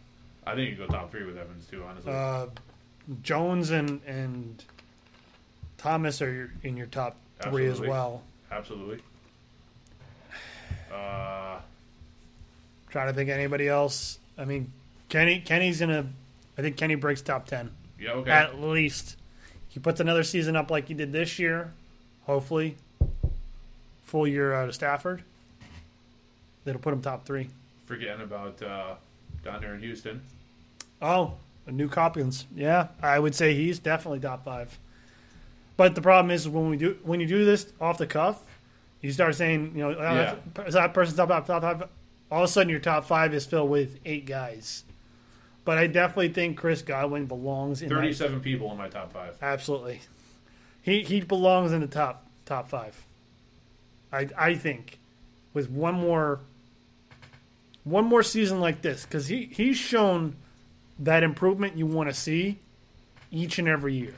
I 0.45 0.55
think 0.55 0.71
you 0.71 0.75
go 0.77 0.88
top 0.88 1.11
three 1.11 1.23
with 1.23 1.38
Evans 1.38 1.65
too. 1.67 1.84
Honestly, 1.88 2.11
uh, 2.11 2.47
jones 3.22 3.70
and 3.72 4.01
and 4.06 4.64
thomas 5.78 6.22
are 6.22 6.51
in 6.64 6.78
your 6.78 6.88
top 6.88 7.16
three 7.41 7.68
as 7.68 7.80
well 7.80 8.24
absolutely. 8.51 8.99
Uh, 10.91 11.58
trying 12.89 13.08
to 13.08 13.14
think 13.14 13.30
of 13.30 13.36
anybody 13.36 13.68
else 13.68 14.20
i 14.38 14.45
mean 14.45 14.72
kenny 15.10 15.39
kenny's 15.39 15.80
gonna 15.80 16.06
i 16.58 16.62
think 16.62 16.78
kenny 16.78 16.95
breaks 16.95 17.22
top 17.22 17.47
10 17.47 17.72
yeah, 18.04 18.12
okay. 18.12 18.32
at 18.32 18.60
least. 18.60 19.18
He 19.70 19.80
puts 19.80 19.99
another 19.99 20.24
season 20.24 20.56
up 20.56 20.70
like 20.70 20.88
he 20.88 20.93
did 20.93 21.12
this 21.14 21.39
year, 21.39 21.74
hopefully. 22.26 22.76
Full 24.04 24.28
year 24.28 24.54
out 24.54 24.68
of 24.68 24.76
Stafford. 24.76 25.24
That'll 26.66 26.82
put 26.82 26.93
him 26.93 27.01
top 27.01 27.26
three. 27.26 27.49
Forgetting 27.86 28.22
about 28.22 28.62
uh, 28.62 28.95
down 29.43 29.62
there 29.62 29.74
in 29.74 29.80
Houston. 29.80 30.22
Oh, 31.01 31.34
Nuk 31.68 31.93
Hopkins. 31.95 32.45
Yeah, 32.55 32.88
I 33.01 33.20
would 33.20 33.36
say 33.36 33.53
he's 33.53 33.80
definitely 33.80 34.20
top 34.20 34.43
five. 34.45 34.78
But 35.78 35.95
the 35.95 36.01
problem 36.01 36.30
is 36.32 36.47
when 36.47 36.70
we 36.70 36.78
do 36.78 36.97
when 37.03 37.20
you 37.20 37.26
do 37.28 37.45
this 37.45 37.72
off 37.82 37.97
the 37.97 38.07
cuff, 38.07 38.43
you 39.01 39.11
start 39.11 39.36
saying, 39.36 39.74
you 39.76 39.82
know, 39.84 39.95
oh, 39.97 40.01
Yeah. 40.01 40.64
is 40.66 40.74
that 40.76 40.93
person's 40.93 41.18
top 41.18 41.30
five, 41.30 41.47
top 41.47 41.61
five. 41.61 41.89
All 42.32 42.43
of 42.43 42.49
a 42.49 42.51
sudden, 42.51 42.70
your 42.70 42.80
top 42.80 43.05
five 43.05 43.34
is 43.34 43.45
filled 43.45 43.70
with 43.70 43.99
eight 44.05 44.26
guys. 44.26 44.84
But 45.66 45.78
I 45.78 45.88
definitely 45.88 46.30
think 46.30 46.57
Chris 46.57 46.82
Godwin 46.82 47.26
belongs 47.26 47.82
in 47.82 47.89
Thirty-seven 47.89 48.41
people 48.41 48.72
in 48.72 48.78
my 48.78 48.89
top 48.89 49.14
five. 49.14 49.38
Absolutely. 49.41 50.01
He 50.82 51.03
he 51.03 51.22
belongs 51.22 51.72
in 51.72 51.80
the 51.82 51.88
top 51.88 52.26
top 52.45 52.68
five. 52.68 53.05
I 54.11 54.28
I 54.38 54.55
think 54.55 54.99
with 55.53 55.70
one 55.70 55.95
more 55.95 56.41
one 57.84 58.05
more 58.05 58.24
season 58.24 58.59
like 58.59 58.82
this 58.82 59.03
because 59.05 59.28
he 59.28 59.49
he's 59.53 59.78
shown 59.78 60.36
that 60.99 61.23
improvement 61.23 61.77
you 61.77 61.85
want 61.85 62.09
to 62.09 62.13
see 62.15 62.59
each 63.31 63.57
and 63.59 63.67
every 63.67 63.93
year. 63.95 64.15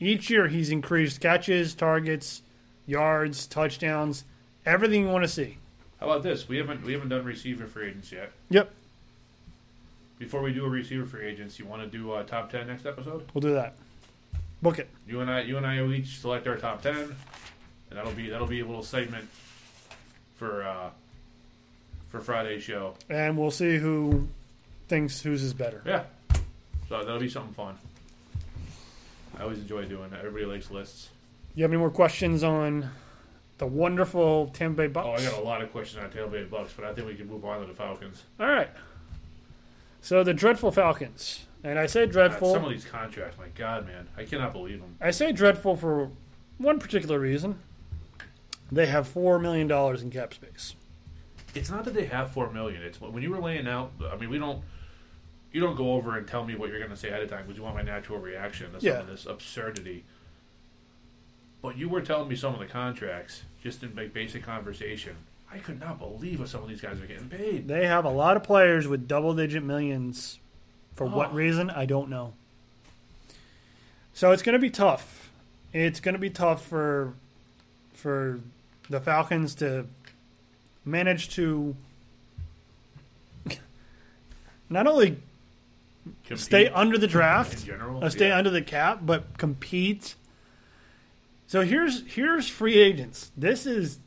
Each 0.00 0.30
year 0.30 0.48
he's 0.48 0.70
increased 0.70 1.20
catches, 1.20 1.74
targets, 1.74 2.42
yards, 2.86 3.46
touchdowns, 3.46 4.24
everything 4.64 5.02
you 5.02 5.08
want 5.08 5.24
to 5.24 5.28
see. 5.28 5.58
How 6.00 6.06
about 6.10 6.22
this? 6.22 6.48
We 6.48 6.58
haven't 6.58 6.84
we 6.84 6.92
haven't 6.92 7.08
done 7.08 7.24
receiver 7.24 7.66
free 7.66 7.88
agents 7.88 8.12
yet. 8.12 8.30
Yep, 8.50 8.70
Before 10.18 10.42
we 10.42 10.52
do 10.52 10.64
a 10.64 10.68
receiver 10.68 11.04
free 11.04 11.26
agents, 11.26 11.58
you 11.58 11.66
want 11.66 11.82
to 11.82 11.88
do 11.88 12.14
a 12.14 12.22
top 12.22 12.50
ten 12.52 12.66
next 12.68 12.86
episode? 12.86 13.24
we'll 13.34 13.40
do 13.42 13.54
that. 13.54 13.74
Book 14.62 14.78
it. 14.78 14.88
You 15.08 15.20
and 15.20 15.30
I, 15.30 15.40
you 15.42 15.56
and 15.56 15.66
I 15.66 15.80
will 15.82 15.92
each 15.94 16.18
select 16.18 16.46
our 16.46 16.56
top 16.56 16.82
ten, 16.82 16.96
and 16.96 17.16
that'll 17.98 18.12
be 18.12 18.28
that'll 18.28 18.46
be 18.46 18.60
a 18.60 18.64
little 18.66 18.82
segment 18.84 19.28
for 20.36 20.62
uh, 20.62 20.90
for 22.10 22.20
Friday's 22.20 22.62
show. 22.62 22.94
And 23.08 23.36
we'll 23.36 23.50
see 23.50 23.78
who 23.78 24.28
thinks 24.88 25.20
whose 25.22 25.42
is 25.42 25.54
better. 25.54 25.82
Yeah, 25.86 26.04
so 26.88 26.98
that'll 26.98 27.18
be 27.18 27.28
something 27.28 27.54
fun. 27.54 27.76
I 29.38 29.42
always 29.42 29.58
enjoy 29.58 29.84
doing 29.84 30.10
that. 30.10 30.20
Everybody 30.20 30.46
likes 30.46 30.70
lists. 30.70 31.10
You 31.54 31.62
have 31.64 31.70
any 31.70 31.78
more 31.78 31.90
questions 31.90 32.42
on 32.42 32.90
the 33.58 33.66
wonderful 33.66 34.48
Tampa 34.48 34.82
Bay 34.82 34.86
Bucks? 34.88 35.06
Oh, 35.06 35.12
I 35.12 35.30
got 35.30 35.38
a 35.38 35.44
lot 35.44 35.62
of 35.62 35.70
questions 35.70 36.02
on 36.02 36.10
Tampa 36.10 36.30
Bay 36.30 36.44
Bucks, 36.44 36.72
but 36.74 36.84
I 36.84 36.94
think 36.94 37.06
we 37.06 37.14
can 37.14 37.28
move 37.28 37.44
on 37.44 37.60
to 37.60 37.66
the 37.66 37.74
Falcons. 37.74 38.24
All 38.40 38.46
right. 38.46 38.70
So 40.00 40.22
the 40.24 40.34
dreadful 40.34 40.70
Falcons, 40.70 41.46
and 41.64 41.78
I 41.78 41.86
say 41.86 42.06
God, 42.06 42.12
dreadful. 42.12 42.52
some 42.52 42.64
of 42.64 42.70
these 42.70 42.84
contracts, 42.84 43.36
my 43.38 43.48
God, 43.54 43.86
man, 43.86 44.08
I 44.16 44.24
cannot 44.24 44.52
believe 44.52 44.80
them. 44.80 44.96
I 45.00 45.10
say 45.10 45.32
dreadful 45.32 45.76
for 45.76 46.10
one 46.56 46.78
particular 46.78 47.18
reason. 47.18 47.58
They 48.70 48.86
have 48.86 49.08
four 49.08 49.38
million 49.38 49.66
dollars 49.66 50.02
in 50.02 50.10
cap 50.10 50.34
space. 50.34 50.74
It's 51.54 51.70
not 51.70 51.84
that 51.84 51.94
they 51.94 52.06
have 52.06 52.30
four 52.30 52.50
million. 52.50 52.82
It's 52.82 53.00
when 53.00 53.22
you 53.22 53.30
were 53.30 53.40
laying 53.40 53.66
out. 53.66 53.92
I 54.10 54.16
mean, 54.16 54.30
we 54.30 54.38
don't. 54.38 54.62
You 55.52 55.60
don't 55.60 55.76
go 55.76 55.92
over 55.92 56.16
and 56.18 56.26
tell 56.26 56.44
me 56.44 56.54
what 56.56 56.68
you're 56.68 56.78
going 56.78 56.90
to 56.90 56.96
say 56.96 57.08
ahead 57.08 57.22
of 57.22 57.30
time 57.30 57.42
because 57.44 57.56
you 57.56 57.62
want 57.62 57.74
my 57.76 57.82
natural 57.82 58.18
reaction 58.18 58.72
to 58.72 58.80
some 58.80 58.86
Yeah. 58.86 59.00
of 59.00 59.06
this 59.06 59.24
absurdity. 59.26 60.04
But 61.62 61.76
you 61.78 61.88
were 61.88 62.00
telling 62.02 62.28
me 62.28 62.36
some 62.36 62.52
of 62.54 62.60
the 62.60 62.66
contracts 62.66 63.42
just 63.62 63.82
in 63.82 63.94
like 63.96 64.12
basic 64.12 64.42
conversation. 64.42 65.16
I 65.50 65.58
could 65.58 65.80
not 65.80 65.98
believe 65.98 66.40
what 66.40 66.48
some 66.50 66.62
of 66.62 66.68
these 66.68 66.80
guys 66.82 67.00
are 67.00 67.06
getting 67.06 67.28
paid. 67.30 67.66
They 67.68 67.86
have 67.86 68.04
a 68.04 68.10
lot 68.10 68.36
of 68.36 68.42
players 68.42 68.86
with 68.86 69.08
double-digit 69.08 69.62
millions. 69.62 70.38
For 70.94 71.06
what 71.06 71.30
Oh. 71.30 71.34
reason? 71.34 71.70
I 71.70 71.86
don't 71.86 72.10
know. 72.10 72.34
So 74.12 74.32
it's 74.32 74.42
going 74.42 74.52
to 74.54 74.58
be 74.58 74.68
tough. 74.70 75.30
It's 75.72 76.00
going 76.00 76.14
to 76.14 76.18
be 76.18 76.30
tough 76.30 76.66
for 76.66 77.14
for 77.94 78.40
the 78.90 79.00
Falcons 79.00 79.54
to 79.56 79.86
manage 80.84 81.28
to 81.36 81.74
not 84.68 84.86
only 84.86 85.18
Compete 86.24 86.38
stay 86.38 86.68
under 86.68 86.98
the 86.98 87.06
in 87.06 87.12
draft, 87.12 87.64
general. 87.64 88.04
uh, 88.04 88.10
stay 88.10 88.28
yeah. 88.28 88.38
under 88.38 88.50
the 88.50 88.62
cap, 88.62 89.00
but 89.02 89.38
compete. 89.38 90.14
So 91.46 91.62
here's 91.62 92.06
here's 92.06 92.48
free 92.48 92.78
agents. 92.78 93.30
This 93.36 93.66
is, 93.66 93.98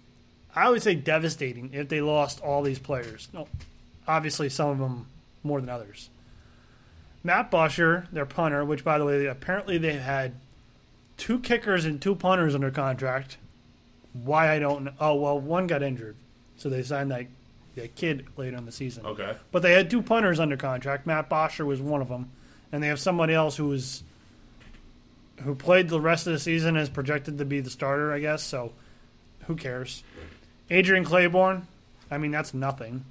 I 0.56 0.70
would 0.70 0.84
say, 0.84 0.96
devastating 0.96 1.72
if 1.74 1.90
they 1.90 2.02
lost 2.02 2.40
all 2.42 2.62
these 2.62 2.80
players. 2.80 3.30
No, 3.34 3.48
obviously 4.08 4.50
some 4.50 4.70
of 4.70 4.78
them 4.80 5.08
more 5.44 5.60
than 5.60 5.70
others. 5.70 6.10
Matt 7.24 7.52
Bosher, 7.52 8.08
their 8.12 8.26
punter, 8.26 8.66
which 8.66 8.84
by 8.84 8.98
the 8.98 9.06
way, 9.06 9.26
apparently 9.26 9.78
they 9.78 9.94
had 9.94 10.34
two 11.18 11.40
kickers 11.40 11.86
and 11.86 12.02
two 12.02 12.16
punters 12.16 12.56
under 12.56 12.72
contract. 12.72 13.38
Why 14.14 14.52
I 14.52 14.60
don't 14.60 14.84
know. 14.84 14.94
Oh 15.00 15.16
well, 15.16 15.40
one 15.40 15.68
got 15.68 15.84
injured, 15.84 16.16
so 16.58 16.70
they 16.70 16.84
signed 16.84 17.12
that, 17.12 17.28
that 17.76 17.96
kid 17.96 18.26
later 18.38 18.58
in 18.58 18.66
the 18.66 18.72
season. 18.72 19.06
Okay. 19.06 19.36
But 19.52 19.62
they 19.62 19.74
had 19.74 19.90
two 19.90 20.02
punters 20.02 20.40
under 20.40 20.58
contract. 20.58 21.08
Matt 21.08 21.30
Bosher 21.30 21.66
was 21.66 21.82
one 21.82 22.02
of 22.02 22.10
them, 22.10 22.32
and 22.72 22.82
they 22.84 22.88
have 22.88 23.00
somebody 23.00 23.34
else 23.34 23.58
who 23.58 23.68
was 23.68 24.04
who 25.44 25.56
played 25.56 25.90
the 25.90 26.00
rest 26.00 26.28
of 26.28 26.34
the 26.34 26.40
season 26.40 26.78
as 26.78 26.90
projected 26.90 27.38
to 27.40 27.46
be 27.46 27.60
the 27.60 27.70
starter, 27.70 28.14
I 28.14 28.20
guess. 28.20 28.44
So 28.44 28.74
who 29.48 29.56
cares? 29.56 30.04
Adrian 30.70 31.04
Clayborn, 31.04 31.64
I 32.10 32.18
mean 32.18 32.32
that's 32.32 32.54
nothing. 32.54 33.06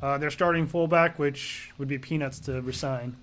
Uh, 0.00 0.18
their 0.18 0.30
starting 0.30 0.66
fullback, 0.66 1.18
which 1.18 1.70
would 1.78 1.88
be 1.88 1.98
peanuts 1.98 2.38
to 2.40 2.60
resign, 2.62 3.16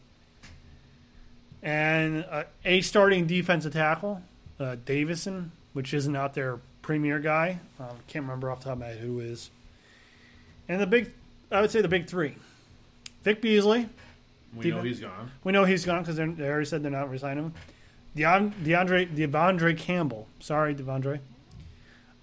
and 1.63 2.25
uh, 2.29 2.43
a 2.65 2.81
starting 2.81 3.25
defensive 3.27 3.73
tackle, 3.73 4.21
uh, 4.59 4.75
Davison, 4.85 5.51
which 5.73 5.93
isn't 5.93 6.11
not 6.11 6.33
their 6.33 6.59
premier 6.81 7.19
guy. 7.19 7.59
Um, 7.79 7.95
can't 8.07 8.23
remember 8.23 8.51
off 8.51 8.59
the 8.59 8.65
top 8.65 8.73
of 8.73 8.79
my 8.79 8.87
head 8.87 8.97
who 8.97 9.19
is. 9.19 9.49
And 10.67 10.81
the 10.81 10.87
big, 10.87 11.11
I 11.51 11.61
would 11.61 11.71
say 11.71 11.81
the 11.81 11.87
big 11.87 12.07
three: 12.07 12.35
Vic 13.23 13.41
Beasley. 13.41 13.89
We 14.55 14.71
know 14.71 14.81
he's 14.81 14.99
gone. 15.01 15.31
We 15.43 15.51
know 15.51 15.65
he's 15.65 15.85
gone 15.85 16.01
because 16.01 16.15
they 16.15 16.47
already 16.47 16.65
said 16.65 16.81
they're 16.81 16.91
not 16.91 17.09
resigning 17.09 17.45
him. 17.45 17.53
DeAndre 18.15 19.13
Devondre 19.13 19.77
Campbell. 19.77 20.27
Sorry, 20.39 20.73
Devondre. 20.73 21.19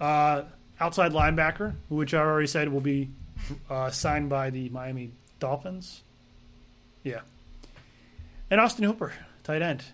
Uh, 0.00 0.44
outside 0.80 1.12
linebacker, 1.12 1.74
which 1.88 2.14
I 2.14 2.18
already 2.18 2.46
said 2.46 2.72
will 2.72 2.80
be 2.80 3.10
uh, 3.68 3.90
signed 3.90 4.28
by 4.28 4.50
the 4.50 4.68
Miami 4.70 5.12
Dolphins. 5.38 6.02
Yeah. 7.04 7.20
And 8.50 8.60
Austin 8.60 8.84
Hooper, 8.84 9.12
tight 9.44 9.62
end. 9.62 9.84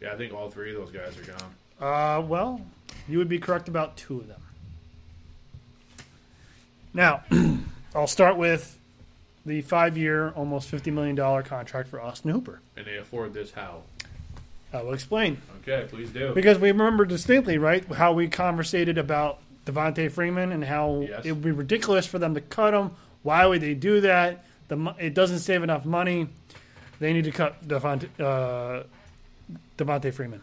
Yeah, 0.00 0.12
I 0.12 0.16
think 0.16 0.32
all 0.32 0.50
three 0.50 0.74
of 0.74 0.76
those 0.76 0.90
guys 0.90 1.18
are 1.18 1.32
gone. 1.32 1.54
Uh, 1.80 2.22
well, 2.22 2.60
you 3.08 3.18
would 3.18 3.28
be 3.28 3.38
correct 3.38 3.68
about 3.68 3.96
two 3.96 4.20
of 4.20 4.28
them. 4.28 4.40
Now, 6.94 7.22
I'll 7.98 8.06
start 8.06 8.36
with 8.36 8.78
the 9.44 9.60
five-year, 9.62 10.30
almost 10.30 10.68
fifty 10.68 10.92
million 10.92 11.16
dollar 11.16 11.42
contract 11.42 11.88
for 11.88 12.00
Austin 12.00 12.30
Hooper. 12.30 12.60
And 12.76 12.86
they 12.86 12.96
afford 12.96 13.34
this 13.34 13.50
how? 13.52 13.82
I 14.72 14.82
will 14.82 14.92
explain 14.92 15.38
Okay, 15.62 15.86
please 15.88 16.10
do. 16.10 16.32
because 16.34 16.58
we 16.58 16.68
remember 16.70 17.04
distinctly, 17.04 17.58
right, 17.58 17.84
how 17.94 18.12
we 18.12 18.28
conversated 18.28 18.98
about 18.98 19.40
Devonta 19.66 20.12
Freeman 20.12 20.52
and 20.52 20.62
how 20.64 21.06
Yes. 21.08 21.24
it 21.24 21.32
would 21.32 21.42
be 21.42 21.50
ridiculous 21.50 22.06
for 22.06 22.18
them 22.20 22.34
to 22.34 22.40
cut 22.40 22.72
him. 22.72 22.92
Why 23.24 23.46
would 23.46 23.62
they 23.62 23.74
do 23.74 24.00
that? 24.02 24.44
The 24.68 24.94
it 24.98 25.14
doesn't 25.14 25.40
save 25.40 25.62
enough 25.64 25.84
money. 25.84 26.28
They 27.00 27.12
need 27.12 27.24
to 27.24 27.32
cut 27.32 27.66
Devonta, 27.66 28.08
uh, 28.20 28.82
Devonta 29.76 30.12
Freeman. 30.14 30.42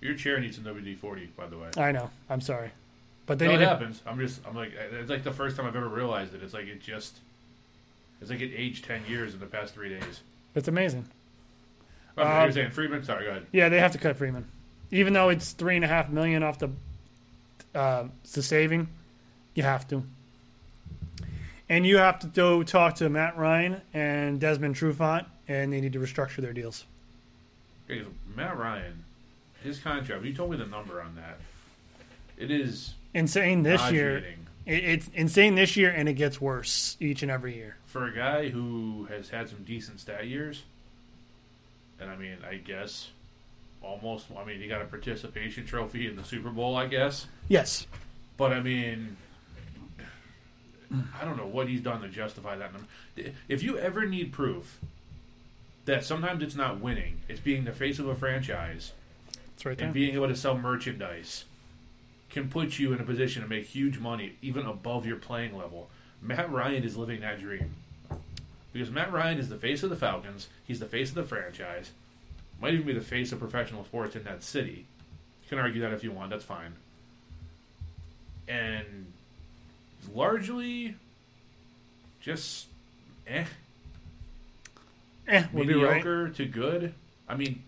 Your 0.00 0.14
chair 0.14 0.38
needs 0.38 0.56
some 0.56 0.64
WD 0.64 0.96
forty, 0.98 1.26
by 1.36 1.46
the 1.46 1.58
way. 1.58 1.70
I 1.76 1.90
know. 1.90 2.10
I'm 2.30 2.40
sorry, 2.40 2.70
but 3.26 3.38
they 3.38 3.46
no, 3.46 3.54
it 3.54 3.58
to 3.58 3.66
happens. 3.66 4.02
I'm 4.06 4.18
just, 4.18 4.40
I'm 4.46 4.54
like, 4.54 4.72
it's 4.74 5.10
like 5.10 5.24
the 5.24 5.32
first 5.32 5.56
time 5.56 5.66
I've 5.66 5.76
ever 5.76 5.88
realized 5.88 6.34
it. 6.34 6.42
It's 6.42 6.54
like 6.54 6.66
it 6.66 6.80
just, 6.80 7.18
it's 8.20 8.30
like 8.30 8.40
it 8.40 8.52
aged 8.54 8.84
ten 8.84 9.02
years 9.08 9.34
in 9.34 9.40
the 9.40 9.46
past 9.46 9.74
three 9.74 9.88
days. 9.88 10.20
It's 10.54 10.68
amazing. 10.68 11.06
Oh, 12.18 12.22
Um, 12.22 12.42
you're 12.42 12.52
saying 12.52 12.70
Friedman? 12.70 13.04
Sorry, 13.04 13.24
go 13.24 13.30
ahead. 13.30 13.46
Yeah, 13.52 13.68
they 13.68 13.78
have 13.78 13.92
to 13.92 13.98
cut 13.98 14.16
Freeman, 14.16 14.46
even 14.90 15.12
though 15.12 15.28
it's 15.28 15.52
three 15.52 15.76
and 15.76 15.84
a 15.84 15.88
half 15.88 16.10
million 16.10 16.42
off 16.42 16.58
the 16.58 16.70
uh, 17.74 18.08
the 18.32 18.42
saving. 18.42 18.88
You 19.54 19.62
have 19.62 19.86
to, 19.88 20.02
and 21.68 21.86
you 21.86 21.98
have 21.98 22.18
to 22.20 22.26
go 22.26 22.62
talk 22.62 22.96
to 22.96 23.08
Matt 23.08 23.36
Ryan 23.36 23.82
and 23.92 24.40
Desmond 24.40 24.76
Trufant, 24.76 25.26
and 25.46 25.72
they 25.72 25.80
need 25.80 25.92
to 25.92 25.98
restructure 25.98 26.38
their 26.38 26.52
deals. 26.52 26.84
Matt 28.34 28.56
Ryan, 28.56 29.04
his 29.62 29.78
contract. 29.78 30.24
You 30.24 30.32
told 30.32 30.50
me 30.50 30.56
the 30.56 30.66
number 30.66 31.02
on 31.02 31.14
that. 31.16 31.38
It 32.38 32.50
is 32.50 32.94
Insane 33.14 33.62
this 33.62 33.90
year. 33.90 34.18
It, 34.64 34.84
it's 34.84 35.10
insane 35.14 35.54
this 35.54 35.76
year, 35.76 35.90
and 35.90 36.08
it 36.08 36.14
gets 36.14 36.40
worse 36.40 36.96
each 37.00 37.22
and 37.22 37.30
every 37.30 37.54
year. 37.56 37.76
for 37.86 38.06
a 38.06 38.14
guy 38.14 38.48
who 38.48 39.06
has 39.10 39.28
had 39.28 39.48
some 39.48 39.64
decent 39.64 40.00
stat 40.00 40.26
years, 40.28 40.62
and 42.00 42.10
I 42.10 42.16
mean, 42.16 42.36
I 42.48 42.56
guess 42.56 43.10
almost. 43.82 44.26
I 44.38 44.44
mean, 44.44 44.60
he 44.60 44.68
got 44.68 44.80
a 44.80 44.84
participation 44.86 45.66
trophy 45.66 46.06
in 46.06 46.16
the 46.16 46.24
Super 46.24 46.50
Bowl, 46.50 46.76
I 46.76 46.86
guess. 46.86 47.26
Yes, 47.48 47.86
But 48.36 48.52
I 48.52 48.60
mean, 48.60 49.16
I 51.20 51.24
don't 51.24 51.36
know 51.36 51.46
what 51.46 51.68
he's 51.68 51.80
done 51.80 52.00
to 52.02 52.08
justify 52.08 52.56
that 52.56 52.72
number. 52.72 52.88
If 53.48 53.62
you 53.62 53.78
ever 53.78 54.06
need 54.06 54.32
proof 54.32 54.78
that 55.86 56.04
sometimes 56.04 56.42
it's 56.42 56.54
not 56.54 56.80
winning, 56.80 57.20
it's 57.28 57.40
being 57.40 57.64
the 57.64 57.72
face 57.72 57.98
of 57.98 58.06
a 58.06 58.14
franchise 58.14 58.92
right 59.64 59.80
and 59.80 59.92
being 59.92 60.14
able 60.14 60.28
to 60.28 60.34
sell 60.36 60.56
merchandise 60.58 61.44
can 62.32 62.48
put 62.48 62.78
you 62.78 62.92
in 62.92 63.00
a 63.00 63.04
position 63.04 63.42
to 63.42 63.48
make 63.48 63.66
huge 63.66 63.98
money 63.98 64.32
even 64.42 64.66
above 64.66 65.06
your 65.06 65.16
playing 65.16 65.56
level. 65.56 65.90
Matt 66.20 66.50
Ryan 66.50 66.82
is 66.82 66.96
living 66.96 67.20
that 67.20 67.38
dream. 67.38 67.74
Because 68.72 68.90
Matt 68.90 69.12
Ryan 69.12 69.38
is 69.38 69.50
the 69.50 69.58
face 69.58 69.82
of 69.82 69.90
the 69.90 69.96
Falcons, 69.96 70.48
he's 70.64 70.80
the 70.80 70.86
face 70.86 71.10
of 71.10 71.14
the 71.14 71.24
franchise, 71.24 71.92
might 72.60 72.72
even 72.72 72.86
be 72.86 72.94
the 72.94 73.02
face 73.02 73.30
of 73.32 73.38
professional 73.38 73.84
sports 73.84 74.16
in 74.16 74.24
that 74.24 74.42
city. 74.42 74.86
You 75.42 75.48
can 75.50 75.58
argue 75.58 75.82
that 75.82 75.92
if 75.92 76.02
you 76.02 76.10
want, 76.10 76.30
that's 76.30 76.44
fine. 76.44 76.74
And 78.48 79.12
largely 80.12 80.96
just 82.20 82.66
eh 83.26 83.44
eh, 85.28 85.44
we'll 85.52 85.66
be 85.66 85.74
right. 85.74 85.96
mediocre 85.96 86.30
to 86.30 86.46
good. 86.46 86.94
I 87.28 87.36
mean, 87.36 87.62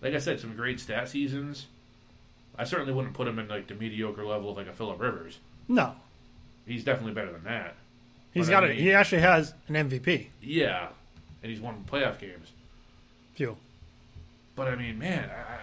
like 0.00 0.14
I 0.14 0.18
said, 0.18 0.38
some 0.38 0.54
great 0.54 0.78
stat 0.78 1.08
seasons. 1.08 1.66
I 2.60 2.64
certainly 2.64 2.92
wouldn't 2.92 3.14
put 3.14 3.26
him 3.26 3.38
in 3.38 3.48
like 3.48 3.68
the 3.68 3.74
mediocre 3.74 4.24
level 4.24 4.50
of 4.50 4.56
like 4.58 4.66
a 4.66 4.72
Philip 4.72 5.00
Rivers. 5.00 5.38
No, 5.66 5.94
He's 6.66 6.84
definitely 6.84 7.14
better 7.14 7.32
than 7.32 7.44
that. 7.44 7.74
he's 8.34 8.46
But 8.46 8.52
got 8.52 8.64
I 8.64 8.68
mean- 8.68 8.76
He 8.78 8.92
actually 8.92 9.22
has 9.22 9.54
an 9.68 9.74
MVP. 9.76 10.26
Yeah, 10.42 10.88
and 11.42 11.50
he's 11.50 11.60
won 11.60 11.84
playoff 11.90 12.18
games. 12.18 12.52
Few, 13.34 13.56
But 14.56 14.68
I 14.68 14.74
mean, 14.76 14.98
man, 14.98 15.30
I, 15.30 15.58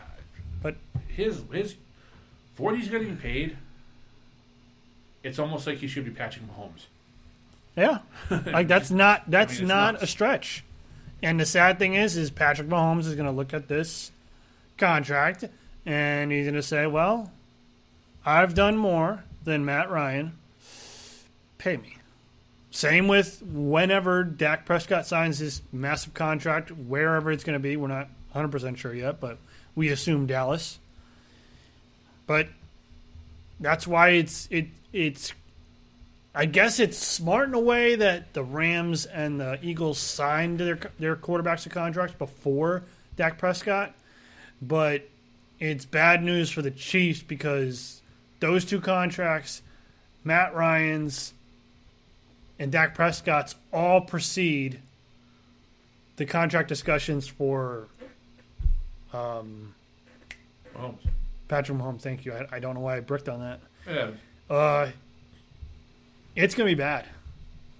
but 0.63 0.75
his 1.07 1.43
his 1.51 1.75
for 2.55 2.63
what 2.63 2.77
he's 2.77 2.89
getting 2.89 3.15
paid, 3.17 3.55
it's 5.23 5.37
almost 5.39 5.67
like 5.67 5.77
he 5.77 5.87
should 5.87 6.05
be 6.05 6.11
Patrick 6.11 6.45
Mahomes. 6.47 6.85
Yeah, 7.75 7.99
like 8.51 8.67
that's 8.67 8.89
not 8.89 9.29
that's 9.29 9.57
I 9.57 9.59
mean, 9.59 9.67
not 9.67 9.93
nuts. 9.95 10.03
a 10.03 10.07
stretch. 10.07 10.63
And 11.21 11.39
the 11.39 11.45
sad 11.45 11.77
thing 11.79 11.93
is, 11.95 12.15
is 12.17 12.29
Patrick 12.31 12.67
Mahomes 12.69 13.01
is 13.05 13.15
going 13.15 13.25
to 13.25 13.31
look 13.31 13.53
at 13.53 13.67
this 13.67 14.11
contract 14.77 15.45
and 15.88 16.31
he's 16.31 16.45
going 16.45 16.55
to 16.55 16.61
say, 16.61 16.85
"Well, 16.85 17.31
I've 18.25 18.53
done 18.53 18.77
more 18.77 19.23
than 19.43 19.65
Matt 19.65 19.89
Ryan. 19.89 20.38
Pay 21.57 21.77
me." 21.77 21.95
Same 22.69 23.07
with 23.07 23.41
whenever 23.41 24.23
Dak 24.23 24.65
Prescott 24.65 25.07
signs 25.07 25.39
his 25.39 25.61
massive 25.71 26.13
contract, 26.13 26.69
wherever 26.69 27.31
it's 27.31 27.43
going 27.43 27.53
to 27.53 27.59
be. 27.59 27.77
We're 27.77 27.88
not 27.88 28.09
100 28.33 28.49
percent 28.49 28.77
sure 28.77 28.93
yet, 28.93 29.19
but 29.19 29.39
we 29.73 29.89
assume 29.89 30.27
Dallas. 30.27 30.77
But 32.27 32.49
that's 33.59 33.88
why 33.88 34.09
it's 34.09 34.47
it 34.51 34.67
it's 34.91 35.33
I 36.35 36.45
guess 36.45 36.79
it's 36.79 36.97
smart 36.97 37.47
in 37.47 37.55
a 37.55 37.59
way 37.59 37.95
that 37.95 38.33
the 38.33 38.43
Rams 38.43 39.05
and 39.05 39.39
the 39.39 39.57
Eagles 39.63 39.97
signed 39.97 40.59
their 40.59 40.79
their 40.99 41.15
quarterbacks 41.15 41.63
to 41.63 41.69
contracts 41.69 42.15
before 42.19 42.83
Dak 43.15 43.39
Prescott, 43.39 43.93
but 44.61 45.07
it's 45.60 45.86
bad 45.86 46.24
news 46.24 46.49
for 46.49 46.62
the 46.62 46.72
Chiefs 46.72 47.22
because 47.24 48.01
those 48.39 48.66
two 48.66 48.80
contracts, 48.80 49.62
Matt 50.24 50.53
Ryan's 50.53 51.34
and 52.60 52.72
Dak 52.72 52.95
Prescott's, 52.95 53.55
all 53.74 54.01
precede 54.01 54.80
the 56.18 56.26
contract 56.26 56.68
discussions 56.68 57.28
for 57.28 57.88
um, 59.14 59.74
Mahomes. 60.76 60.97
Patrick 61.47 61.78
Mahomes. 61.78 62.01
Thank 62.01 62.26
you. 62.26 62.34
I, 62.34 62.47
I 62.53 62.60
don't 62.60 62.76
know 62.76 62.82
why 62.82 62.97
I 62.97 62.99
bricked 62.99 63.30
on 63.30 63.39
that. 63.39 63.60
Yeah, 63.88 64.12
Uh, 64.49 64.89
it's 66.36 66.53
gonna 66.55 66.70
be 66.70 66.76
bad. 66.76 67.05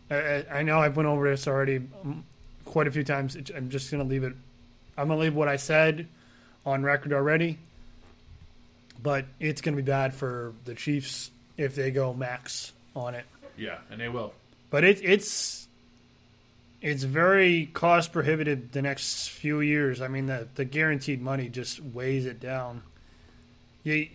I, 0.10 0.46
I, 0.50 0.64
know 0.64 0.80
I've 0.80 0.96
went 0.96 1.08
over 1.08 1.30
this 1.30 1.48
already 1.48 1.82
um, 2.04 2.24
quite 2.64 2.88
a 2.88 2.92
few 2.92 3.04
times. 3.04 3.36
I'm 3.56 3.70
just 3.70 3.92
gonna 3.92 4.06
leave 4.06 4.24
it. 4.24 4.34
I'm 4.98 5.10
gonna 5.10 5.20
leave 5.20 5.36
what 5.36 5.50
I 5.50 5.58
said 5.58 6.08
on 6.66 6.84
record 6.84 7.12
already. 7.12 7.60
But 9.02 9.26
it's 9.40 9.62
gonna 9.62 9.78
be 9.78 9.84
bad 9.84 10.14
for 10.14 10.54
the 10.66 10.74
Chiefs 10.76 11.32
if 11.58 11.76
they 11.76 11.92
go 11.92 12.14
max 12.14 12.72
on 12.96 13.16
it. 13.16 13.26
yeah, 13.58 13.78
and 13.92 14.00
they 14.02 14.10
will. 14.10 14.34
But 14.70 14.84
it, 14.84 15.04
it's 15.04 15.68
it's 16.82 17.04
very 17.04 17.68
cost 17.74 18.12
prohibitive 18.12 18.72
the 18.72 18.82
next 18.82 19.30
few 19.30 19.62
years. 19.62 20.02
I 20.02 20.08
mean, 20.08 20.26
the 20.26 20.48
the 20.56 20.66
guaranteed 20.66 21.22
money 21.22 21.50
just 21.50 21.82
weighs 21.82 22.26
it 22.26 22.40
down. 22.40 22.84
You 23.84 24.08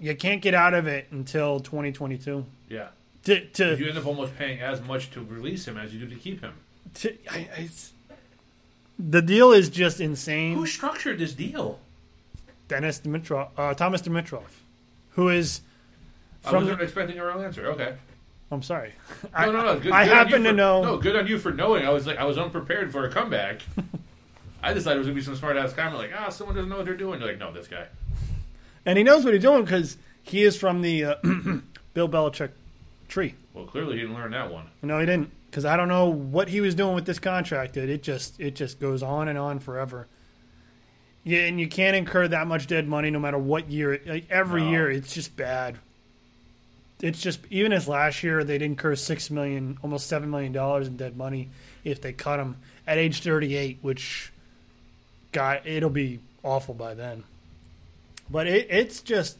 you 0.00 0.14
can't 0.16 0.42
get 0.42 0.54
out 0.54 0.74
of 0.74 0.86
it 0.86 1.06
until 1.12 1.60
2022. 1.60 2.44
Yeah, 2.68 2.88
To, 3.24 3.40
to, 3.40 3.76
you 3.78 3.88
end 3.88 3.96
up 3.96 4.06
almost 4.06 4.36
paying 4.36 4.60
as 4.60 4.82
much 4.82 5.10
to 5.12 5.22
release 5.22 5.66
him 5.66 5.78
as 5.78 5.94
you 5.94 6.00
do 6.00 6.08
to 6.14 6.16
keep 6.20 6.40
him. 6.40 6.52
to 6.94 7.16
I, 7.30 7.48
I, 7.56 7.68
the 8.98 9.22
deal 9.22 9.52
is 9.52 9.68
just 9.68 10.00
insane. 10.00 10.54
Who 10.54 10.66
structured 10.66 11.18
this 11.18 11.32
deal? 11.32 11.78
Dennis 12.68 13.00
Dimitroff, 13.00 13.50
uh, 13.56 13.74
Thomas 13.74 14.02
Dimitroff, 14.02 14.42
who 15.10 15.28
is 15.28 15.60
I 16.44 16.50
from. 16.50 16.64
wasn't 16.64 16.82
expecting 16.82 17.18
a 17.18 17.24
real 17.26 17.40
answer. 17.42 17.66
Okay. 17.68 17.94
I'm 18.50 18.62
sorry. 18.62 18.92
No, 19.36 19.50
no, 19.52 19.62
no. 19.64 19.80
Good, 19.80 19.92
I 19.92 20.04
good 20.04 20.12
happen 20.14 20.42
to 20.44 20.50
for- 20.50 20.54
know. 20.56 20.82
No, 20.82 20.96
good 20.98 21.16
on 21.16 21.26
you 21.26 21.38
for 21.38 21.50
knowing. 21.50 21.84
I 21.86 21.90
was 21.90 22.06
like, 22.06 22.18
I 22.18 22.24
was 22.24 22.38
unprepared 22.38 22.92
for 22.92 23.04
a 23.04 23.10
comeback. 23.10 23.62
I 24.62 24.72
decided 24.72 24.96
it 24.96 24.98
was 25.00 25.06
gonna 25.08 25.14
be 25.16 25.22
some 25.22 25.36
smart 25.36 25.56
ass 25.56 25.72
comment 25.72 25.98
like, 25.98 26.12
ah, 26.16 26.28
someone 26.28 26.54
doesn't 26.56 26.70
know 26.70 26.76
what 26.76 26.84
they're 26.86 26.96
doing. 26.96 27.20
You're 27.20 27.30
like, 27.30 27.38
no, 27.38 27.52
this 27.52 27.66
guy. 27.68 27.86
And 28.86 28.96
he 28.98 29.04
knows 29.04 29.24
what 29.24 29.34
he's 29.34 29.42
doing 29.42 29.62
because 29.64 29.96
he 30.22 30.42
is 30.42 30.56
from 30.56 30.82
the 30.82 31.04
uh, 31.04 31.14
Bill 31.94 32.08
Belichick 32.08 32.50
tree. 33.08 33.34
Well, 33.54 33.66
clearly 33.66 33.94
he 33.94 34.00
didn't 34.02 34.14
learn 34.14 34.30
that 34.32 34.52
one. 34.52 34.66
No, 34.82 34.98
he 35.00 35.06
didn't. 35.06 35.30
Because 35.50 35.64
I 35.64 35.76
don't 35.76 35.88
know 35.88 36.06
what 36.08 36.48
he 36.48 36.60
was 36.60 36.74
doing 36.74 36.94
with 36.94 37.06
this 37.06 37.18
contract. 37.18 37.76
It, 37.76 37.88
it 37.88 38.02
just 38.02 38.40
it 38.40 38.54
just 38.56 38.80
goes 38.80 39.02
on 39.02 39.28
and 39.28 39.38
on 39.38 39.58
forever. 39.60 40.06
Yeah, 41.24 41.40
and 41.40 41.58
you 41.58 41.68
can't 41.68 41.96
incur 41.96 42.28
that 42.28 42.46
much 42.46 42.66
dead 42.66 42.86
money 42.86 43.10
no 43.10 43.18
matter 43.18 43.38
what 43.38 43.70
year. 43.70 43.98
Like 44.04 44.26
every 44.30 44.60
No. 44.62 44.70
year, 44.70 44.90
it's 44.90 45.14
just 45.14 45.36
bad. 45.36 45.78
It's 47.00 47.20
just 47.20 47.40
even 47.50 47.72
as 47.72 47.88
last 47.88 48.22
year 48.22 48.44
they'd 48.44 48.62
incur 48.62 48.94
six 48.94 49.30
million, 49.30 49.78
almost 49.82 50.06
seven 50.06 50.30
million 50.30 50.52
dollars 50.52 50.86
in 50.86 50.96
dead 50.96 51.16
money 51.16 51.48
if 51.82 52.00
they 52.00 52.12
cut 52.12 52.38
him 52.40 52.56
at 52.86 52.98
age 52.98 53.22
thirty-eight, 53.22 53.78
which, 53.82 54.32
God, 55.32 55.62
it'll 55.64 55.90
be 55.90 56.20
awful 56.42 56.74
by 56.74 56.94
then. 56.94 57.24
But 58.30 58.46
it, 58.46 58.68
it's 58.70 59.00
just 59.00 59.38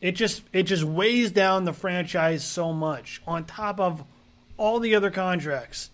It 0.00 0.12
just 0.12 0.42
it 0.52 0.62
just 0.64 0.84
weighs 0.84 1.30
down 1.30 1.64
the 1.64 1.72
franchise 1.72 2.44
so 2.44 2.72
much 2.72 3.20
on 3.26 3.44
top 3.44 3.80
of 3.80 4.04
all 4.56 4.78
the 4.78 4.94
other 4.94 5.10
contracts. 5.10 5.90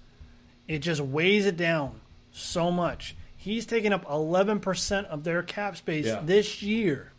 It 0.68 0.80
just 0.80 1.00
weighs 1.00 1.46
it 1.46 1.56
down 1.56 2.00
so 2.32 2.70
much. 2.70 3.14
He's 3.44 3.66
taking 3.66 3.92
up 3.92 4.06
11% 4.06 5.04
of 5.04 5.22
their 5.22 5.42
cap 5.42 5.76
space 5.76 6.06
Yeah. 6.06 6.22
this 6.24 6.62
year. 6.62 7.12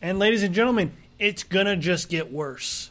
And 0.00 0.18
ladies 0.18 0.42
and 0.42 0.54
gentlemen, 0.54 0.94
it's 1.18 1.42
going 1.42 1.66
to 1.66 1.76
just 1.76 2.08
get 2.08 2.32
worse. 2.32 2.88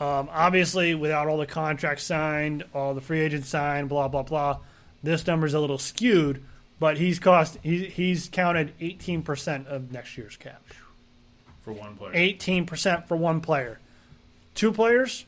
Um, 0.00 0.28
obviously, 0.32 0.92
without 0.96 1.28
all 1.28 1.36
the 1.38 1.46
contracts 1.46 2.02
signed, 2.02 2.64
all 2.74 2.94
the 2.94 3.00
free 3.00 3.20
agents 3.20 3.48
signed, 3.48 3.88
blah 3.88 4.08
blah 4.08 4.24
blah, 4.24 4.58
this 5.04 5.24
number's 5.24 5.54
a 5.54 5.60
little 5.60 5.78
skewed. 5.78 6.42
But 6.80 6.98
he's 6.98 7.20
cost 7.20 7.58
he, 7.62 7.84
he's 7.86 8.28
counted 8.28 8.72
eighteen 8.80 9.22
percent 9.22 9.68
of 9.68 9.92
next 9.92 10.18
year's 10.18 10.36
cap. 10.36 10.64
for 11.62 11.72
one 11.72 11.94
player. 11.96 12.10
Eighteen 12.12 12.66
percent 12.66 13.06
for 13.06 13.16
one 13.16 13.40
player. 13.40 13.78
Two 14.56 14.72
players, 14.72 15.26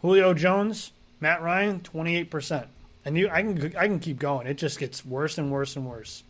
Julio 0.00 0.32
Jones, 0.32 0.92
Matt 1.20 1.42
Ryan, 1.42 1.80
twenty 1.80 2.14
eight 2.16 2.30
percent. 2.30 2.68
And 3.04 3.18
you, 3.18 3.28
I 3.28 3.42
can 3.42 3.76
I 3.76 3.86
can 3.86 3.98
keep 3.98 4.18
going. 4.18 4.46
It 4.46 4.54
just 4.54 4.78
gets 4.78 5.04
worse 5.04 5.38
and 5.38 5.50
worse 5.50 5.76
and 5.76 5.86
worse. 5.86 6.22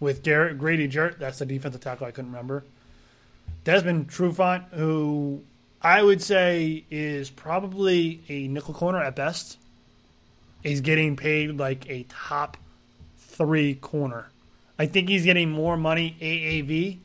With 0.00 0.22
Garrett 0.22 0.58
Grady 0.58 0.86
Jarrett, 0.86 1.18
that's 1.18 1.38
the 1.38 1.46
defensive 1.46 1.80
tackle 1.80 2.06
I 2.06 2.10
couldn't 2.10 2.30
remember. 2.30 2.64
Desmond 3.64 4.08
Trufant, 4.08 4.72
who 4.72 5.42
I 5.82 6.02
would 6.02 6.22
say 6.22 6.84
is 6.90 7.30
probably 7.30 8.20
a 8.28 8.46
nickel 8.48 8.74
corner 8.74 9.02
at 9.02 9.16
best, 9.16 9.58
is 10.62 10.80
getting 10.80 11.16
paid 11.16 11.58
like 11.58 11.88
a 11.88 12.04
top 12.08 12.56
three 13.16 13.74
corner. 13.74 14.28
I 14.78 14.86
think 14.86 15.08
he's 15.08 15.24
getting 15.24 15.50
more 15.50 15.76
money 15.76 16.16
AAV 16.20 16.98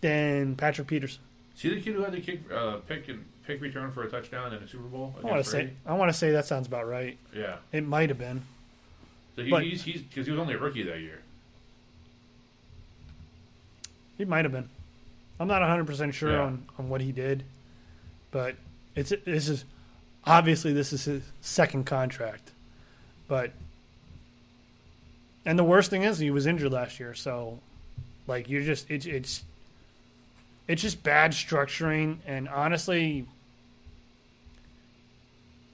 than 0.00 0.56
Patrick 0.56 0.88
Peterson. 0.88 1.20
See 1.54 1.74
the 1.74 1.80
kid 1.80 1.94
who 1.94 2.02
had 2.02 2.12
the 2.12 2.20
kick, 2.20 2.40
uh, 2.52 2.76
pick 2.86 3.08
and 3.08 3.24
pick 3.48 3.60
return 3.62 3.90
for 3.90 4.02
a 4.04 4.10
touchdown 4.10 4.52
in 4.54 4.62
a 4.62 4.68
Super 4.68 4.84
Bowl? 4.84 5.14
I 5.20 5.26
want 5.26 5.42
to 5.42 5.50
say 5.50 5.70
I 5.86 5.94
want 5.94 6.12
to 6.12 6.16
say 6.16 6.30
that 6.32 6.44
sounds 6.46 6.66
about 6.68 6.86
right. 6.86 7.16
Yeah. 7.34 7.56
It 7.72 7.84
might 7.84 8.10
have 8.10 8.18
been. 8.18 8.42
So 9.34 9.42
he, 9.42 9.50
But- 9.50 9.64
he's 9.64 9.82
he's 9.82 10.02
because 10.02 10.26
he 10.26 10.30
was 10.32 10.38
only 10.38 10.54
a 10.54 10.58
rookie 10.58 10.82
that 10.84 11.00
year. 11.00 11.22
He 14.18 14.24
might 14.24 14.44
have 14.44 14.52
been. 14.52 14.68
I'm 15.40 15.48
not 15.48 15.60
100 15.62 15.86
percent 15.86 16.14
sure 16.14 16.32
Yeah. 16.32 16.42
on, 16.42 16.66
on 16.78 16.88
what 16.88 17.00
he 17.00 17.10
did, 17.10 17.44
but 18.30 18.56
it's 18.94 19.12
this 19.24 19.48
is 19.48 19.64
obviously 20.24 20.72
this 20.72 20.92
is 20.92 21.04
his 21.04 21.22
second 21.40 21.84
contract, 21.86 22.50
but 23.28 23.52
and 25.46 25.58
the 25.58 25.64
worst 25.64 25.88
thing 25.88 26.02
is 26.02 26.18
he 26.18 26.30
was 26.30 26.46
injured 26.46 26.72
last 26.72 27.00
year, 27.00 27.14
so 27.14 27.60
like 28.26 28.48
you're 28.50 28.62
just 28.62 28.90
it's 28.90 29.06
it's 29.06 29.44
it's 30.66 30.82
just 30.82 31.02
bad 31.02 31.30
structuring 31.32 32.18
and 32.26 32.48
honestly 32.48 33.24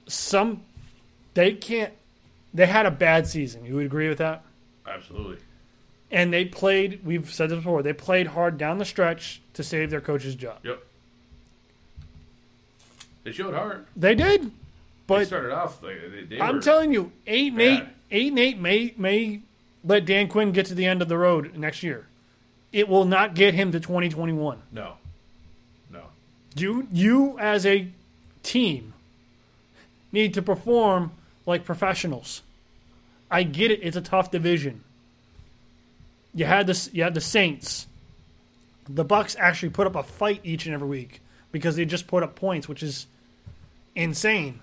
some 0.07 0.61
they 1.33 1.53
can't 1.53 1.93
they 2.53 2.65
had 2.65 2.85
a 2.85 2.91
bad 2.91 3.27
season. 3.27 3.65
You 3.65 3.75
would 3.75 3.85
agree 3.85 4.07
with 4.09 4.19
that? 4.19 4.43
Absolutely. 4.87 5.37
and 6.11 6.31
they 6.31 6.45
played. 6.45 7.03
We've 7.03 7.31
said 7.33 7.49
this 7.49 7.57
before. 7.57 7.81
They 7.83 7.91
played 7.93 8.27
hard 8.27 8.57
down 8.57 8.77
the 8.77 8.85
stretch 8.85 9.41
to 9.53 9.63
save 9.63 9.89
their 9.89 10.01
coach's 10.01 10.35
job. 10.35 10.59
Yep. 10.63 10.81
They 13.23 13.31
showed 13.31 13.53
heart. 13.55 13.87
They 13.95 14.13
did, 14.15 14.51
But 15.07 15.19
They 15.19 15.25
started 15.25 15.51
off 15.51 15.81
like 15.81 15.95
they, 16.11 16.35
they 16.35 16.39
I'm 16.41 16.61
telling 16.61 16.93
you, 16.93 17.11
eight 17.25 17.53
and 17.53 17.61
eight, 17.61 17.83
eight 18.11 18.27
and 18.29 18.39
eight 18.39 18.59
may 18.59 18.93
may 18.97 19.41
let 19.83 20.05
Dan 20.05 20.27
Quinn 20.27 20.51
get 20.51 20.67
to 20.67 20.75
the 20.75 20.85
end 20.85 21.01
of 21.01 21.09
the 21.09 21.17
road 21.17 21.55
next 21.57 21.81
year. 21.83 22.07
It 22.71 22.87
will 22.87 23.05
not 23.05 23.33
get 23.35 23.53
him 23.53 23.71
to 23.71 23.79
2021. 23.79 24.61
no, 24.71 24.93
no. 25.91 26.01
You 26.55 26.87
you 26.91 27.37
as 27.39 27.65
a 27.65 27.87
team 28.43 28.93
need 30.15 30.33
to 30.33 30.41
perform 30.41 31.11
like 31.45 31.63
professionals. 31.63 32.41
I 33.29 33.43
get 33.43 33.69
it; 33.69 33.81
it's 33.83 33.95
a 33.95 34.01
tough 34.01 34.31
division. 34.31 34.83
You 36.33 36.45
had 36.45 36.65
this. 36.65 36.89
You 36.91 37.03
had 37.03 37.13
the 37.13 37.21
Saints. 37.21 37.85
The 38.89 39.03
Bucks 39.05 39.35
actually 39.39 39.69
put 39.69 39.85
up 39.87 39.95
a 39.95 40.03
fight 40.03 40.41
each 40.43 40.65
and 40.65 40.73
every 40.73 40.87
week 40.87 41.21
because 41.51 41.75
they 41.75 41.85
just 41.85 42.07
put 42.07 42.23
up 42.23 42.35
points, 42.35 42.67
which 42.67 42.83
is 42.83 43.07
insane. 43.95 44.59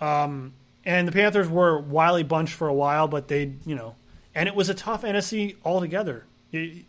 Um, 0.00 0.52
and 0.84 1.06
the 1.06 1.12
Panthers 1.12 1.48
were 1.48 1.76
a 1.76 1.80
wily 1.80 2.22
bunch 2.22 2.52
for 2.54 2.68
a 2.68 2.72
while, 2.72 3.08
but 3.08 3.28
they, 3.28 3.52
you 3.66 3.74
know, 3.74 3.94
and 4.34 4.48
it 4.48 4.54
was 4.54 4.68
a 4.70 4.74
tough 4.74 5.02
NFC 5.02 5.56
altogether. 5.64 6.24
I 6.54 6.84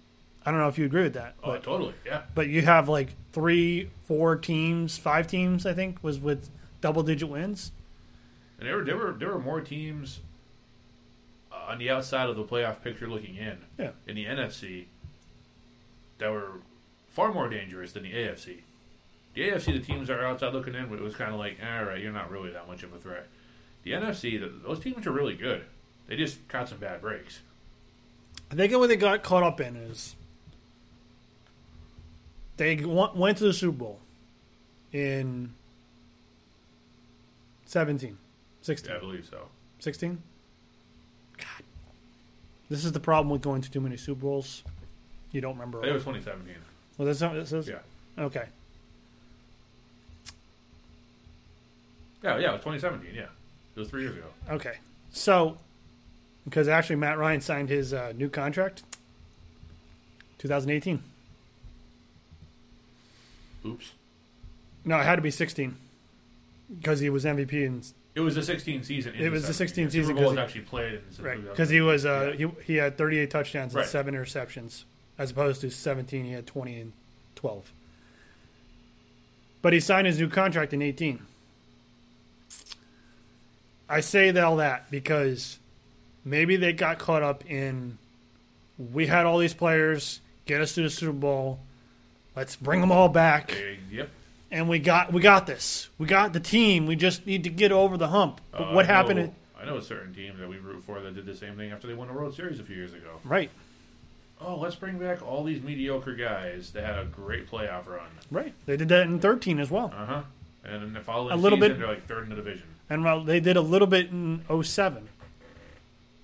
don't 0.45 0.57
know 0.57 0.69
if 0.69 0.77
you 0.77 0.85
agree 0.85 1.03
with 1.03 1.15
that. 1.15 1.33
Oh, 1.43 1.51
but- 1.51 1.63
totally. 1.63 1.93
Yeah. 2.05 2.21
but 2.33 2.47
you 2.47 2.61
have 2.61 2.87
like 2.87 3.09
three, 3.33 3.89
four 4.03 4.37
teams, 4.37 4.97
five 4.97 5.27
teams, 5.27 5.65
I 5.65 5.73
think, 5.73 5.97
was 6.01 6.17
with 6.19 6.49
double 6.81 7.03
digit 7.03 7.29
wins. 7.29 7.71
And 8.59 8.67
there 8.67 8.77
were 8.77 8.83
there 8.83 8.97
were 8.97 9.11
there 9.13 9.29
were 9.29 9.39
more 9.39 9.61
teams 9.61 10.19
uh, 11.51 11.71
on 11.71 11.77
the 11.79 11.89
outside 11.89 12.29
of 12.29 12.35
the 12.35 12.43
playoff 12.43 12.81
picture 12.83 13.07
looking 13.07 13.35
in 13.35 13.57
Yeah. 13.77 13.91
in 14.07 14.15
the 14.15 14.25
NFC 14.25 14.85
that 16.17 16.29
were 16.31 16.53
far 17.09 17.33
more 17.33 17.47
dangerous 17.49 17.93
than 17.93 18.03
the 18.03 18.11
AFC. 18.11 18.59
The 19.35 19.41
AFC, 19.49 19.65
the 19.73 19.79
teams 19.79 20.07
that 20.07 20.19
are 20.19 20.25
outside 20.25 20.53
looking 20.53 20.75
in, 20.75 20.85
it 20.91 20.99
was 21.01 21.15
kind 21.15 21.31
of 21.31 21.39
like, 21.39 21.57
all 21.63 21.83
right, 21.85 22.01
you're 22.01 22.11
not 22.11 22.29
really 22.31 22.49
that 22.51 22.67
much 22.67 22.83
of 22.83 22.93
a 22.93 22.97
threat. 22.97 23.27
The 23.83 23.91
NFC, 23.91 24.39
the, 24.39 24.47
those 24.67 24.79
teams 24.79 25.05
are 25.07 25.11
really 25.11 25.35
good. 25.35 25.63
They 26.07 26.17
just 26.17 26.45
caught 26.49 26.67
some 26.67 26.79
bad 26.79 26.99
breaks. 27.01 27.39
I 28.51 28.55
think 28.55 28.73
what 28.73 28.87
they 28.87 28.95
got 28.97 29.23
caught 29.23 29.43
up 29.43 29.61
in 29.61 29.75
is 29.77 30.15
they 32.57 32.75
went 32.83 33.37
to 33.37 33.43
the 33.45 33.53
Super 33.53 33.77
Bowl 33.77 33.99
in 34.91 35.53
17, 37.69 38.17
16. 38.63 38.89
Yeah, 38.89 38.97
I 38.97 38.99
believe 38.99 39.27
so. 39.29 39.37
16? 39.77 40.19
God. 41.37 41.45
This 42.67 42.83
is 42.83 42.93
the 42.93 42.99
problem 42.99 43.29
with 43.29 43.43
going 43.43 43.61
to 43.61 43.69
too 43.69 43.79
many 43.79 43.95
Super 43.95 44.21
Bowls. 44.21 44.63
You 45.31 45.39
don't 45.39 45.53
remember. 45.53 45.85
It 45.85 45.93
was 45.93 46.01
2017. 46.01 46.55
well, 46.97 47.05
that's 47.05 47.21
not 47.21 47.33
what 47.33 47.41
it 47.41 47.47
says? 47.47 47.67
Yeah. 47.67 47.75
Okay. 48.17 48.45
Yeah, 52.23 52.39
yeah, 52.39 52.49
it 52.49 52.53
was 52.53 52.61
2017. 52.61 53.13
Yeah, 53.13 53.21
it 53.75 53.79
was 53.79 53.87
three 53.87 54.01
years 54.01 54.17
ago. 54.17 54.25
Okay. 54.49 54.77
So, 55.11 55.59
because 56.45 56.67
actually 56.67 56.95
Matt 56.95 57.19
Ryan 57.19 57.39
signed 57.39 57.69
his 57.69 57.93
uh, 57.93 58.13
new 58.17 58.29
contract 58.29 58.81
2018. 60.39 61.03
Oops. 63.63 63.91
No, 64.85 64.99
it 64.99 65.03
had 65.03 65.17
to 65.17 65.21
be 65.21 65.29
16 65.29 65.77
because 66.77 66.99
he 66.99 67.09
was 67.09 67.25
MVP 67.25 67.53
in 67.65 67.81
It 68.15 68.19
was 68.21 68.35
the 68.35 68.43
16 68.43 68.83
season. 68.83 69.13
It 69.15 69.29
was 69.31 69.43
the 69.47 69.53
17. 69.53 69.89
16 69.89 69.89
season 69.91 70.07
Super 70.15 70.19
Bowl 70.19 70.29
'cause 70.29 70.37
he- 70.37 70.43
actually 70.43 70.61
played 70.61 71.01
right 71.19 71.41
because 71.49 71.69
he 71.69 71.81
was 71.81 72.05
uh, 72.05 72.33
Yeah. 72.37 72.47
he 72.65 72.73
he 72.73 72.75
had 72.75 72.97
38 72.97 73.29
touchdowns 73.29 73.73
and 73.73 73.81
Right. 73.81 73.89
seven 73.89 74.13
interceptions 74.15 74.83
as 75.17 75.31
opposed 75.31 75.61
to 75.61 75.69
17 75.69 76.25
he 76.25 76.31
had 76.31 76.45
20 76.47 76.79
and 76.79 76.93
12. 77.35 77.71
But 79.61 79.73
he 79.73 79.79
signed 79.79 80.07
his 80.07 80.17
new 80.19 80.29
contract 80.29 80.73
in 80.73 80.81
18. 80.81 81.21
I 83.89 84.01
say 84.01 84.31
that 84.31 84.43
all 84.43 84.57
that 84.57 84.89
because 84.91 85.57
maybe 86.23 86.55
they 86.55 86.73
got 86.73 86.99
caught 86.99 87.23
up 87.23 87.43
in 87.49 87.97
we 88.77 89.07
had 89.07 89.25
all 89.25 89.37
these 89.39 89.53
players 89.53 90.21
get 90.45 90.61
us 90.61 90.73
to 90.75 90.81
the 90.83 90.89
Super 90.89 91.11
Bowl. 91.11 91.59
Let's 92.35 92.55
bring 92.55 92.79
them 92.81 92.91
all 92.91 93.09
back 93.09 93.53
yep. 93.91 94.09
And 94.51 94.67
we 94.69 94.79
got 94.79 95.11
we 95.13 95.21
got 95.21 95.45
this. 95.47 95.89
We 95.97 96.07
got 96.07 96.33
the 96.33 96.39
team. 96.39 96.85
We 96.85 96.95
just 96.95 97.25
need 97.25 97.43
to 97.43 97.49
get 97.49 97.71
over 97.71 97.97
the 97.97 98.07
hump. 98.09 98.41
But 98.51 98.61
Uh, 98.61 98.71
what 98.73 98.85
I 98.85 98.87
happened? 98.93 99.19
Know, 99.19 99.25
in- 99.25 99.35
I 99.61 99.65
know 99.65 99.77
a 99.77 99.81
certain 99.81 100.13
team 100.13 100.37
that 100.39 100.47
we 100.47 100.57
root 100.57 100.83
for 100.85 100.99
that 101.01 101.13
did 101.15 101.25
the 101.25 101.35
same 101.35 101.55
thing 101.57 101.71
after 101.71 101.85
they 101.87 101.93
won 101.93 102.07
the 102.07 102.13
World 102.13 102.33
Series 102.33 102.59
a 102.59 102.63
few 102.63 102.75
years 102.77 102.93
ago. 102.93 103.19
right, 103.25 103.49
Oh, 104.41 104.55
let's 104.55 104.75
bring 104.77 104.97
back 104.97 105.21
all 105.21 105.43
these 105.43 105.61
mediocre 105.61 106.15
guys 106.15 106.71
that 106.71 106.85
had 106.85 106.97
a 106.97 107.03
great 107.03 107.49
playoff 107.51 107.85
run. 107.87 108.07
right. 108.31 108.53
They 108.65 108.77
did 108.77 108.87
that 108.89 109.01
in 109.03 109.19
13 109.19 109.59
as 109.59 109.69
well. 109.69 109.91
Uh 109.93 110.05
huh. 110.05 110.21
And 110.63 110.81
then 110.83 110.93
the 110.93 111.01
following 111.01 111.33
A 111.33 111.35
little 111.35 111.57
season, 111.57 111.71
bit- 111.73 111.79
they're 111.79 111.87
like 111.89 112.07
third 112.07 112.23
in 112.23 112.29
the 112.29 112.35
division. 112.37 112.63
And 112.89 113.03
well, 113.03 113.21
they 113.23 113.39
did 113.41 113.57
a 113.57 113.61
little 113.61 113.87
bit 113.87 114.09
in 114.11 114.43
07 114.63 115.09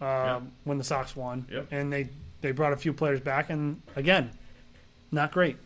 uh, 0.01 0.39
when 0.63 0.77
the 0.77 0.83
Sox 0.83 1.15
won. 1.15 1.45
Yep. 1.51 1.67
And 1.71 1.91
they, 1.91 2.09
they 2.41 2.51
brought 2.51 2.73
a 2.73 2.77
few 2.77 2.93
players 2.93 3.19
back, 3.19 3.49
and 3.49 3.81
again, 3.95 4.31
not 5.11 5.31
great. 5.31 5.57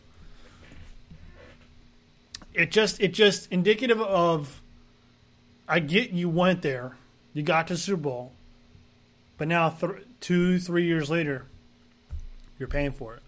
It 2.54 2.72
just 2.72 3.00
it 3.02 3.14
just 3.14 3.52
indicative 3.52 4.02
of 4.02 4.62
I 5.68 5.80
get 5.80 6.12
you 6.12 6.30
went 6.30 6.62
there, 6.62 6.98
you 7.34 7.44
got 7.44 7.68
to 7.68 7.78
Super 7.78 8.02
Bowl, 8.02 8.32
but 9.38 9.48
now 9.48 9.70
th- 9.70 10.04
two 10.20 10.60
three 10.60 10.86
years 10.86 11.10
later, 11.10 11.46
you're 12.58 12.68
paying 12.68 12.92
for 12.92 13.16
it. 13.16 13.24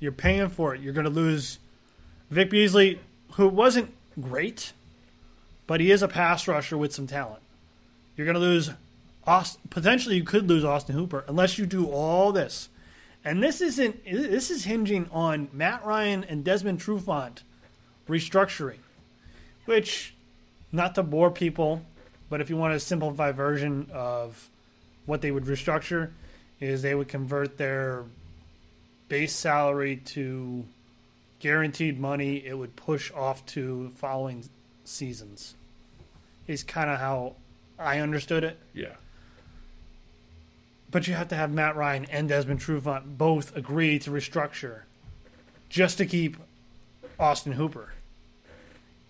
You're 0.00 0.12
paying 0.12 0.48
for 0.48 0.74
it. 0.74 0.80
You're 0.80 0.92
going 0.92 1.04
to 1.04 1.10
lose 1.10 1.58
Vic 2.30 2.50
Beasley, 2.50 3.00
who 3.34 3.48
wasn't 3.48 3.94
great, 4.20 4.72
but 5.66 5.80
he 5.80 5.90
is 5.90 6.02
a 6.02 6.08
pass 6.08 6.46
rusher 6.48 6.76
with 6.76 6.92
some 6.92 7.06
talent. 7.06 7.42
You're 8.16 8.26
going 8.26 8.34
to 8.34 8.40
lose 8.40 8.70
Austin, 9.26 9.62
potentially 9.70 10.16
you 10.16 10.24
could 10.24 10.48
lose 10.48 10.64
Austin 10.64 10.94
Hooper 10.94 11.24
unless 11.26 11.58
you 11.58 11.66
do 11.66 11.86
all 11.86 12.32
this. 12.32 12.68
And 13.24 13.42
this 13.42 13.60
isn't. 13.62 14.04
This 14.04 14.50
is 14.50 14.64
hinging 14.64 15.08
on 15.10 15.48
Matt 15.52 15.84
Ryan 15.84 16.24
and 16.24 16.44
Desmond 16.44 16.80
Trufant 16.80 17.42
restructuring, 18.08 18.78
which, 19.64 20.14
not 20.72 20.94
to 20.94 21.02
bore 21.02 21.30
people, 21.30 21.82
but 22.28 22.40
if 22.40 22.50
you 22.50 22.56
want 22.56 22.74
a 22.74 22.80
simplified 22.80 23.36
version 23.36 23.88
of 23.92 24.48
what 25.06 25.20
they 25.20 25.30
would 25.30 25.44
restructure, 25.44 26.10
is 26.60 26.82
they 26.82 26.94
would 26.94 27.08
convert 27.08 27.58
their 27.58 28.04
base 29.08 29.32
salary 29.32 29.96
to 29.96 30.64
guaranteed 31.38 32.00
money. 32.00 32.44
It 32.44 32.56
would 32.56 32.74
push 32.76 33.12
off 33.12 33.44
to 33.46 33.90
following 33.96 34.44
seasons. 34.84 35.54
Is 36.46 36.62
kind 36.62 36.90
of 36.90 36.98
how 36.98 37.36
I 37.78 38.00
understood 38.00 38.44
it. 38.44 38.58
Yeah. 38.72 38.94
But 40.90 41.08
you 41.08 41.14
have 41.14 41.28
to 41.28 41.34
have 41.34 41.50
Matt 41.52 41.76
Ryan 41.76 42.04
and 42.06 42.28
Desmond 42.28 42.60
Trufant 42.60 43.18
both 43.18 43.56
agree 43.56 43.98
to 44.00 44.10
restructure 44.10 44.82
just 45.68 45.98
to 45.98 46.06
keep 46.06 46.36
Austin 47.18 47.52
Hooper 47.52 47.92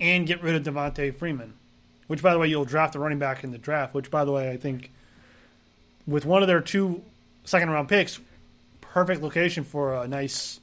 and 0.01 0.27
get 0.27 0.43
rid 0.43 0.55
of 0.55 0.63
Devonta 0.63 1.15
Freeman. 1.15 1.55
Which, 2.07 2.23
by 2.23 2.33
the 2.33 2.39
way, 2.39 2.49
you'll 2.49 2.67
draft 2.67 2.93
the 2.93 2.99
running 2.99 3.19
back 3.19 3.45
in 3.45 3.51
the 3.51 3.59
draft. 3.59 3.95
Which, 3.95 4.11
by 4.11 4.25
the 4.25 4.33
way, 4.33 4.51
I 4.51 4.57
think 4.57 4.91
with 6.07 6.27
one 6.27 6.43
of 6.43 6.49
their 6.49 6.61
two 6.61 7.03
second 7.45 7.71
round 7.71 7.89
picks, 7.89 8.21
perfect 8.81 9.23
location 9.23 9.65
for 9.65 9.95
a 9.95 10.07
nice 10.07 10.61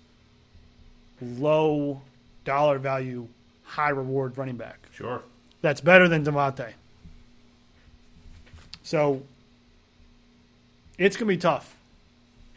low 1.22 2.02
dollar 2.46 2.78
value, 2.78 3.28
high 3.64 3.90
reward 3.90 4.38
running 4.38 4.58
back. 4.58 4.80
Sure. 4.94 5.22
That's 5.62 5.82
better 5.82 6.08
than 6.08 6.24
Devonta. 6.24 6.74
So 8.84 9.24
it's 10.98 11.16
going 11.16 11.28
to 11.28 11.36
be 11.36 11.38
tough. 11.38 11.76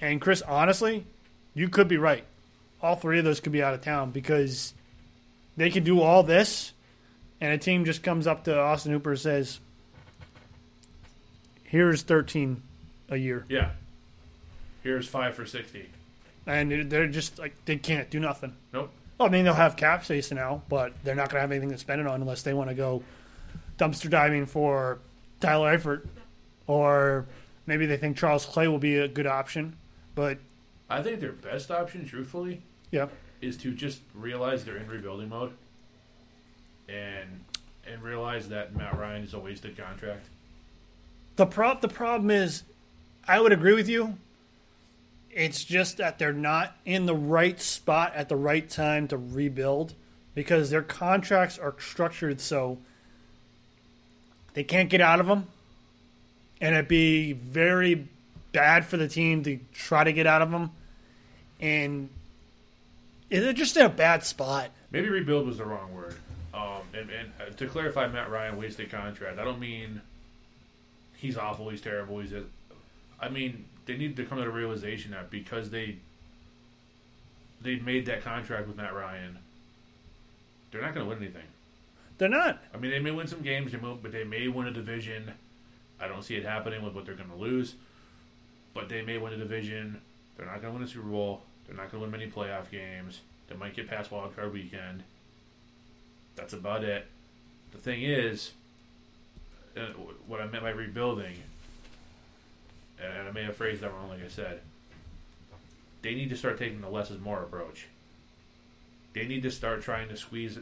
And 0.00 0.20
Chris, 0.20 0.42
honestly, 0.42 1.06
you 1.54 1.68
could 1.68 1.88
be 1.88 1.96
right. 1.96 2.24
All 2.84 2.96
three 2.96 3.18
of 3.18 3.24
those 3.24 3.40
could 3.40 3.52
be 3.52 3.62
out 3.62 3.72
of 3.72 3.80
town 3.82 4.10
because 4.10 4.74
they 5.56 5.70
could 5.70 5.84
do 5.84 6.02
all 6.02 6.22
this, 6.22 6.72
and 7.40 7.50
a 7.52 7.56
team 7.58 7.86
just 7.86 8.02
comes 8.02 8.26
up 8.26 8.44
to 8.44 8.58
Austin 8.58 8.92
Hooper 8.92 9.12
and 9.12 9.18
says, 9.18 9.58
"Here's 11.62 12.02
13 12.02 12.62
a 13.08 13.16
year," 13.16 13.44
Yeah. 13.48 13.70
Here's 14.82 15.08
five 15.08 15.34
for 15.34 15.46
sixty. 15.46 15.88
and 16.46 16.90
they're 16.90 17.06
just 17.08 17.38
like 17.38 17.54
they 17.64 17.76
can't 17.76 18.10
do 18.10 18.20
nothing. 18.20 18.54
Nope. 18.74 18.90
Well, 19.16 19.28
I 19.28 19.32
mean, 19.32 19.44
they'll 19.44 19.54
have 19.54 19.76
cap 19.76 20.04
space 20.04 20.30
now, 20.30 20.62
but 20.68 20.92
they're 21.04 21.14
not 21.14 21.30
going 21.30 21.36
to 21.36 21.40
have 21.40 21.52
anything 21.52 21.70
to 21.70 21.78
spend 21.78 22.02
it 22.02 22.06
on 22.06 22.20
unless 22.20 22.42
they 22.42 22.52
want 22.52 22.68
to 22.68 22.74
go 22.74 23.02
dumpster 23.78 24.10
diving 24.10 24.44
for 24.44 24.98
Tyler 25.40 25.74
Eifert, 25.78 26.06
or 26.66 27.24
maybe 27.66 27.86
they 27.86 27.96
think 27.96 28.18
Charles 28.18 28.44
Clay 28.44 28.68
will 28.68 28.78
be 28.78 28.96
a 28.98 29.08
good 29.08 29.26
option. 29.26 29.76
But 30.14 30.36
I 30.90 31.00
think 31.02 31.20
their 31.20 31.32
best 31.32 31.70
option, 31.70 32.06
truthfully, 32.06 32.60
yeah, 32.94 33.08
is 33.40 33.56
to 33.58 33.72
just 33.72 34.00
realize 34.14 34.64
they're 34.64 34.76
in 34.76 34.86
rebuilding 34.86 35.28
mode, 35.28 35.52
and 36.88 37.44
and 37.86 38.02
realize 38.02 38.48
that 38.48 38.74
Matt 38.74 38.98
Ryan 38.98 39.24
is 39.24 39.34
a 39.34 39.38
wasted 39.38 39.76
contract. 39.76 40.26
the 41.36 41.44
prob 41.44 41.80
the 41.80 41.88
problem 41.88 42.30
is, 42.30 42.62
I 43.26 43.40
would 43.40 43.52
agree 43.52 43.74
with 43.74 43.88
you. 43.88 44.16
It's 45.30 45.64
just 45.64 45.96
that 45.96 46.20
they're 46.20 46.32
not 46.32 46.76
in 46.84 47.06
the 47.06 47.14
right 47.16 47.60
spot 47.60 48.14
at 48.14 48.28
the 48.28 48.36
right 48.36 48.70
time 48.70 49.08
to 49.08 49.16
rebuild 49.16 49.94
because 50.36 50.70
their 50.70 50.82
contracts 50.82 51.58
are 51.58 51.74
structured 51.80 52.40
so 52.40 52.78
they 54.52 54.62
can't 54.62 54.88
get 54.88 55.00
out 55.00 55.18
of 55.18 55.26
them, 55.26 55.48
and 56.60 56.76
it'd 56.76 56.86
be 56.86 57.32
very 57.32 58.06
bad 58.52 58.86
for 58.86 58.96
the 58.96 59.08
team 59.08 59.42
to 59.42 59.58
try 59.72 60.04
to 60.04 60.12
get 60.12 60.28
out 60.28 60.40
of 60.40 60.52
them, 60.52 60.70
and 61.58 62.08
they're 63.30 63.52
just 63.52 63.76
in 63.76 63.86
a 63.86 63.88
bad 63.88 64.24
spot. 64.24 64.70
Maybe 64.90 65.08
rebuild 65.08 65.46
was 65.46 65.58
the 65.58 65.64
wrong 65.64 65.94
word. 65.94 66.16
Um, 66.52 66.82
and, 66.92 67.10
and 67.10 67.32
uh, 67.40 67.50
to 67.56 67.66
clarify, 67.66 68.06
Matt 68.06 68.30
Ryan 68.30 68.56
wasted 68.56 68.90
contract. 68.90 69.38
I 69.38 69.44
don't 69.44 69.58
mean 69.58 70.00
he's 71.16 71.36
awful, 71.36 71.68
he's 71.68 71.80
terrible. 71.80 72.20
He's 72.20 72.32
a, 72.32 72.44
I 73.20 73.28
mean 73.28 73.64
they 73.86 73.96
need 73.96 74.16
to 74.16 74.24
come 74.24 74.38
to 74.38 74.44
the 74.44 74.50
realization 74.50 75.10
that 75.12 75.30
because 75.30 75.70
they 75.70 75.98
they 77.60 77.76
made 77.76 78.06
that 78.06 78.22
contract 78.22 78.68
with 78.68 78.76
Matt 78.76 78.94
Ryan, 78.94 79.38
they're 80.70 80.82
not 80.82 80.94
going 80.94 81.06
to 81.06 81.08
win 81.08 81.18
anything. 81.18 81.46
They're 82.18 82.28
not. 82.28 82.62
I 82.72 82.76
mean, 82.76 82.90
they 82.90 82.98
may 83.00 83.10
win 83.10 83.26
some 83.26 83.42
games, 83.42 83.72
they 83.72 83.78
may, 83.78 83.96
but 84.00 84.12
they 84.12 84.24
may 84.24 84.48
win 84.48 84.66
a 84.66 84.70
division. 84.70 85.32
I 86.00 86.06
don't 86.06 86.22
see 86.22 86.36
it 86.36 86.44
happening 86.44 86.82
with 86.82 86.94
what 86.94 87.06
they're 87.06 87.14
going 87.14 87.30
to 87.30 87.36
lose, 87.36 87.74
but 88.74 88.88
they 88.88 89.02
may 89.02 89.18
win 89.18 89.32
a 89.32 89.36
division. 89.36 90.00
They're 90.36 90.46
not 90.46 90.60
going 90.60 90.74
to 90.74 90.78
win 90.78 90.82
a 90.82 90.90
Super 90.90 91.08
Bowl. 91.08 91.42
They're 91.66 91.76
not 91.76 91.90
going 91.90 92.02
to 92.04 92.08
win 92.08 92.10
many 92.10 92.30
playoff 92.30 92.70
games. 92.70 93.20
They 93.48 93.56
might 93.56 93.74
get 93.74 93.88
past 93.88 94.10
wild 94.10 94.34
card 94.36 94.52
weekend. 94.52 95.02
That's 96.36 96.52
about 96.52 96.84
it. 96.84 97.06
The 97.72 97.78
thing 97.78 98.02
is, 98.02 98.52
uh, 99.76 99.86
what 100.26 100.40
I 100.40 100.46
meant 100.46 100.62
by 100.64 100.70
rebuilding, 100.70 101.36
and 103.02 103.28
I 103.28 103.30
may 103.32 103.44
have 103.44 103.56
phrased 103.56 103.82
that 103.82 103.92
wrong, 103.92 104.08
like 104.08 104.24
I 104.24 104.28
said, 104.28 104.60
they 106.02 106.14
need 106.14 106.30
to 106.30 106.36
start 106.36 106.58
taking 106.58 106.80
the 106.80 106.88
less 106.88 107.10
is 107.10 107.20
more 107.20 107.42
approach. 107.42 107.86
They 109.14 109.26
need 109.26 109.42
to 109.42 109.50
start 109.50 109.82
trying 109.82 110.08
to 110.08 110.16
squeeze 110.16 110.58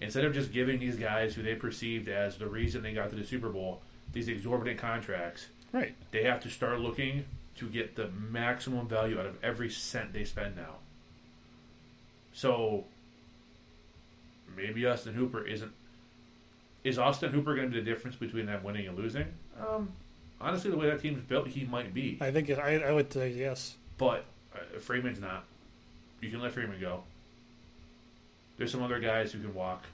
instead 0.00 0.24
of 0.24 0.32
just 0.32 0.52
giving 0.52 0.80
these 0.80 0.96
guys 0.96 1.34
who 1.34 1.42
they 1.42 1.54
perceived 1.54 2.08
as 2.08 2.36
the 2.38 2.46
reason 2.46 2.82
they 2.82 2.94
got 2.94 3.10
to 3.10 3.16
the 3.16 3.24
Super 3.24 3.48
Bowl 3.50 3.82
these 4.12 4.28
exorbitant 4.28 4.78
contracts, 4.78 5.46
Right. 5.72 5.94
they 6.10 6.24
have 6.24 6.40
to 6.42 6.48
start 6.50 6.80
looking 6.80 7.24
to 7.60 7.66
get 7.66 7.94
the 7.94 8.08
maximum 8.08 8.88
value 8.88 9.20
out 9.20 9.26
of 9.26 9.36
every 9.44 9.68
cent 9.68 10.14
they 10.14 10.24
spend 10.24 10.56
now. 10.56 10.76
So 12.32 12.84
maybe 14.56 14.86
Austin 14.86 15.14
Hooper 15.14 15.46
isn't. 15.46 15.72
Is 16.84 16.98
Austin 16.98 17.32
Hooper 17.32 17.54
going 17.54 17.70
to 17.70 17.74
be 17.74 17.80
the 17.82 17.90
difference 17.90 18.16
between 18.16 18.46
them 18.46 18.64
winning 18.64 18.86
and 18.86 18.96
losing? 18.96 19.26
Um, 19.60 19.90
honestly, 20.40 20.70
the 20.70 20.78
way 20.78 20.86
that 20.86 21.02
team's 21.02 21.22
built, 21.22 21.48
he 21.48 21.66
might 21.66 21.92
be. 21.92 22.16
I 22.22 22.30
think 22.30 22.50
I, 22.50 22.76
I 22.76 22.92
would 22.92 23.12
say 23.12 23.30
yes. 23.30 23.76
But 23.98 24.24
uh, 24.54 24.78
Freeman's 24.78 25.20
not. 25.20 25.44
You 26.22 26.30
can 26.30 26.40
let 26.40 26.52
Freeman 26.52 26.80
go. 26.80 27.02
There's 28.56 28.72
some 28.72 28.82
other 28.82 29.00
guys 29.00 29.32
who 29.32 29.40
can 29.40 29.54
walk. 29.54 29.84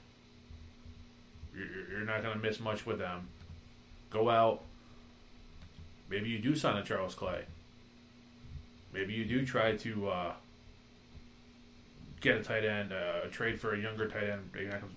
You're, 1.53 1.97
you're 1.97 2.05
not 2.05 2.21
going 2.21 2.33
to 2.33 2.41
miss 2.41 2.61
much 2.61 2.85
with 2.85 2.99
them. 2.99 3.27
Go 4.09 4.29
out. 4.29 4.63
Maybe 6.09 6.29
you 6.29 6.39
do 6.39 6.55
sign 6.55 6.77
a 6.77 6.83
Charles 6.83 7.13
Clay. 7.13 7.43
Maybe 8.97 9.13
you 9.13 9.25
do 9.25 9.45
try 9.45 9.75
to 9.75 10.09
uh, 10.09 10.33
get 12.19 12.37
a 12.37 12.43
tight 12.43 12.65
end, 12.65 12.91
uh, 12.91 13.25
a 13.25 13.29
trade 13.29 13.59
for 13.59 13.73
a 13.73 13.79
younger 13.79 14.07
tight 14.07 14.29
end, 14.29 14.49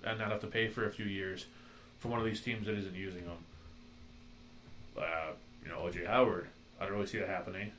and 0.05 0.18
not 0.18 0.30
have 0.30 0.40
to 0.40 0.46
pay 0.46 0.68
for 0.68 0.86
a 0.86 0.90
few 0.90 1.05
years 1.05 1.46
for 1.98 2.09
one 2.09 2.18
of 2.18 2.24
these 2.24 2.40
teams 2.40 2.66
that 2.66 2.76
isn't 2.76 2.94
using 2.94 3.24
them. 3.24 3.44
Uh, 4.98 5.32
you 5.62 5.70
know, 5.70 5.78
OJ 5.78 6.07
Howard. 6.07 6.48
I 6.80 6.84
don't 6.84 6.94
really 6.94 7.07
see 7.07 7.18
that 7.18 7.28
happening 7.28 7.72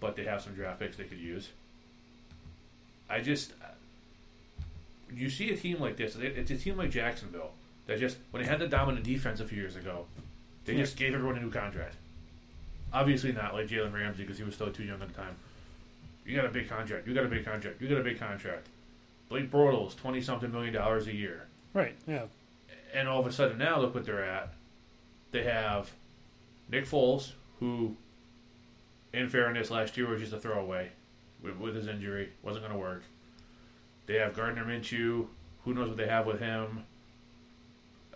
but 0.00 0.16
they 0.16 0.24
have 0.24 0.42
some 0.42 0.54
draft 0.54 0.80
picks 0.80 0.96
they 0.96 1.04
could 1.04 1.18
use. 1.18 1.50
I 3.10 3.20
just, 3.20 3.52
you 5.12 5.30
see 5.30 5.50
a 5.50 5.56
team 5.56 5.80
like 5.80 5.96
this. 5.96 6.16
It's 6.16 6.50
a 6.50 6.56
team 6.56 6.76
like 6.76 6.90
Jacksonville 6.90 7.52
that 7.86 7.98
just 7.98 8.18
when 8.30 8.42
they 8.42 8.48
had 8.48 8.58
the 8.58 8.68
dominant 8.68 9.04
defense 9.04 9.40
a 9.40 9.46
few 9.46 9.58
years 9.58 9.76
ago, 9.76 10.06
they 10.64 10.76
just 10.76 10.96
gave 10.96 11.14
everyone 11.14 11.38
a 11.38 11.40
new 11.40 11.50
contract. 11.50 11.94
Obviously 12.92 13.32
not 13.32 13.54
like 13.54 13.68
Jalen 13.68 13.92
Ramsey 13.92 14.22
because 14.22 14.38
he 14.38 14.44
was 14.44 14.54
still 14.54 14.70
too 14.72 14.82
young 14.84 15.00
at 15.02 15.08
the 15.08 15.14
time. 15.14 15.36
You 16.24 16.36
got 16.36 16.44
a 16.46 16.50
big 16.50 16.68
contract. 16.68 17.06
You 17.06 17.14
got 17.14 17.24
a 17.24 17.28
big 17.28 17.44
contract. 17.44 17.80
You 17.80 17.88
got 17.88 17.98
a 17.98 18.04
big 18.04 18.18
contract. 18.18 18.66
Blake 19.28 19.50
Bortles, 19.50 19.94
twenty 19.96 20.20
something 20.20 20.50
million 20.50 20.72
dollars 20.72 21.06
a 21.06 21.14
year, 21.14 21.46
Right. 21.74 21.94
Yeah. 22.06 22.24
and 22.94 23.06
all 23.08 23.20
of 23.20 23.26
a 23.26 23.32
sudden 23.32 23.58
now 23.58 23.78
look 23.80 23.94
what 23.94 24.04
they're 24.06 24.24
at. 24.24 24.52
They 25.32 25.42
have 25.44 25.90
Nick 26.70 26.86
Foles, 26.86 27.32
who 27.60 27.96
in 29.12 29.28
fairness, 29.28 29.70
last 29.70 29.96
year 29.98 30.08
was 30.08 30.20
just 30.20 30.32
a 30.32 30.38
throwaway 30.38 30.90
with, 31.42 31.56
with 31.58 31.74
his 31.74 31.86
injury. 31.86 32.30
Wasn't 32.42 32.62
going 32.64 32.72
to 32.74 32.78
work. 32.80 33.02
They 34.06 34.14
have 34.14 34.34
Gardner 34.34 34.64
Minshew. 34.64 35.26
Who 35.64 35.74
knows 35.74 35.88
what 35.88 35.96
they 35.98 36.08
have 36.08 36.24
with 36.26 36.40
him? 36.40 36.84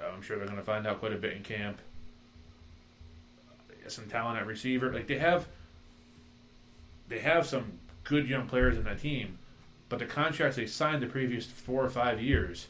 I'm 0.03 0.23
sure 0.23 0.37
they're 0.39 0.47
going 0.47 0.59
to 0.59 0.65
find 0.65 0.87
out 0.87 0.99
quite 1.01 1.13
a 1.13 1.17
bit 1.17 1.35
in 1.35 1.43
camp. 1.43 1.79
Some 3.93 4.09
talent 4.09 4.39
at 4.39 4.47
receiver. 4.47 4.93
Like 4.93 5.07
they 5.07 5.19
have, 5.19 5.47
they 7.09 7.21
have 7.21 7.47
some 7.47 7.79
good 8.05 8.29
young 8.29 8.47
players 8.49 8.77
in 8.77 8.85
that 8.85 9.01
team, 9.01 9.39
but 9.89 9.99
the 9.99 10.07
contracts 10.07 10.57
they 10.57 10.67
signed 10.67 11.03
the 11.03 11.07
previous 11.07 11.47
four 11.47 11.85
or 11.85 11.91
five 11.91 12.21
years 12.21 12.69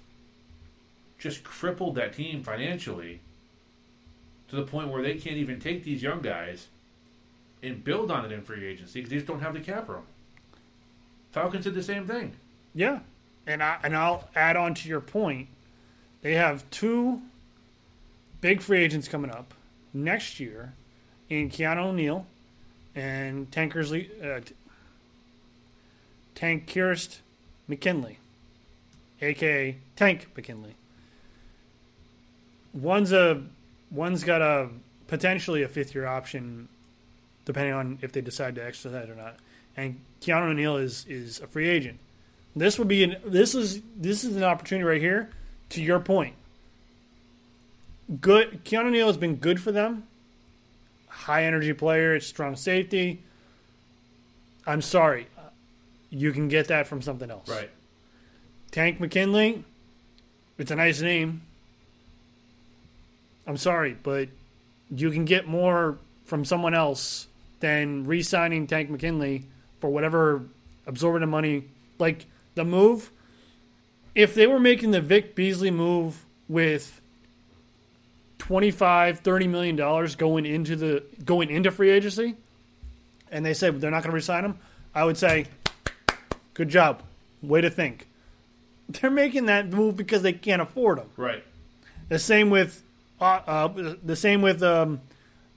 just 1.19 1.45
crippled 1.45 1.95
that 1.95 2.13
team 2.13 2.43
financially 2.43 3.21
to 4.49 4.57
the 4.57 4.63
point 4.63 4.89
where 4.89 5.03
they 5.03 5.15
can't 5.15 5.37
even 5.37 5.61
take 5.61 5.85
these 5.85 6.03
young 6.03 6.21
guys 6.21 6.67
and 7.63 7.85
build 7.85 8.11
on 8.11 8.25
it 8.25 8.33
in 8.33 8.43
free 8.43 8.67
agency 8.67 9.01
because 9.01 9.11
they 9.11 9.17
just 9.17 9.27
don't 9.27 9.41
have 9.41 9.55
the 9.55 9.61
cap 9.61 9.89
room. 9.89 10.03
Falcons 11.31 11.65
did 11.65 11.75
the 11.75 11.83
same 11.83 12.07
thing. 12.07 12.33
Yeah, 12.75 13.01
and 13.47 13.63
I 13.63 13.79
and 13.83 13.97
I'll 13.97 14.29
add 14.35 14.57
on 14.57 14.75
to 14.75 14.89
your 14.89 15.01
point. 15.01 15.49
They 16.23 16.35
have 16.35 16.69
two 16.71 17.23
big 18.41 18.61
free 18.61 18.83
agents 18.83 19.09
coming 19.09 19.31
up 19.31 19.55
next 19.95 20.41
year 20.41 20.75
in 21.41 21.49
Keanu 21.49 21.87
O'Neal 21.87 22.27
and 22.95 23.51
Tankersley. 23.51 24.11
Uh, 24.23 24.41
Takkarist 26.35 27.19
McKinley, 27.69 28.19
aka 29.21 29.77
Tank 29.97 30.29
McKinley. 30.37 30.75
One's 32.73 33.13
a 33.13 33.43
one's 33.91 34.25
got 34.25 34.43
a 34.43 34.69
potentially 35.07 35.63
a 35.63 35.69
fifth 35.69 35.95
year 35.95 36.07
option, 36.07 36.69
depending 37.45 37.75
on 37.75 37.99
if 38.03 38.13
they 38.13 38.21
decide 38.21 38.55
to 38.57 38.65
exercise 38.65 39.09
it 39.09 39.11
or 39.11 39.15
not. 39.15 39.37
And 39.77 40.01
Keanu 40.21 40.51
O'Neill 40.51 40.77
is 40.77 41.07
is 41.07 41.41
a 41.41 41.47
free 41.47 41.69
agent. 41.69 41.99
This 42.57 42.79
would 42.79 42.89
be 42.89 43.05
an 43.05 43.17
this 43.25 43.55
is 43.55 43.81
this 43.97 44.25
is 44.25 44.37
an 44.37 44.43
opportunity 44.43 44.85
right 44.85 45.01
here. 45.01 45.31
To 45.71 45.83
your 45.83 46.01
point, 46.01 46.35
good 48.21 48.65
Keanu 48.65 48.87
O'Neill 48.87 49.07
has 49.07 49.17
been 49.17 49.37
good 49.37 49.61
for 49.61 49.71
them. 49.71 50.09
High 51.13 51.45
energy 51.45 51.73
player, 51.73 52.17
it's 52.17 52.27
strong 52.27 52.57
safety. 52.57 53.23
I'm 54.67 54.81
sorry, 54.81 55.27
you 56.11 56.33
can 56.33 56.49
get 56.49 56.69
that 56.69 56.87
from 56.87 57.03
something 57.03 57.31
else. 57.31 57.49
Right. 57.49 57.71
Tank 58.71 58.99
McKinley, 58.99 59.65
it's 60.59 60.71
a 60.71 60.77
nice 60.77 61.01
name. 61.01 61.43
I'm 63.47 63.57
sorry, 63.59 63.97
but 64.03 64.31
you 64.91 65.11
can 65.11 65.27
get 65.27 65.47
more 65.47 65.99
from 66.25 66.45
someone 66.45 66.75
else 66.75 67.27
than 67.61 68.05
re-signing 68.07 68.67
Tank 68.67 68.89
McKinley 68.89 69.45
for 69.81 69.91
whatever 69.91 70.43
absorbent 70.87 71.29
money. 71.31 71.65
Like 71.99 72.25
the 72.55 72.65
move, 72.65 73.11
if 74.15 74.35
they 74.35 74.47
were 74.47 74.59
making 74.59 74.93
the 74.93 75.01
Vic 75.03 75.35
Beasley 75.35 75.71
move 75.71 76.25
with 76.49 77.01
25 78.43 79.21
30 79.21 79.47
million 79.47 79.77
dollars 79.77 80.17
going 80.17 80.45
into 80.45 80.75
the 80.75 81.05
going 81.25 81.49
into 81.49 81.71
free 81.71 81.91
agency 81.91 82.35
and 83.31 83.47
they 83.47 83.55
said 83.55 83.81
they're 83.81 83.91
not 83.91 84.03
going 84.03 84.11
to 84.11 84.15
resign 84.17 84.45
him 84.45 84.59
i 84.97 85.05
would 85.05 85.17
say 85.17 85.47
good 86.55 86.69
job 86.69 87.03
way 87.41 87.61
to 87.61 87.71
think 87.71 88.09
they're 88.89 89.11
making 89.13 89.47
that 89.47 89.69
move 89.69 89.97
because 89.97 90.23
they 90.23 90.33
can't 90.33 90.61
afford 90.61 90.99
him 90.99 91.09
Right. 91.17 91.45
the 92.09 92.19
same 92.19 92.51
with 92.51 92.83
uh, 93.21 93.41
uh, 93.47 93.95
the 94.03 94.17
same 94.17 94.43
with 94.43 94.61
um, 94.65 95.01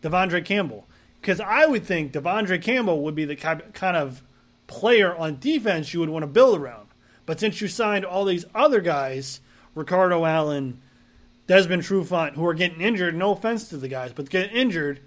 Devondre 0.04 0.46
Campbell. 0.46 0.86
Because 1.20 1.40
I 1.40 1.66
would 1.66 1.84
think 1.84 2.14
Devondre 2.14 2.62
Campbell 2.62 3.02
would 3.02 3.16
be 3.16 3.26
the 3.26 3.36
kind 3.36 3.98
of 3.98 4.22
player 4.68 5.16
on 5.16 5.40
defense 5.40 5.92
you 5.92 6.00
would 6.00 6.10
want 6.10 6.22
to 6.22 6.28
build 6.28 6.60
around. 6.62 6.90
But 7.26 7.40
since 7.40 7.60
you 7.62 7.68
signed 7.68 8.06
all 8.06 8.24
these 8.24 8.46
other 8.54 8.82
guys, 8.82 9.40
Ricardo 9.74 10.26
Allen, 10.26 10.80
Desmond 11.48 11.84
Trufant, 11.84 12.34
who 12.34 12.46
are 12.46 12.54
getting 12.54 12.82
injured, 12.82 13.16
no 13.16 13.32
offense 13.32 13.70
to 13.70 13.78
the 13.78 13.88
guys, 13.88 14.14
but 14.14 14.30
get 14.30 14.52
injured, 14.52 15.00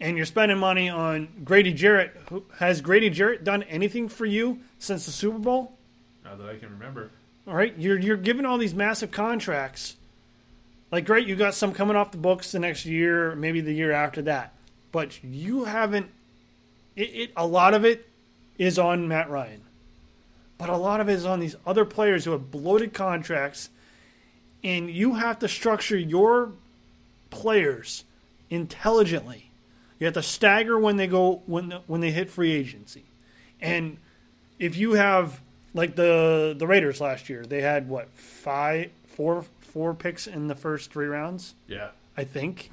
and 0.00 0.16
you're 0.16 0.26
spending 0.26 0.58
money 0.58 0.88
on 0.88 1.28
Grady 1.44 1.72
Jarrett. 1.72 2.16
Who, 2.30 2.44
has 2.58 2.80
Grady 2.80 3.10
Jarrett 3.10 3.44
done 3.44 3.62
anything 3.64 4.08
for 4.08 4.24
you 4.24 4.60
since 4.78 5.04
the 5.06 5.12
Super 5.12 5.38
Bowl? 5.38 5.76
Not 6.24 6.38
that 6.38 6.48
I 6.48 6.56
can 6.56 6.70
remember. 6.70 7.10
All 7.46 7.54
right, 7.54 7.74
you're 7.76 7.98
you're 7.98 8.16
giving 8.16 8.46
all 8.46 8.56
these 8.56 8.74
massive 8.74 9.10
contracts. 9.10 9.96
Like, 10.90 11.04
great, 11.04 11.26
you 11.26 11.36
got 11.36 11.54
some 11.54 11.74
coming 11.74 11.96
off 11.96 12.12
the 12.12 12.18
books 12.18 12.52
the 12.52 12.58
next 12.58 12.86
year, 12.86 13.34
maybe 13.34 13.60
the 13.60 13.72
year 13.72 13.92
after 13.92 14.22
that, 14.22 14.54
but 14.92 15.22
you 15.22 15.64
haven't. 15.64 16.06
It, 16.96 17.10
it 17.14 17.30
a 17.36 17.46
lot 17.46 17.74
of 17.74 17.84
it 17.84 18.08
is 18.56 18.78
on 18.78 19.08
Matt 19.08 19.28
Ryan, 19.28 19.60
but 20.56 20.70
a 20.70 20.76
lot 20.76 21.00
of 21.00 21.10
it 21.10 21.14
is 21.14 21.26
on 21.26 21.40
these 21.40 21.56
other 21.66 21.84
players 21.84 22.24
who 22.24 22.30
have 22.30 22.50
bloated 22.50 22.94
contracts, 22.94 23.68
and 24.64 24.90
you 24.90 25.14
have 25.14 25.38
to 25.40 25.48
structure 25.48 25.96
your 25.98 26.52
players 27.30 28.04
intelligently. 28.50 29.50
You 29.98 30.06
have 30.06 30.14
to 30.14 30.22
stagger 30.22 30.78
when 30.78 30.96
they 30.96 31.06
go 31.06 31.42
when 31.46 31.70
when 31.86 32.00
they 32.00 32.10
hit 32.10 32.30
free 32.30 32.52
agency, 32.52 33.04
and 33.60 33.98
if 34.58 34.76
you 34.76 34.94
have 34.94 35.40
like 35.72 35.94
the 35.94 36.54
the 36.58 36.66
Raiders 36.66 37.00
last 37.00 37.28
year, 37.28 37.44
they 37.44 37.60
had 37.60 37.88
what 37.88 38.08
five, 38.14 38.90
four, 39.06 39.44
four 39.60 39.94
picks 39.94 40.26
in 40.26 40.48
the 40.48 40.54
first 40.54 40.90
three 40.90 41.06
rounds, 41.06 41.54
Yeah. 41.68 41.90
I 42.16 42.24
think, 42.24 42.70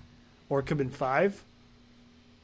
or 0.50 0.60
it 0.60 0.64
could 0.64 0.70
have 0.70 0.78
been 0.80 0.90
five. 0.90 1.44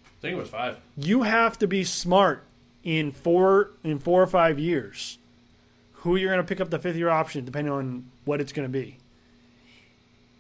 I 0.06 0.22
think 0.22 0.34
it 0.36 0.40
was 0.40 0.50
five. 0.50 0.78
You 0.96 1.24
have 1.24 1.60
to 1.60 1.68
be 1.68 1.84
smart 1.84 2.44
in 2.84 3.12
four 3.12 3.72
in 3.84 4.00
four 4.00 4.22
or 4.22 4.28
five 4.28 4.58
years. 4.60 5.18
Who 6.02 6.16
you're 6.16 6.32
going 6.32 6.44
to 6.44 6.48
pick 6.48 6.62
up 6.62 6.70
the 6.70 6.80
fifth 6.80 6.96
year 6.96 7.10
option, 7.10 7.44
depending 7.46 7.74
on 7.74 8.06
what 8.26 8.40
it's 8.40 8.54
going 8.54 8.68
to 8.68 8.72
be, 8.72 8.98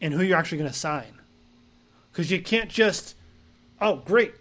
and 0.01 0.13
who 0.13 0.21
you're 0.23 0.37
actually 0.37 0.57
going 0.59 0.69
to 0.71 0.77
sign. 0.77 1.13
Because 2.11 2.31
you 2.31 2.41
can't 2.41 2.69
just, 2.69 3.15
oh 3.81 3.97
great, 3.97 4.33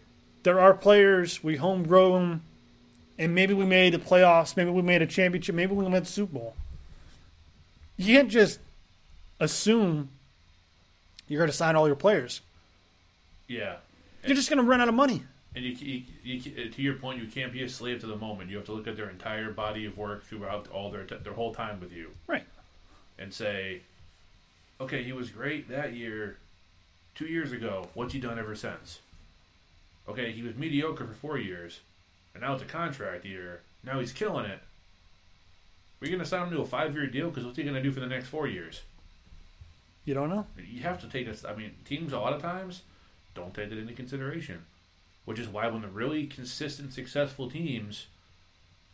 there 0.42 0.60
are 0.60 0.72
players 0.74 1.42
we 1.42 1.56
homegrown 1.56 2.40
and 3.18 3.34
maybe 3.34 3.54
we 3.54 3.64
made 3.64 3.92
the 3.94 3.98
playoffs, 3.98 4.56
maybe 4.56 4.70
we 4.70 4.82
made 4.82 5.02
a 5.02 5.06
championship, 5.06 5.54
maybe 5.54 5.74
we 5.74 5.88
made 5.88 6.02
the 6.02 6.06
Super 6.06 6.34
Bowl. 6.34 6.54
You 7.96 8.14
can't 8.14 8.30
just 8.30 8.60
assume 9.40 10.10
you're 11.28 11.38
going 11.40 11.50
to 11.50 11.56
sign 11.56 11.76
all 11.76 11.86
your 11.86 11.96
players. 11.96 12.40
Yeah. 13.48 13.76
You're 14.24 14.36
just 14.36 14.50
going 14.50 14.58
to 14.58 14.64
run 14.68 14.80
out 14.80 14.88
of 14.88 14.94
money. 14.94 15.22
And 15.54 15.64
you, 15.64 15.72
you, 15.72 16.02
you, 16.22 16.70
to 16.70 16.82
your 16.82 16.94
point, 16.94 17.22
you 17.22 17.26
can't 17.28 17.52
be 17.52 17.62
a 17.62 17.68
slave 17.68 18.00
to 18.00 18.06
the 18.06 18.16
moment. 18.16 18.50
You 18.50 18.56
have 18.56 18.66
to 18.66 18.72
look 18.72 18.86
at 18.86 18.96
their 18.96 19.08
entire 19.08 19.50
body 19.50 19.86
of 19.86 19.96
work 19.96 20.24
throughout 20.24 20.68
all 20.68 20.90
their 20.90 21.04
their 21.04 21.32
whole 21.32 21.54
time 21.54 21.80
with 21.80 21.92
you, 21.92 22.10
Right. 22.26 22.44
and 23.18 23.32
say, 23.32 23.80
"Okay, 24.80 25.02
he 25.02 25.12
was 25.12 25.30
great 25.30 25.68
that 25.68 25.94
year, 25.94 26.38
two 27.14 27.26
years 27.26 27.52
ago. 27.52 27.88
What's 27.94 28.12
he 28.12 28.20
done 28.20 28.38
ever 28.38 28.54
since? 28.54 29.00
Okay, 30.08 30.32
he 30.32 30.42
was 30.42 30.54
mediocre 30.54 31.06
for 31.06 31.14
four 31.14 31.38
years, 31.38 31.80
and 32.34 32.42
now 32.42 32.54
it's 32.54 32.62
a 32.62 32.66
contract 32.66 33.24
year. 33.24 33.62
Now 33.82 33.98
he's 34.00 34.12
killing 34.12 34.46
it. 34.46 34.60
We're 36.00 36.10
gonna 36.10 36.26
sign 36.26 36.44
him 36.44 36.50
to 36.50 36.60
a 36.60 36.66
five 36.66 36.94
year 36.94 37.06
deal 37.06 37.28
because 37.28 37.44
what's 37.44 37.56
he 37.56 37.64
gonna 37.64 37.82
do 37.82 37.92
for 37.92 38.00
the 38.00 38.06
next 38.06 38.28
four 38.28 38.46
years? 38.46 38.82
You 40.04 40.14
don't 40.14 40.28
know? 40.28 40.46
You 40.56 40.82
have 40.82 41.00
to 41.00 41.08
take 41.08 41.26
this. 41.26 41.44
I 41.44 41.54
mean, 41.54 41.72
teams 41.84 42.12
a 42.12 42.18
lot 42.18 42.32
of 42.32 42.40
times 42.40 42.82
don't 43.34 43.52
take 43.54 43.70
that 43.70 43.78
into 43.78 43.92
consideration, 43.92 44.64
which 45.24 45.38
is 45.38 45.48
why 45.48 45.66
when 45.68 45.82
the 45.82 45.88
really 45.88 46.26
consistent, 46.26 46.92
successful 46.92 47.50
teams, 47.50 48.06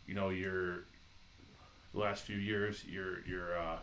you 0.07 0.15
know, 0.15 0.29
your 0.29 0.85
last 1.93 2.23
few 2.23 2.37
years, 2.37 2.83
your 2.85 3.23
your 3.25 3.57
uh, 3.57 3.77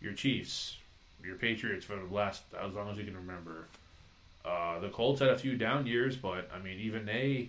your 0.00 0.12
Chiefs, 0.12 0.76
your 1.24 1.36
Patriots 1.36 1.84
for 1.84 1.96
the 1.96 2.14
last 2.14 2.42
as 2.60 2.74
long 2.74 2.90
as 2.90 2.96
you 2.98 3.04
can 3.04 3.16
remember. 3.16 3.66
Uh, 4.44 4.78
the 4.78 4.88
Colts 4.88 5.20
had 5.20 5.28
a 5.30 5.36
few 5.38 5.56
down 5.56 5.86
years, 5.86 6.16
but 6.16 6.48
I 6.54 6.58
mean, 6.60 6.78
even 6.78 7.04
they, 7.06 7.48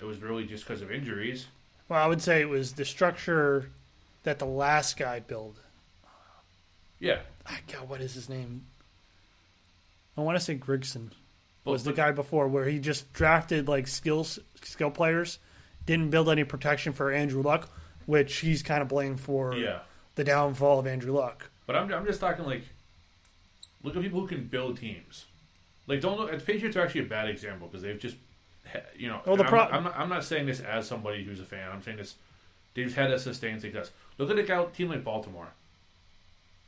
it 0.00 0.04
was 0.04 0.18
really 0.18 0.44
just 0.44 0.64
because 0.66 0.82
of 0.82 0.92
injuries. 0.92 1.46
Well, 1.88 2.02
I 2.02 2.06
would 2.06 2.20
say 2.20 2.40
it 2.42 2.48
was 2.48 2.74
the 2.74 2.84
structure 2.84 3.70
that 4.24 4.38
the 4.38 4.44
last 4.46 4.98
guy 4.98 5.20
built. 5.20 5.56
Yeah, 7.00 7.20
Ah, 7.46 7.58
God, 7.72 7.88
what 7.88 8.00
is 8.02 8.12
his 8.14 8.28
name? 8.28 8.66
I 10.16 10.20
want 10.20 10.36
to 10.36 10.44
say 10.44 10.56
Grigson 10.56 11.10
But- 11.64 11.70
was 11.70 11.84
the 11.84 11.92
guy 11.92 12.10
before, 12.10 12.48
where 12.48 12.66
he 12.66 12.78
just 12.78 13.10
drafted 13.12 13.68
like 13.68 13.86
skills 13.86 14.38
skill 14.62 14.90
players, 14.90 15.38
didn't 15.86 16.10
build 16.10 16.28
any 16.28 16.44
protection 16.44 16.92
for 16.92 17.10
Andrew 17.10 17.40
Luck, 17.42 17.70
which 18.04 18.36
he's 18.38 18.62
kind 18.62 18.82
of 18.82 18.88
blamed 18.88 19.20
for 19.20 19.54
yeah. 19.54 19.78
the 20.16 20.24
downfall 20.24 20.78
of 20.80 20.86
Andrew 20.86 21.12
Luck. 21.14 21.50
But 21.68 21.76
I'm, 21.76 21.92
I'm 21.92 22.06
just 22.06 22.18
talking 22.18 22.46
like, 22.46 22.62
look 23.82 23.94
at 23.94 24.00
people 24.00 24.20
who 24.20 24.26
can 24.26 24.46
build 24.46 24.78
teams. 24.78 25.26
Like, 25.86 26.00
don't 26.00 26.18
look. 26.18 26.30
The 26.30 26.38
Patriots 26.38 26.78
are 26.78 26.80
actually 26.80 27.02
a 27.02 27.04
bad 27.04 27.28
example 27.28 27.68
because 27.68 27.82
they've 27.82 27.98
just, 28.00 28.16
you 28.96 29.06
know. 29.08 29.20
Well, 29.26 29.36
the 29.36 29.44
pro- 29.44 29.64
I'm, 29.64 29.74
I'm, 29.74 29.84
not, 29.84 29.98
I'm 29.98 30.08
not 30.08 30.24
saying 30.24 30.46
this 30.46 30.60
as 30.60 30.88
somebody 30.88 31.24
who's 31.24 31.40
a 31.40 31.44
fan. 31.44 31.70
I'm 31.70 31.82
saying 31.82 31.98
this. 31.98 32.14
They've 32.72 32.94
had 32.94 33.10
a 33.10 33.18
sustained 33.18 33.60
success. 33.60 33.90
Look 34.16 34.30
at 34.30 34.38
a 34.38 34.70
team 34.72 34.88
like 34.88 35.04
Baltimore. 35.04 35.48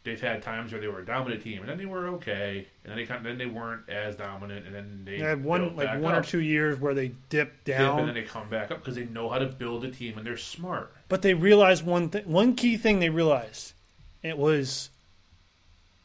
They've 0.05 0.21
had 0.21 0.43
times 0.43 0.71
where 0.73 0.83
they 0.83 0.87
were 0.89 1.01
a 1.01 1.05
dominant 1.07 1.43
team, 1.43 1.61
and 1.61 1.69
then 1.69 1.79
they 1.79 1.87
were 1.87 2.09
okay, 2.09 2.67
and 2.85 2.91
then 2.91 2.97
they 2.97 3.07
kind 3.07 3.25
then 3.25 3.39
they 3.39 3.47
weren't 3.47 3.89
as 3.89 4.17
dominant, 4.17 4.67
and 4.67 4.75
then 4.75 5.03
they 5.05 5.19
They 5.19 5.25
had 5.25 5.43
one 5.43 5.77
like 5.77 6.01
one 6.01 6.15
or 6.15 6.23
two 6.23 6.41
years 6.41 6.79
where 6.79 6.93
they 6.93 7.13
dipped 7.31 7.65
Dip, 7.65 7.79
down, 7.79 8.01
and 8.01 8.09
then 8.09 8.15
they 8.15 8.23
come 8.23 8.51
back 8.51 8.71
up 8.71 8.79
because 8.81 8.97
they 8.97 9.05
know 9.07 9.31
how 9.31 9.39
to 9.39 9.47
build 9.47 9.83
a 9.85 9.91
team 9.91 10.19
and 10.19 10.27
they're 10.27 10.37
smart. 10.37 10.93
but 11.09 11.23
they 11.23 11.33
realize 11.33 11.83
one 11.83 12.09
thing. 12.11 12.25
One 12.25 12.55
key 12.55 12.77
thing 12.79 13.01
they 13.01 13.11
realized, 13.11 13.75
it 14.23 14.37
was 14.37 14.91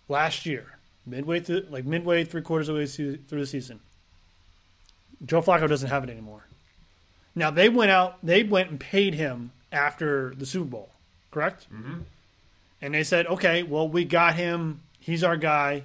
last 0.08 0.46
year, 0.46 0.78
midway 1.06 1.40
through, 1.40 1.68
like 1.70 1.86
midway 1.86 2.24
three 2.24 2.42
quarters 2.42 2.70
of 2.70 2.76
the 2.76 2.82
way 2.82 2.88
through 2.88 3.40
the 3.40 3.46
season. 3.46 3.80
Joe 5.26 5.42
Flacco 5.42 5.68
doesn't 5.68 5.90
have 5.90 6.04
it 6.04 6.10
anymore. 6.10 6.46
Now 7.36 7.52
they 7.52 7.70
went 7.70 7.92
out, 7.92 8.18
they 8.24 8.44
went 8.44 8.70
and 8.70 8.80
paid 8.80 9.14
him 9.16 9.52
after 9.72 10.34
the 10.36 10.46
Super 10.46 10.70
Bowl, 10.70 10.90
correct? 11.32 11.68
Mm-hmm. 11.74 12.02
And 12.82 12.94
they 12.94 13.04
said, 13.04 13.28
okay, 13.28 13.64
well, 13.64 13.88
we 13.88 14.06
got 14.06 14.36
him. 14.36 14.82
He's 15.00 15.24
our 15.24 15.38
guy. 15.38 15.84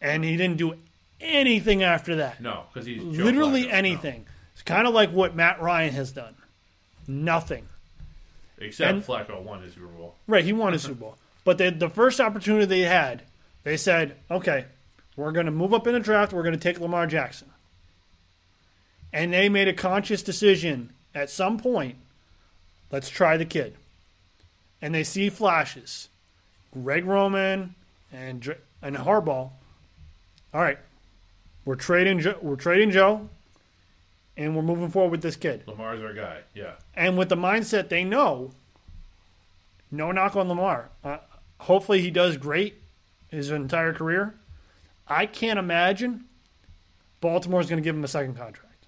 And 0.00 0.24
he 0.24 0.36
didn't 0.36 0.56
do 0.58 0.74
anything 1.20 1.82
after 1.82 2.16
that. 2.16 2.40
No, 2.40 2.64
because 2.72 2.86
he's 2.86 3.02
Joe 3.02 3.24
Literally 3.24 3.64
Flacco. 3.64 3.68
No. 3.68 3.74
anything. 3.74 4.26
It's 4.54 4.62
kind 4.62 4.86
of 4.86 4.94
like 4.94 5.10
what 5.10 5.36
Matt 5.36 5.60
Ryan 5.60 5.92
has 5.92 6.12
done. 6.12 6.34
Nothing. 7.06 7.66
Except 8.58 8.90
And- 8.90 9.04
Flacco 9.04 9.42
won 9.42 9.62
his 9.62 9.74
Super 9.74 9.86
Bowl. 9.86 10.14
Right, 10.26 10.44
he 10.44 10.52
won 10.52 10.72
his 10.72 10.82
Super 10.82 10.94
Bowl. 10.94 11.16
But 11.44 11.58
they, 11.58 11.70
the 11.70 11.90
first 11.90 12.20
opportunity 12.20 12.66
they 12.66 12.80
had, 12.80 13.22
they 13.62 13.76
said, 13.76 14.16
okay, 14.30 14.64
we're 15.16 15.32
going 15.32 15.46
to 15.46 15.52
move 15.52 15.72
up 15.72 15.86
in 15.86 15.92
the 15.92 16.00
draft. 16.00 16.32
We're 16.32 16.42
going 16.42 16.54
to 16.54 16.60
take 16.60 16.80
Lamar 16.80 17.06
Jackson. 17.06 17.48
And 19.12 19.32
they 19.32 19.48
made 19.48 19.68
a 19.68 19.72
conscious 19.72 20.22
decision 20.22 20.90
at 21.14 21.30
some 21.30 21.58
point 21.58 21.96
let's 22.90 23.08
try 23.08 23.36
the 23.36 23.44
kid. 23.44 23.74
And 24.80 24.94
they 24.94 25.04
see 25.04 25.30
flashes. 25.30 26.08
Greg 26.72 27.06
Roman 27.06 27.74
and 28.12 28.54
and 28.82 28.96
Harbaugh. 28.96 29.50
All 30.52 30.60
right, 30.62 30.78
we're 31.64 31.76
trading. 31.76 32.22
We're 32.42 32.56
trading 32.56 32.90
Joe, 32.90 33.28
and 34.36 34.54
we're 34.54 34.62
moving 34.62 34.90
forward 34.90 35.10
with 35.10 35.22
this 35.22 35.36
kid. 35.36 35.64
Lamar's 35.66 36.02
our 36.02 36.12
guy. 36.12 36.40
Yeah. 36.54 36.72
And 36.94 37.16
with 37.16 37.28
the 37.28 37.36
mindset 37.36 37.88
they 37.88 38.04
know, 38.04 38.52
no 39.90 40.12
knock 40.12 40.36
on 40.36 40.48
Lamar. 40.48 40.90
Uh, 41.02 41.18
hopefully, 41.60 42.00
he 42.02 42.10
does 42.10 42.36
great 42.36 42.74
his 43.28 43.50
entire 43.50 43.92
career. 43.92 44.34
I 45.08 45.26
can't 45.26 45.58
imagine 45.58 46.24
Baltimore's 47.20 47.68
going 47.68 47.82
to 47.82 47.84
give 47.84 47.94
him 47.94 48.04
a 48.04 48.08
second 48.08 48.34
contract. 48.36 48.86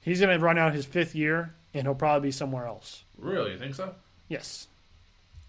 He's 0.00 0.20
going 0.20 0.36
to 0.36 0.44
run 0.44 0.58
out 0.58 0.74
his 0.74 0.84
fifth 0.84 1.14
year, 1.14 1.54
and 1.72 1.84
he'll 1.84 1.94
probably 1.94 2.28
be 2.28 2.32
somewhere 2.32 2.66
else. 2.66 3.04
Really? 3.16 3.52
You 3.52 3.58
think 3.58 3.74
so? 3.74 3.94
Yes. 4.28 4.66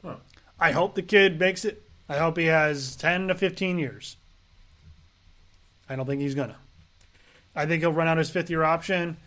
Huh. 0.04 0.18
I 0.60 0.72
hope 0.72 0.96
the 0.96 1.02
kid 1.02 1.39
makes 1.39 1.66
it. 1.66 1.82
I 2.08 2.18
hope 2.18 2.38
he 2.38 2.46
has 2.46 2.96
10 2.96 3.30
to 3.30 3.36
15 3.36 3.80
years. 3.80 4.18
I 5.89 5.96
don't 5.96 6.06
think 6.06 6.22
he's 6.22 6.36
going 6.36 6.50
to. 6.50 6.56
I 7.56 7.66
think 7.66 7.82
he'll 7.82 7.93
run 7.93 8.08
out 8.08 8.18
his 8.18 8.30
fifth 8.30 8.49
year 8.49 8.64
option, 8.64 9.18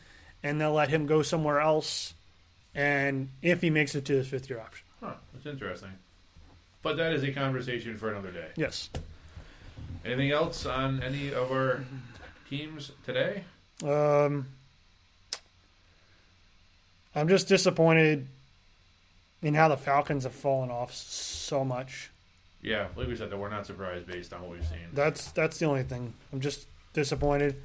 and 0.43 0.61
they'll 0.61 0.73
let 0.73 0.89
him 0.89 1.07
go 1.07 1.23
somewhere 1.23 1.61
else. 1.61 2.15
And 2.75 3.31
if 3.43 3.61
he 3.63 3.71
makes 3.71 3.95
it 3.95 4.05
to 4.07 4.15
his 4.15 4.29
fifth 4.29 4.51
year 4.51 4.61
option, 4.61 4.85
Huh. 5.01 5.15
That's 5.33 5.47
interesting. 5.47 5.91
But 6.83 6.97
that 6.97 7.13
is 7.13 7.23
a 7.23 7.33
conversation 7.33 7.97
for 7.97 8.11
another 8.11 8.31
day. 8.31 8.49
yes. 8.57 8.91
Anything 10.05 10.31
else 10.31 10.65
on 10.67 11.03
any 11.03 11.33
of 11.35 11.51
our 11.51 11.85
teams 12.49 12.93
today? 13.05 13.43
Um, 13.85 14.47
I'm 17.15 17.29
just 17.29 17.49
disappointed 17.49 18.27
in 19.43 19.55
how 19.55 19.69
the 19.69 19.77
Falcons 19.77 20.25
have 20.25 20.33
fallen 20.33 20.71
off 20.71 20.93
so 20.95 21.65
much. 21.65 22.11
Yeah, 22.63 22.87
like 22.97 23.09
we 23.09 23.17
said, 23.17 23.31
that 23.31 23.37
we're 23.37 23.49
not 23.49 23.67
surprised 23.67 24.07
based 24.07 24.33
on 24.33 24.43
what 24.43 24.51
we've 24.53 24.67
seen. 24.67 24.79
That's 24.93 25.31
that's 25.33 25.59
the 25.59 25.67
only 25.67 25.83
thing. 25.83 26.15
I'm 26.33 26.41
just 26.41 26.67
disappointed. 26.93 27.57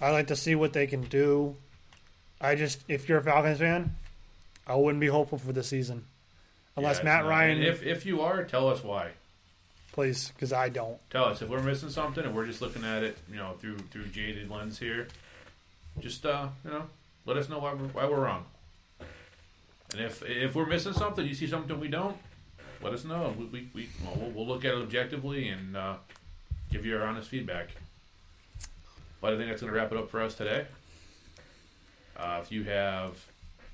I 0.00 0.10
like 0.10 0.26
to 0.28 0.36
see 0.36 0.54
what 0.54 0.72
they 0.72 0.86
can 0.86 1.02
do. 1.02 1.56
I 2.40 2.54
just, 2.56 2.80
if 2.88 3.08
you're 3.08 3.18
a 3.18 3.22
Falcons 3.22 3.58
fan, 3.58 3.94
I 4.66 4.74
wouldn't 4.74 5.00
be 5.00 5.06
hopeful 5.06 5.38
for 5.38 5.52
the 5.52 5.62
season, 5.62 6.04
unless 6.76 6.98
Yeah, 6.98 7.04
Matt 7.04 7.22
not- 7.24 7.30
Ryan 7.30 7.58
and 7.58 7.66
if 7.66 7.82
if 7.82 8.06
you 8.06 8.20
are, 8.22 8.44
tell 8.44 8.68
us 8.68 8.82
why. 8.82 9.10
please, 9.92 10.28
because 10.34 10.52
I 10.52 10.68
don't. 10.68 10.98
Tell 11.10 11.24
us 11.26 11.40
if 11.42 11.48
we're 11.48 11.62
missing 11.62 11.90
something 11.90 12.24
and 12.24 12.34
we're 12.34 12.46
just 12.46 12.60
looking 12.60 12.84
at 12.84 13.02
it, 13.02 13.16
you 13.30 13.36
know, 13.36 13.52
through 13.60 13.78
through 13.90 14.06
jaded 14.06 14.50
lens 14.50 14.78
here. 14.78 15.06
Just 16.00 16.26
uh, 16.26 16.48
you 16.64 16.70
know, 16.70 16.86
let 17.26 17.36
us 17.36 17.48
know 17.48 17.58
why 17.60 17.74
we're 17.74 17.86
why 17.88 18.04
we're 18.06 18.20
wrong. 18.24 18.44
And 19.92 20.00
if 20.00 20.22
if 20.24 20.54
we're 20.54 20.66
missing 20.66 20.92
something, 20.92 21.24
you 21.26 21.34
see 21.34 21.46
something 21.46 21.78
we 21.78 21.88
don't, 21.88 22.16
let 22.82 22.92
us 22.92 23.04
know. 23.04 23.32
We 23.38 23.44
we, 23.44 23.68
we 23.74 23.88
well, 24.34 24.46
look 24.46 24.64
at 24.64 24.74
it 24.74 24.82
objectively 24.82 25.48
and 25.48 25.76
uh, 25.76 25.94
give 26.72 26.84
you 26.84 26.96
our 26.96 27.04
honest 27.06 27.28
feedback. 27.28 27.68
But 29.24 29.32
I 29.32 29.36
think 29.38 29.48
that's 29.48 29.62
going 29.62 29.72
to 29.72 29.78
wrap 29.78 29.90
it 29.90 29.96
up 29.96 30.10
for 30.10 30.20
us 30.20 30.34
today. 30.34 30.66
Uh, 32.14 32.40
if 32.42 32.52
you 32.52 32.64
have 32.64 33.24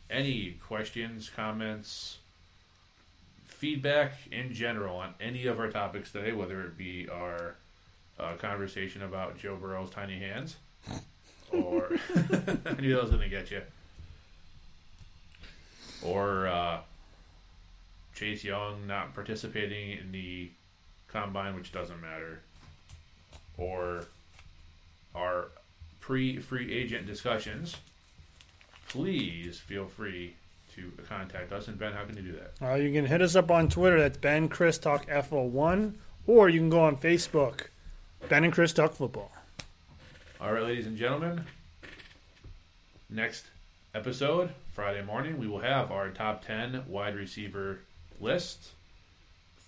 any 0.09 0.57
questions, 0.65 1.29
comments, 1.29 2.19
feedback 3.47 4.13
in 4.31 4.55
general 4.55 4.99
on 4.99 5.15
any 5.21 5.47
of 5.47 5.59
our 5.59 5.69
topics 5.69 6.13
today, 6.13 6.31
whether 6.31 6.63
it 6.63 6.79
be 6.79 7.09
our 7.09 7.57
uh, 8.21 8.35
conversation 8.35 9.03
about 9.03 9.39
Joe 9.39 9.57
Burrow's 9.57 9.91
tiny 9.91 10.21
hands, 10.21 10.55
or 11.51 11.99
I 12.15 12.81
knew 12.81 12.95
that 12.95 13.03
was 13.03 13.11
going 13.11 13.23
to 13.23 13.29
get 13.29 13.51
you, 13.51 13.63
or 16.01 16.47
uh, 16.47 16.79
Chase 18.15 18.45
Young 18.45 18.87
not 18.87 19.15
participating 19.15 19.99
in 19.99 20.13
the 20.13 20.51
combine, 21.09 21.57
which 21.57 21.73
doesn't 21.73 22.01
matter, 22.01 22.39
or 23.59 24.05
our 25.15 25.49
pre-free 26.01 26.73
agent 26.73 27.07
discussions, 27.07 27.77
please 28.89 29.59
feel 29.59 29.87
free 29.87 30.35
to 30.75 30.93
contact 31.09 31.53
us. 31.53 31.69
And 31.69 31.79
Ben, 31.79 31.93
how 31.93 32.05
can 32.05 32.17
you 32.17 32.23
do 32.23 32.33
that? 32.33 32.53
Uh, 32.65 32.75
you 32.75 32.93
can 32.93 33.07
hit 33.07 33.23
us 33.23 33.37
up 33.37 33.51
on 33.51 33.69
Twitter. 33.69 33.99
That's 33.99 34.19
Ben 34.19 34.49
Chris 34.49 34.79
Talk 34.79 35.07
FO1, 35.07 35.95
or 36.27 36.49
you 36.49 36.61
can 36.61 36.71
go 36.71 36.81
on 36.81 36.97
Facebook, 36.97 37.67
Ben 38.29 38.45
and 38.45 38.53
Chris 38.53 38.73
Talk 38.73 38.95
Football. 38.95 39.33
All 40.41 40.53
right, 40.53 40.63
ladies 40.63 40.87
and 40.87 40.97
gentlemen. 40.97 41.45
Next 43.09 43.47
episode, 43.95 44.51
Friday 44.73 45.03
morning, 45.03 45.39
we 45.39 45.49
will 45.49 45.61
have 45.61 45.91
our 45.91 46.11
top 46.11 46.45
10 46.45 46.85
wide 46.89 47.17
receiver 47.17 47.81
list, 48.21 48.71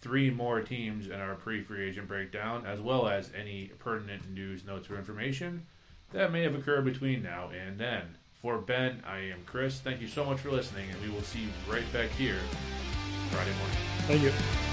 three 0.03 0.31
more 0.31 0.61
teams 0.61 1.07
in 1.07 1.15
our 1.15 1.37
pre 1.37 1.63
free 1.63 1.89
agent 1.89 2.09
breakdown, 2.09 2.67
as 2.67 2.81
well 2.81 3.09
as 3.09 3.31
any 3.39 3.71
pertinent 3.79 4.29
news, 4.31 4.67
notes, 4.67 4.91
or 4.91 4.99
information 4.99 5.67
that 6.13 6.31
may 6.31 6.43
have 6.43 6.55
occurred 6.55 6.85
between 6.85 7.23
now 7.23 7.51
and 7.51 7.79
then. 7.79 8.17
For 8.43 8.59
Ben, 8.59 9.03
I 9.07 9.19
am 9.19 9.39
Chris. 9.47 9.79
Thank 9.79 10.01
you 10.01 10.09
so 10.09 10.25
much 10.25 10.41
for 10.41 10.51
listening, 10.51 10.91
and 10.91 11.01
we 11.01 11.09
will 11.09 11.23
see 11.23 11.41
you 11.41 11.49
right 11.71 11.91
back 11.93 12.11
here 12.11 12.41
Friday 13.31 13.53
morning. 13.53 13.79
Thank 14.09 14.23
you. 14.23 14.72